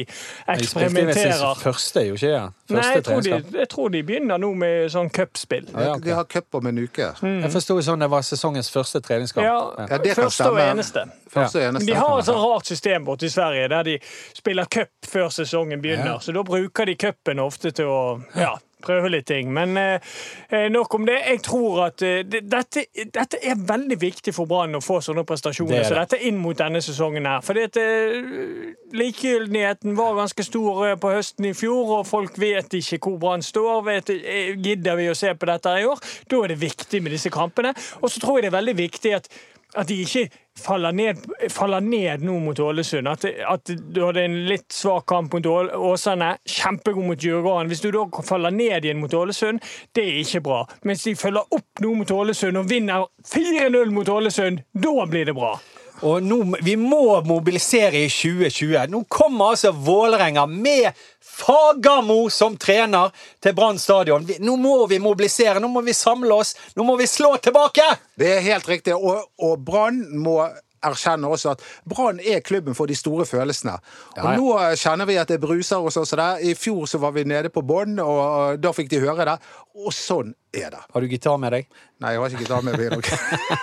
eksperimenterer. 0.48 1.56
første, 1.64 2.06
jo 2.08 2.14
ikke 2.16 2.28
det? 2.28 2.42
Nei, 2.72 2.86
jeg 2.96 3.04
tror, 3.04 3.22
de, 3.22 3.60
jeg 3.60 3.70
tror 3.70 3.90
de 3.92 4.04
begynner 4.08 4.40
nå 4.40 4.54
med 4.56 4.92
sånn 4.94 5.10
cupspill. 5.12 5.68
Ja, 5.74 5.96
okay. 5.96 6.06
De 6.06 6.16
har 6.16 6.24
cup 6.32 6.56
om 6.56 6.70
en 6.72 6.78
uke. 6.80 7.12
Jeg 7.22 7.52
forsto 7.52 7.76
sånn 7.84 8.00
det 8.06 8.10
var 8.12 8.24
sesongens 8.24 8.72
første 8.72 9.02
treningskamp. 9.04 9.46
Ja, 9.46 9.58
Ja, 9.90 9.98
det 9.98 10.16
kan 10.16 10.24
første 10.24 10.48
og 10.48 10.56
stemme. 10.56 10.70
eneste. 10.72 11.06
Første 11.32 11.60
og 11.60 11.66
eneste. 11.66 11.88
De 11.92 11.98
har 11.98 12.20
et 12.20 12.26
sånt 12.26 12.40
rart 12.40 12.66
system 12.72 13.06
borte 13.06 13.26
i 13.28 13.30
Sverige 13.34 13.68
der 13.72 13.84
de 13.84 13.98
spiller 14.38 14.66
cup 14.72 14.90
før 15.08 15.30
sesongen 15.30 15.82
begynner. 15.82 16.14
Ja. 16.16 16.20
Så 16.20 16.32
da 16.32 16.44
bruker 16.44 16.86
de 16.86 16.96
cupen 16.96 17.40
ofte 17.40 17.72
til 17.72 17.86
å 17.92 18.21
ja, 18.36 18.56
prøve 18.82 19.12
litt 19.14 19.28
ting. 19.30 19.52
Men 19.54 19.78
eh, 19.78 20.14
eh, 20.50 20.68
nok 20.72 20.96
om 20.98 21.06
det. 21.08 21.18
Jeg 21.28 21.42
tror 21.46 21.86
at 21.88 22.02
eh, 22.06 22.22
det, 22.28 22.44
dette, 22.52 22.86
dette 23.14 23.40
er 23.42 23.60
veldig 23.68 23.98
viktig 24.02 24.34
for 24.36 24.50
Brann 24.50 24.78
å 24.78 24.84
få 24.84 25.00
sånne 25.06 25.24
prestasjoner. 25.28 25.76
Det 25.76 25.84
er 25.84 25.90
Så 25.90 25.98
dette 25.98 26.18
dette 26.18 26.28
inn 26.28 26.40
mot 26.42 26.58
denne 26.58 26.82
sesongen 26.84 27.28
her. 27.30 27.46
At 27.62 27.78
eh, 27.80 28.74
likegyldigheten 28.98 29.96
var 29.98 30.18
ganske 30.20 30.46
stor 30.46 30.82
eh, 30.90 30.98
på 31.00 31.14
høsten 31.14 31.52
i 31.52 31.54
fjor, 31.58 31.98
og 32.00 32.10
folk 32.10 32.40
vet 32.42 32.74
ikke 32.80 33.00
hvor 33.06 33.20
Brann 33.22 33.46
står. 33.46 33.86
Vet, 33.88 34.12
gidder 34.58 35.00
vi 35.00 35.10
å 35.12 35.18
se 35.18 35.34
på 35.38 35.50
dette 35.50 35.78
i 35.80 35.88
år? 35.88 36.02
Da 36.32 36.44
er 36.44 36.54
det 36.54 36.62
viktig 36.62 37.04
med 37.06 37.16
disse 37.16 37.32
kampene. 37.34 37.76
Og 38.02 38.12
så 38.12 38.24
tror 38.24 38.40
jeg 38.40 38.48
det 38.48 38.54
er 38.54 38.60
veldig 38.60 38.78
viktig 38.82 39.16
at 39.22 39.30
at 39.78 39.88
de 39.88 39.98
ikke 40.04 40.28
faller 40.60 40.92
ned, 40.92 41.20
faller 41.50 41.80
ned 41.80 42.24
nå 42.26 42.38
mot 42.44 42.60
Ålesund. 42.60 43.08
At, 43.08 43.26
at 43.26 43.72
du 43.72 44.02
hadde 44.04 44.26
en 44.28 44.38
litt 44.50 44.68
svak 44.76 45.08
kamp 45.10 45.34
mot 45.34 45.48
Åsane, 45.48 46.34
kjempegod 46.46 47.08
mot 47.08 47.20
Djurgården. 47.22 47.72
Hvis 47.72 47.84
du 47.84 47.92
da 47.96 48.06
faller 48.28 48.54
ned 48.56 48.86
igjen 48.86 49.02
mot 49.02 49.14
Ålesund, 49.14 49.62
det 49.96 50.06
er 50.08 50.22
ikke 50.24 50.44
bra. 50.48 50.64
Mens 50.88 51.06
de 51.08 51.16
følger 51.20 51.56
opp 51.58 51.84
nå 51.84 51.94
mot 52.02 52.16
Ålesund 52.18 52.60
og 52.60 52.72
vinner 52.72 53.08
4-0 53.32 53.96
mot 53.96 54.10
Ålesund, 54.10 54.66
da 54.74 55.08
blir 55.08 55.32
det 55.32 55.38
bra. 55.38 55.56
Og 56.02 56.24
nå, 56.26 56.38
vi 56.66 56.74
må 56.80 57.20
mobilisere 57.28 58.00
i 58.06 58.10
2020. 58.10 58.88
Nå 58.90 59.04
kommer 59.12 59.54
altså 59.54 59.72
Vålerenga 59.76 60.48
med 60.50 60.98
Fagermo 61.22 62.24
som 62.34 62.58
trener 62.58 63.14
til 63.42 63.54
Brann 63.58 63.80
stadion. 63.82 64.26
Nå 64.42 64.56
må 64.62 64.76
vi 64.90 65.00
mobilisere, 65.02 65.62
nå 65.62 65.70
må 65.72 65.84
vi 65.86 65.94
samle 65.98 66.34
oss, 66.42 66.56
nå 66.76 66.86
må 66.88 66.98
vi 67.00 67.08
slå 67.10 67.36
tilbake! 67.42 67.86
Det 68.18 68.34
er 68.38 68.44
helt 68.46 68.68
riktig. 68.70 68.98
Og, 68.98 69.30
og 69.42 69.62
Brann 69.66 70.04
må 70.22 70.40
erkjenne 70.82 71.30
også 71.30 71.54
at 71.54 71.64
Brann 71.86 72.20
er 72.26 72.42
klubben 72.42 72.74
for 72.78 72.90
de 72.90 72.98
store 72.98 73.26
følelsene. 73.30 73.78
Og 73.78 74.18
Ja, 74.18 74.32
ja. 74.32 74.38
nå 74.38 74.76
kjenner 74.82 75.10
vi 75.10 75.20
at 75.22 75.30
det 75.30 75.42
bruser 75.44 75.82
hos 75.86 75.98
oss. 76.02 76.14
I 76.42 76.56
fjor 76.58 76.90
så 76.90 76.98
var 77.02 77.14
vi 77.14 77.28
nede 77.30 77.54
på 77.54 77.62
bånn, 77.62 78.00
og 78.02 78.58
da 78.62 78.74
fikk 78.74 78.90
de 78.90 79.04
høre 79.06 79.30
det. 79.30 79.38
Og 79.78 79.94
sånn 79.94 80.34
er 80.54 80.70
det. 80.74 80.80
Har 80.94 81.02
du 81.02 81.08
gitar 81.08 81.38
med 81.40 81.54
deg? 81.56 81.68
Nei, 82.02 82.12
jeg 82.16 82.20
har 82.22 82.34
ikke 82.34 82.44
gitar 82.44 82.64
med 82.66 82.78
meg. 82.80 83.08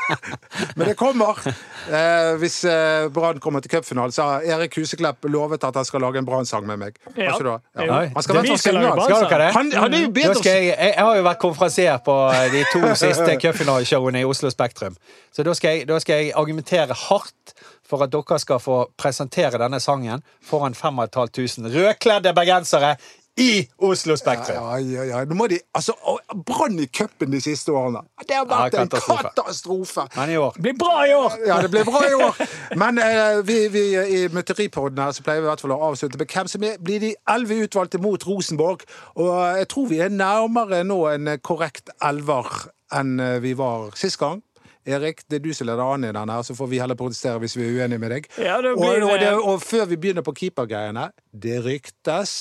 Men 0.78 0.88
det 0.88 0.94
kommer. 0.96 1.40
Eh, 1.44 2.30
hvis 2.40 2.62
eh, 2.64 3.08
Brann 3.12 3.40
kommer 3.44 3.60
til 3.60 3.72
cupfinalen, 3.74 4.14
så 4.14 4.24
har 4.28 4.46
Erik 4.56 4.78
Huseklepp 4.78 5.28
lovet 5.28 5.64
at 5.68 5.76
han 5.76 5.84
skal 5.84 6.04
lage 6.06 6.22
en 6.22 6.28
Brann-sang 6.28 6.64
med 6.68 6.80
meg. 6.80 7.00
Ja. 7.14 7.34
ikke 7.34 7.44
du 7.44 7.50
det? 7.50 7.96
Han 8.14 8.24
skal 8.24 8.40
være 8.40 8.58
skal 8.58 8.80
dere 8.80 9.40
det? 9.42 9.50
Han, 9.58 9.72
han 9.74 9.96
er 9.98 10.04
jo 10.06 10.12
bedre 10.16 10.36
skal 10.40 10.52
jeg, 10.54 10.70
jeg, 10.72 10.92
jeg 10.94 11.08
har 11.10 11.20
jo 11.20 11.26
vært 11.28 11.42
konferansier 11.44 12.04
på 12.08 12.18
de 12.54 12.64
to 12.72 12.84
siste 13.04 13.40
cupfinaleshowene 13.42 14.22
i 14.22 14.28
Oslo 14.28 14.52
Spektrum. 14.54 14.96
Så 15.34 15.44
da 15.44 15.56
skal, 15.58 15.80
jeg, 15.80 15.90
da 15.90 15.98
skal 16.00 16.22
jeg 16.22 16.36
argumentere 16.40 16.96
hardt 17.08 17.58
for 17.88 18.04
at 18.04 18.12
dere 18.12 18.38
skal 18.40 18.60
få 18.60 18.78
presentere 19.00 19.60
denne 19.60 19.80
sangen 19.80 20.22
foran 20.44 20.76
5500 20.76 21.72
rødkledde 21.72 22.34
bergensere 22.36 22.94
i 23.38 23.68
Oslo 23.86 24.16
Spektrum. 24.18 24.56
Ja, 24.58 24.78
ja, 24.82 25.04
ja. 25.06 25.18
Nå 25.30 25.36
må 25.38 25.46
de, 25.50 25.60
altså, 25.78 25.94
og 26.10 26.18
Brann 26.46 26.78
i 26.82 26.86
cupen 26.90 27.30
de 27.30 27.40
siste 27.44 27.70
årene. 27.72 28.02
Det 28.26 28.34
har 28.34 28.46
vært 28.50 28.74
Ja, 28.74 28.82
en 28.82 28.90
katastrofe. 28.90 29.30
katastrofe. 29.36 30.06
Men 30.16 30.30
i 30.34 30.36
år 30.42 30.56
Det 30.56 30.62
blir 30.66 30.78
bra 30.80 30.96
i 31.06 31.12
år! 31.14 31.36
Ja, 31.46 31.60
det 31.62 31.70
blir 31.70 31.84
bra 31.86 32.02
i 32.08 32.14
år. 32.18 32.40
Men 32.82 32.98
eh, 32.98 33.38
vi, 33.46 33.58
vi, 33.68 33.84
i 34.18 34.24
Mytteripodden 34.34 34.98
her 35.04 35.12
så 35.14 35.22
pleier 35.22 35.40
vi 35.44 35.46
i 35.46 35.50
hvert 35.52 35.62
fall 35.62 35.76
å 35.76 35.80
avslutte 35.92 36.18
med 36.18 36.34
hvem 36.34 36.50
som 36.50 36.66
er, 36.66 36.80
blir 36.82 37.00
de 37.04 37.14
elleve 37.30 37.62
utvalgte 37.68 38.02
mot 38.02 38.26
Rosenborg. 38.26 38.82
Og 39.14 39.30
eh, 39.36 39.60
jeg 39.62 39.70
tror 39.74 39.86
vi 39.92 40.02
er 40.02 40.10
nærmere 40.10 40.82
nå 40.84 40.98
en 41.14 41.28
eh, 41.34 41.38
korrekt 41.38 41.94
elver 42.02 42.50
enn 42.98 43.18
eh, 43.20 43.38
vi 43.44 43.54
var 43.54 43.92
sist 43.98 44.18
gang. 44.18 44.42
Erik, 44.88 45.20
det 45.28 45.36
er 45.36 45.42
du 45.44 45.50
som 45.52 45.66
leder 45.68 45.84
an 45.84 46.04
i 46.08 46.12
den 46.16 46.30
her, 46.32 46.42
så 46.46 46.54
får 46.56 46.68
vi 46.70 46.78
heller 46.80 46.96
protestere 46.96 47.36
hvis 47.42 47.58
vi 47.58 47.66
er 47.66 47.74
uenige 47.82 48.00
med 48.00 48.14
deg. 48.14 48.28
Ja, 48.40 48.54
det 48.64 48.70
blir 48.78 49.02
og, 49.04 49.10
det, 49.20 49.26
det. 49.26 49.32
og 49.36 49.60
før 49.60 49.84
vi 49.90 49.98
begynner 50.00 50.24
på 50.24 50.32
keepergreiene 50.38 51.10
Det 51.36 51.58
ryktes 51.66 52.32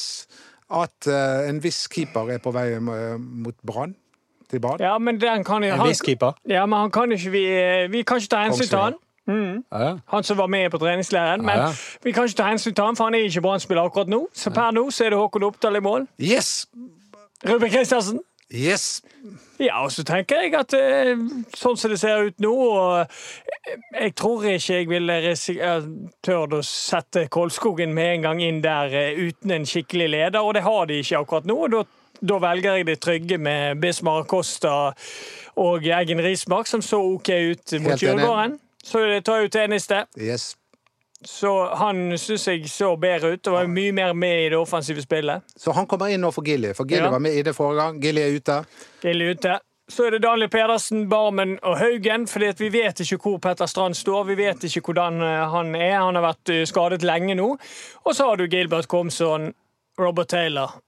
at 0.71 1.07
eh, 1.07 1.49
en 1.49 1.63
viss 1.63 1.87
keeper 1.87 2.29
er 2.33 2.37
på 2.43 2.51
vei 2.51 2.73
eh, 2.75 3.17
mot 3.19 3.55
Brann. 3.65 3.95
Til 4.49 4.61
Brann. 4.63 4.79
Ja, 4.79 4.97
men 4.97 5.19
den 5.21 5.43
kan 5.43 5.63
jo 5.63 5.73
En 5.73 5.83
viss 5.87 6.01
keeper. 6.01 6.31
Ja, 6.47 6.65
men 6.65 6.79
han 6.79 6.91
kan 6.91 7.11
ikke 7.11 7.31
vi 7.31 7.41
Vi 7.91 8.01
kan 8.07 8.17
ikke 8.17 8.29
ta 8.31 8.43
hensyn 8.45 8.67
til 8.67 8.77
han. 8.79 8.93
Ja, 9.27 9.79
ja. 9.83 9.97
Han 10.07 10.23
som 10.23 10.37
var 10.37 10.47
med 10.47 10.69
på 10.71 10.77
treningsleiren. 10.77 11.41
Men 11.41 11.57
Ja, 11.57 11.65
ja. 11.67 11.73
vi 12.03 12.11
kan 12.11 12.23
ikke 12.23 12.35
ta 12.37 12.47
hensyn 12.47 12.73
til 12.73 12.83
han, 12.83 12.95
for 12.95 13.03
han 13.03 13.15
er 13.15 13.25
ikke 13.27 13.41
Brann-spiller 13.41 13.83
akkurat 13.83 14.07
nå. 14.07 14.27
Så 14.33 14.49
per 14.55 14.71
nå 14.71 14.85
så 14.91 15.05
er 15.05 15.09
det 15.09 15.19
Håkon 15.19 15.43
Oppdal 15.43 15.75
i 15.75 15.79
mål. 15.83 16.07
Yes! 16.21 16.67
Ruben 17.45 17.69
Kristiansen. 17.69 18.19
Yes! 18.53 19.01
Ja, 19.59 19.81
og 19.83 19.91
så 19.91 20.05
tenker 20.07 20.39
jeg 20.39 20.53
at 20.55 20.71
eh, 20.77 21.17
sånn 21.57 21.75
som 21.75 21.91
det 21.91 21.97
ser 21.99 22.29
ut 22.29 22.37
nå 22.39 22.51
og 22.53 23.01
eh, 23.01 23.73
Jeg 23.97 24.13
tror 24.15 24.45
ikke 24.47 24.77
jeg 24.77 24.87
ville 24.87 25.17
tørt 26.23 26.55
å 26.55 26.61
sette 26.63 27.25
Kolskogen 27.33 27.91
med 27.97 28.13
en 28.13 28.27
gang 28.29 28.43
inn 28.45 28.61
der 28.63 28.95
eh, 28.95 29.19
uten 29.19 29.51
en 29.51 29.67
skikkelig 29.67 30.07
leder, 30.13 30.39
og 30.39 30.55
det 30.55 30.63
har 30.63 30.87
de 30.87 31.01
ikke 31.01 31.23
akkurat 31.25 31.49
nå. 31.49 31.59
da 31.75 31.83
da 32.17 32.39
velger 32.41 32.79
jeg 32.79 32.85
det 32.87 32.95
trygge 32.97 33.37
med 33.37 33.81
Bismar 33.81 34.23
Costa 34.25 34.71
og 35.61 35.85
Eggen 35.85 36.21
Rismark, 36.25 36.65
som 36.65 36.81
så 36.81 36.97
OK 36.97 37.29
ut 37.29 37.75
mot. 37.83 37.93
Djurgården. 38.01 38.57
Så 38.83 39.03
det 39.05 39.25
tar 39.25 39.45
ut 39.45 39.55
eneste. 39.55 40.05
yes. 40.17 40.55
Så 41.25 41.49
han 41.75 42.17
syns 42.21 42.43
jeg 42.47 42.67
så 42.69 42.91
bedre 43.01 43.33
ut 43.33 43.47
og 43.49 43.53
var 43.55 43.69
mye 43.71 43.91
mer 43.91 44.13
med 44.13 44.43
i 44.45 44.49
det 44.53 44.57
offensive 44.59 45.01
spillet. 45.01 45.41
Så 45.57 45.73
han 45.73 45.87
kommer 45.89 46.11
inn 46.13 46.21
nå 46.21 46.29
for 46.31 46.45
Gilly, 46.45 46.73
for 46.77 46.85
Gilly 46.85 47.07
Ja. 47.07 47.09
var 47.11 47.19
med 47.19 47.33
i 47.33 47.41
det 47.41 47.55
forrige 47.57 47.81
gang. 47.81 48.01
Gilly 48.01 48.21
er 48.21 48.35
ute. 48.37 48.59
Gilly 49.01 49.31
ute. 49.33 49.59
Så 49.89 50.05
er 50.05 50.11
det 50.11 50.21
Daniel 50.21 50.49
Pedersen, 50.51 51.07
Barmen 51.09 51.57
og 51.63 51.77
Haugen. 51.79 52.27
fordi 52.27 52.51
vi 52.59 52.69
vet 52.69 52.99
ikke 52.99 53.17
hvor 53.23 53.37
Petter 53.39 53.65
Strand 53.65 53.95
står. 53.95 54.23
Vi 54.27 54.35
vet 54.35 54.63
ikke 54.63 54.81
hvordan 54.91 55.21
eh, 55.21 55.49
han 55.49 55.75
er. 55.75 55.99
Han 55.99 56.15
har 56.15 56.21
vært 56.33 56.49
eh, 56.49 56.65
skadet 56.67 57.03
lenge 57.03 57.35
nå. 57.35 57.57
Og 58.05 58.15
så 58.15 58.27
har 58.27 58.35
du 58.35 58.47
Gilbert 58.47 58.87
Komson, 58.87 59.53
Robert 59.99 60.27
Taylor 60.27 60.81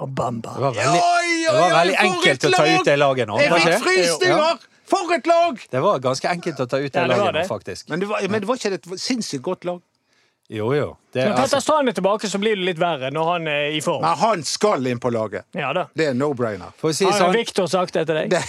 og 0.00 0.14
Bamba. 0.16 0.54
Det 0.56 0.62
var 0.62 0.72
veldig, 0.72 1.00
det 1.46 1.60
var 1.60 1.74
veldig 1.78 1.96
enkelt 2.00 2.44
å 2.44 2.50
ta 2.56 2.64
ut 2.66 2.84
det 2.88 2.96
laget 2.98 3.28
nå. 3.28 3.38
Jeg 3.38 3.50
var 3.52 3.60
fikk 3.60 3.84
frysninger! 3.84 4.68
For 4.92 5.14
et 5.16 5.26
lag! 5.30 5.62
Det 5.72 5.80
var 5.82 6.02
ganske 6.04 6.28
enkelt 6.28 6.60
å 6.60 6.66
ta 6.68 6.78
ut 6.82 6.92
det 6.92 7.00
Ja, 7.00 7.06
det 7.08 7.16
laget 7.16 7.38
det. 7.40 7.46
faktisk. 7.48 7.88
Men 7.88 8.02
det 8.02 8.10
var, 8.10 8.20
men 8.28 8.42
det 8.44 8.48
var 8.50 8.60
ikke 8.60 8.74
et 8.76 8.88
sinnssykt 9.00 9.42
godt 9.46 9.64
lag. 9.68 9.80
Jo, 10.52 10.66
jo. 10.76 10.88
Det, 11.14 11.22
Når 11.24 11.30
Petter 11.32 11.42
altså, 11.46 11.60
Strand 11.64 11.88
er 11.88 11.94
tilbake, 11.96 12.28
så 12.28 12.38
blir 12.42 12.58
det 12.58 12.66
litt 12.66 12.80
verre 12.82 13.08
når 13.14 13.28
han 13.30 13.46
er 13.48 13.70
i 13.72 13.80
form. 13.80 14.02
Men 14.04 14.18
han 14.20 14.42
skal 14.44 14.84
inn 14.90 15.00
på 15.00 15.08
laget. 15.14 15.46
Ja 15.56 15.70
da. 15.72 15.86
Det 15.96 16.10
er 16.10 16.18
no-brainer. 16.18 16.74
si 16.92 17.06
Har 17.08 17.16
sånn, 17.16 17.32
Victor 17.32 17.70
sagt 17.72 17.94
det 17.96 18.04
til 18.10 18.18
deg? 18.20 18.34
Det- 18.36 18.44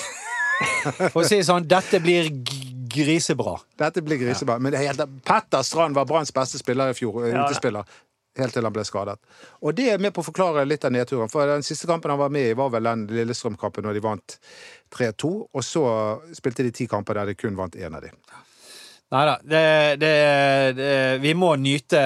for 1.13 1.21
å 1.21 1.25
si 1.27 1.37
det 1.39 1.45
sånn, 1.47 1.65
dette 1.67 1.99
blir 2.03 2.27
g- 2.43 2.73
grisebra. 2.93 3.55
Dette 3.79 4.03
blir 4.05 4.19
grisebra. 4.19 4.59
Men 4.59 4.73
det 4.75 4.81
er 4.81 4.91
helt, 4.91 5.21
Petter 5.25 5.63
Strand 5.65 5.95
var 5.95 6.05
Branns 6.09 6.33
beste 6.35 6.59
spiller 6.59 6.91
i 6.91 6.97
fjor. 6.97 7.21
Ja, 7.27 7.37
da. 7.37 7.45
utespiller. 7.47 7.87
Helt 8.37 8.55
til 8.55 8.65
han 8.65 8.73
ble 8.73 8.85
skadet. 8.87 9.19
Og 9.61 9.75
det 9.77 9.91
er 9.93 10.01
med 10.01 10.13
på 10.15 10.23
å 10.23 10.25
forklare 10.25 10.65
litt 10.65 10.85
av 10.87 10.93
nedturen. 10.95 11.29
For 11.29 11.45
den 11.49 11.65
siste 11.65 11.89
kampen 11.89 12.09
han 12.09 12.21
var 12.21 12.31
med 12.33 12.49
i, 12.49 12.55
var 12.57 12.71
vel 12.73 12.89
den 12.89 13.05
Lillestrøm-kampen 13.11 13.85
når 13.85 13.99
de 13.99 14.01
vant 14.01 14.37
3-2. 14.97 15.29
Og 15.53 15.65
så 15.65 15.83
spilte 16.33 16.65
de 16.65 16.73
ti 16.73 16.89
kamper 16.89 17.19
der 17.19 17.29
de 17.29 17.37
kun 17.37 17.59
vant 17.59 17.77
én 17.77 17.93
av 17.93 18.01
dem. 18.01 18.17
Nei 19.13 19.25
da. 19.29 19.35
Det, 19.43 19.65
det, 20.01 20.13
det, 20.79 20.93
vi 21.21 21.35
må 21.37 21.51
nyte 21.61 22.01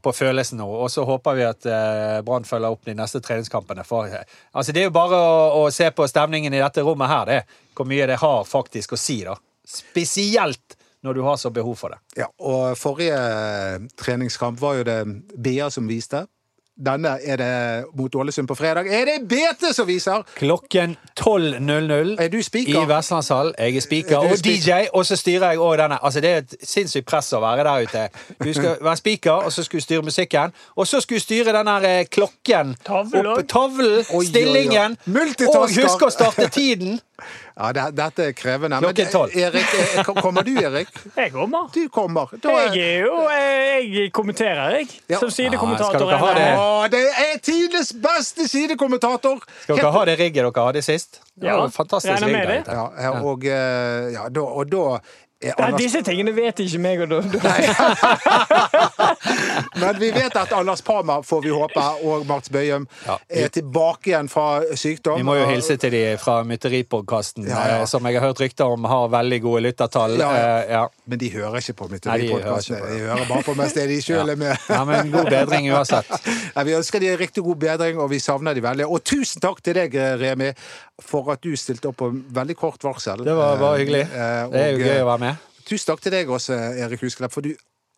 på 0.00 0.12
følelsen 0.16 0.62
nå, 0.62 0.68
og 0.86 0.88
så 0.88 1.04
håper 1.04 1.36
vi 1.36 1.44
at 1.44 1.68
eh, 1.68 2.22
Brann 2.24 2.48
følger 2.48 2.72
opp 2.72 2.88
de 2.88 2.94
neste 2.96 3.20
treningskampene. 3.20 3.84
For, 3.84 4.08
eh, 4.08 4.24
altså, 4.56 4.72
det 4.72 4.80
er 4.80 4.88
jo 4.88 4.94
bare 4.96 5.20
å, 5.20 5.66
å 5.66 5.66
se 5.74 5.90
på 5.92 6.08
stemningen 6.08 6.56
i 6.56 6.62
dette 6.62 6.84
rommet 6.86 7.12
her, 7.12 7.28
det. 7.28 7.60
Hvor 7.76 7.88
mye 7.90 8.08
det 8.08 8.16
har 8.22 8.48
faktisk 8.48 8.96
å 8.96 9.00
si, 9.00 9.18
da. 9.28 9.36
Spesielt 9.68 10.75
når 11.04 11.12
du 11.18 11.22
har 11.22 11.36
så 11.36 11.50
behov 11.50 11.76
for 11.76 11.94
det. 11.94 11.98
Ja, 12.16 12.30
og 12.38 12.78
forrige 12.78 13.18
treningskamp 13.98 14.60
var 14.60 14.80
jo 14.80 14.86
det 14.88 15.00
Bea 15.42 15.70
som 15.70 15.88
viste. 15.88 16.26
Denne 16.76 17.14
er 17.24 17.36
det 17.40 17.84
mot 17.96 18.14
Ålesund 18.14 18.48
på 18.48 18.54
fredag. 18.54 18.84
Er 18.92 19.06
det 19.08 19.28
BT 19.28 19.70
som 19.72 19.86
viser? 19.88 20.22
Klokken 20.36 20.96
12.00 21.20 22.16
Er 22.20 22.28
du 22.28 22.42
speaker? 22.42 22.82
i 22.82 22.88
Vestlandshall. 22.88 23.54
Jeg 23.58 23.76
er 23.76 23.80
speaker 23.80 24.16
Er 24.16 24.30
og 24.30 24.44
DJ, 24.44 24.72
og 24.92 25.06
så 25.06 25.16
styrer 25.16 25.50
jeg 25.50 25.58
også 25.58 25.82
denne. 25.82 25.98
Altså, 26.04 26.20
det 26.20 26.30
er 26.30 26.36
et 26.36 26.54
sinnssykt 26.62 27.06
press 27.08 27.32
å 27.32 27.40
være 27.40 27.64
der 27.64 27.86
ute. 27.88 28.04
Du 28.44 28.52
skal 28.52 28.76
være 28.90 28.96
speaker, 28.96 29.32
og 29.32 29.52
så 29.52 29.64
skal 29.64 29.80
du 29.80 29.84
styre 29.84 30.02
musikken. 30.02 30.52
Og 30.76 30.86
så 30.86 31.00
skal 31.00 31.16
du 31.16 31.20
styre 31.24 31.56
den 31.56 31.72
eh, 31.84 32.04
klokken. 32.12 32.76
Tavlen. 32.84 33.26
Opp, 33.26 33.48
tavlen, 33.48 34.04
oi, 34.10 34.20
oi. 34.20 34.24
stillingen. 34.28 34.98
Og 35.48 35.68
husk 35.80 36.02
å 36.04 36.12
starte 36.12 36.50
tiden! 36.52 37.00
Ja, 37.56 37.72
det, 37.72 37.84
dette 37.96 38.26
er 38.30 38.32
krevende. 38.36 38.80
Men. 38.80 38.90
Erik, 38.92 39.74
eh, 39.96 40.10
kommer 40.20 40.44
du, 40.44 40.52
Erik? 40.60 40.88
Jeg 41.16 41.32
kommer. 41.32 41.70
Du 41.74 41.88
kommer. 41.88 42.32
Da 42.42 42.56
Jeg 42.74 42.82
er 42.84 43.06
jo 43.06 43.22
eh, 43.32 43.86
Jeg 43.88 44.12
kommenterer, 44.12 44.76
jeg. 44.76 44.88
Ja. 45.08 45.20
Som 45.22 45.30
sidekommentator. 45.32 46.10
Ja, 46.12 46.32
det? 46.36 46.48
Å, 46.60 46.88
det 46.92 47.02
er 47.08 47.38
tidenes 47.44 47.92
beste 48.02 48.48
sidekommentator! 48.50 49.40
Skal 49.62 49.80
dere 49.80 49.92
ha 49.96 50.04
det 50.08 50.18
rigget 50.20 50.44
dere 50.44 50.66
hadde 50.68 50.84
sist? 50.84 51.22
Det 51.36 51.48
var 51.48 51.66
Ja, 51.66 51.72
fantastisk 51.72 52.26
rigg. 52.26 52.68
Ja, 52.68 53.12
og, 53.20 53.44
eh, 53.44 54.12
ja, 54.14 54.28
da, 54.32 54.44
og 54.44 54.70
da 54.72 54.84
Ja, 55.44 55.52
disse 55.76 56.00
tingene 56.02 56.32
vet 56.32 56.56
ikke 56.64 56.78
meg 56.80 57.02
og 57.04 57.10
du. 57.12 57.18
Men 59.80 59.98
vi 60.00 60.08
vet 60.14 60.32
at 60.36 60.52
Anders 60.56 60.80
Parma, 60.82 61.18
får 61.22 61.42
vi 61.44 61.50
håpe, 61.52 61.82
og 62.08 62.24
Mats 62.26 62.48
Bøyum 62.52 62.86
Ja. 63.06 63.18
er 63.28 63.48
tilbake 63.52 64.08
igjen 64.10 64.28
fra 64.32 64.62
sykdom. 64.76 65.18
Vi 65.20 65.26
må 65.26 65.34
jo 65.36 65.44
hilse 65.50 65.76
til 65.76 65.90
de 65.92 66.00
fra 66.20 66.38
Mytteripodkasten, 66.48 67.44
Ja, 67.48 67.60
ja. 67.68 67.76
eh, 67.82 67.86
som 67.86 68.06
jeg 68.08 68.16
har 68.18 68.26
hørt 68.30 68.40
rykter 68.40 68.64
om 68.72 68.84
har 68.88 69.08
veldig 69.12 69.40
gode 69.44 69.60
lyttertall. 69.66 70.16
Ja, 70.18 70.30
ja. 70.32 70.58
Eh, 70.62 70.70
ja. 70.72 70.86
Men 71.06 71.18
de 71.18 71.30
hører 71.36 71.56
ikke 71.60 71.74
på 71.82 71.88
Mytteripodkasten. 71.92 72.76
de. 72.80 72.96
De 72.96 73.00
hører 73.04 73.28
bare 73.28 73.42
på 73.42 73.54
mens 73.60 73.72
det 73.76 73.82
er 73.84 73.88
de 73.92 74.00
sjøl 74.02 74.30
er 74.32 74.36
med. 74.40 74.56
ja, 74.68 74.84
men 74.84 75.10
god 75.12 75.28
bedring 75.30 75.68
uansett. 75.72 76.08
Nei, 76.56 76.64
vi 76.64 76.74
ønsker 76.80 77.00
de 77.04 77.12
riktig 77.20 77.42
god 77.44 77.56
bedring, 77.56 77.98
og 78.00 78.08
vi 78.10 78.18
savner 78.18 78.54
de 78.56 78.60
veldig. 78.64 78.86
Og 78.88 79.04
tusen 79.04 79.40
takk 79.44 79.60
til 79.62 79.74
deg, 79.74 79.94
Remi, 80.20 80.52
for 81.02 81.28
at 81.32 81.42
du 81.44 81.52
stilte 81.56 81.88
opp 81.92 81.96
på 82.00 82.08
veldig 82.32 82.56
kort 82.56 82.82
varsel. 82.88 83.20
Det 83.26 83.34
var 83.36 83.56
bare 83.60 83.78
hyggelig. 83.84 84.02
Eh, 84.08 84.48
Det 84.56 84.60
er 84.64 84.70
jo 84.72 84.78
gøy 84.86 85.00
å 85.02 85.06
være 85.12 85.18
med. 85.18 85.25
Tusen 85.66 85.90
takk 85.90 86.02
til 86.04 86.14
deg 86.14 86.30
også, 86.30 86.56
Erik 86.78 87.02
Husklepp, 87.02 87.34
for, 87.34 87.42
du, 87.42 87.56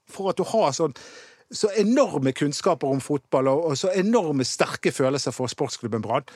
for 0.09 0.33
at 0.33 0.39
du 0.41 0.47
har 0.49 0.73
sånn 0.77 0.97
så 1.49 1.71
enorme 1.81 2.35
kunnskaper 2.37 2.91
om 2.93 3.01
fotball 3.01 3.49
og, 3.49 3.71
og 3.71 3.79
så 3.81 3.89
enorme 3.97 4.45
sterke 4.45 4.93
følelser 4.93 5.33
for 5.33 5.49
sportsklubben 5.49 6.03
Brann. 6.05 6.27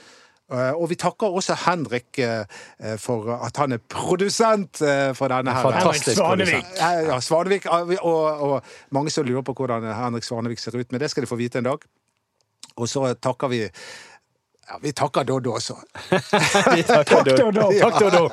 Eh, 0.52 0.72
og 0.76 0.88
vi 0.90 0.96
takker 1.00 1.32
også 1.32 1.56
Henrik 1.66 2.18
eh, 2.18 2.44
for 3.00 3.30
at 3.36 3.56
han 3.60 3.76
er 3.76 3.80
produsent 3.92 4.82
eh, 4.84 5.12
for 5.16 5.32
denne 5.32 5.54
her. 5.54 5.64
Fantastisk 5.68 6.16
Svanevik. 6.16 6.72
Ja, 6.80 7.20
Svanevik, 7.20 7.66
og, 7.68 8.24
og, 8.26 8.72
mange 8.90 9.10
som 9.10 9.24
lurer 9.24 9.44
på 9.46 9.54
hvordan 9.56 9.86
Henrik 9.96 10.24
Svanevik 10.24 10.60
ser 10.60 10.76
ut, 10.76 10.92
men 10.92 11.00
det 11.00 11.10
skal 11.10 11.24
de 11.24 11.30
få 11.30 11.40
vite 11.40 11.62
en 11.62 11.70
dag. 11.70 11.84
Og 12.76 12.88
så 12.88 13.14
takker 13.14 13.52
vi 13.52 13.62
ja, 13.62 14.78
Vi 14.82 14.92
takker 14.92 15.22
Doddo 15.28 15.52
også. 15.52 15.76
Vi 16.76 16.82
takker 16.88 17.24
Takk, 17.24 17.36
Doddo. 17.38 17.68
Takk, 17.80 18.00
Dodo. 18.00 18.28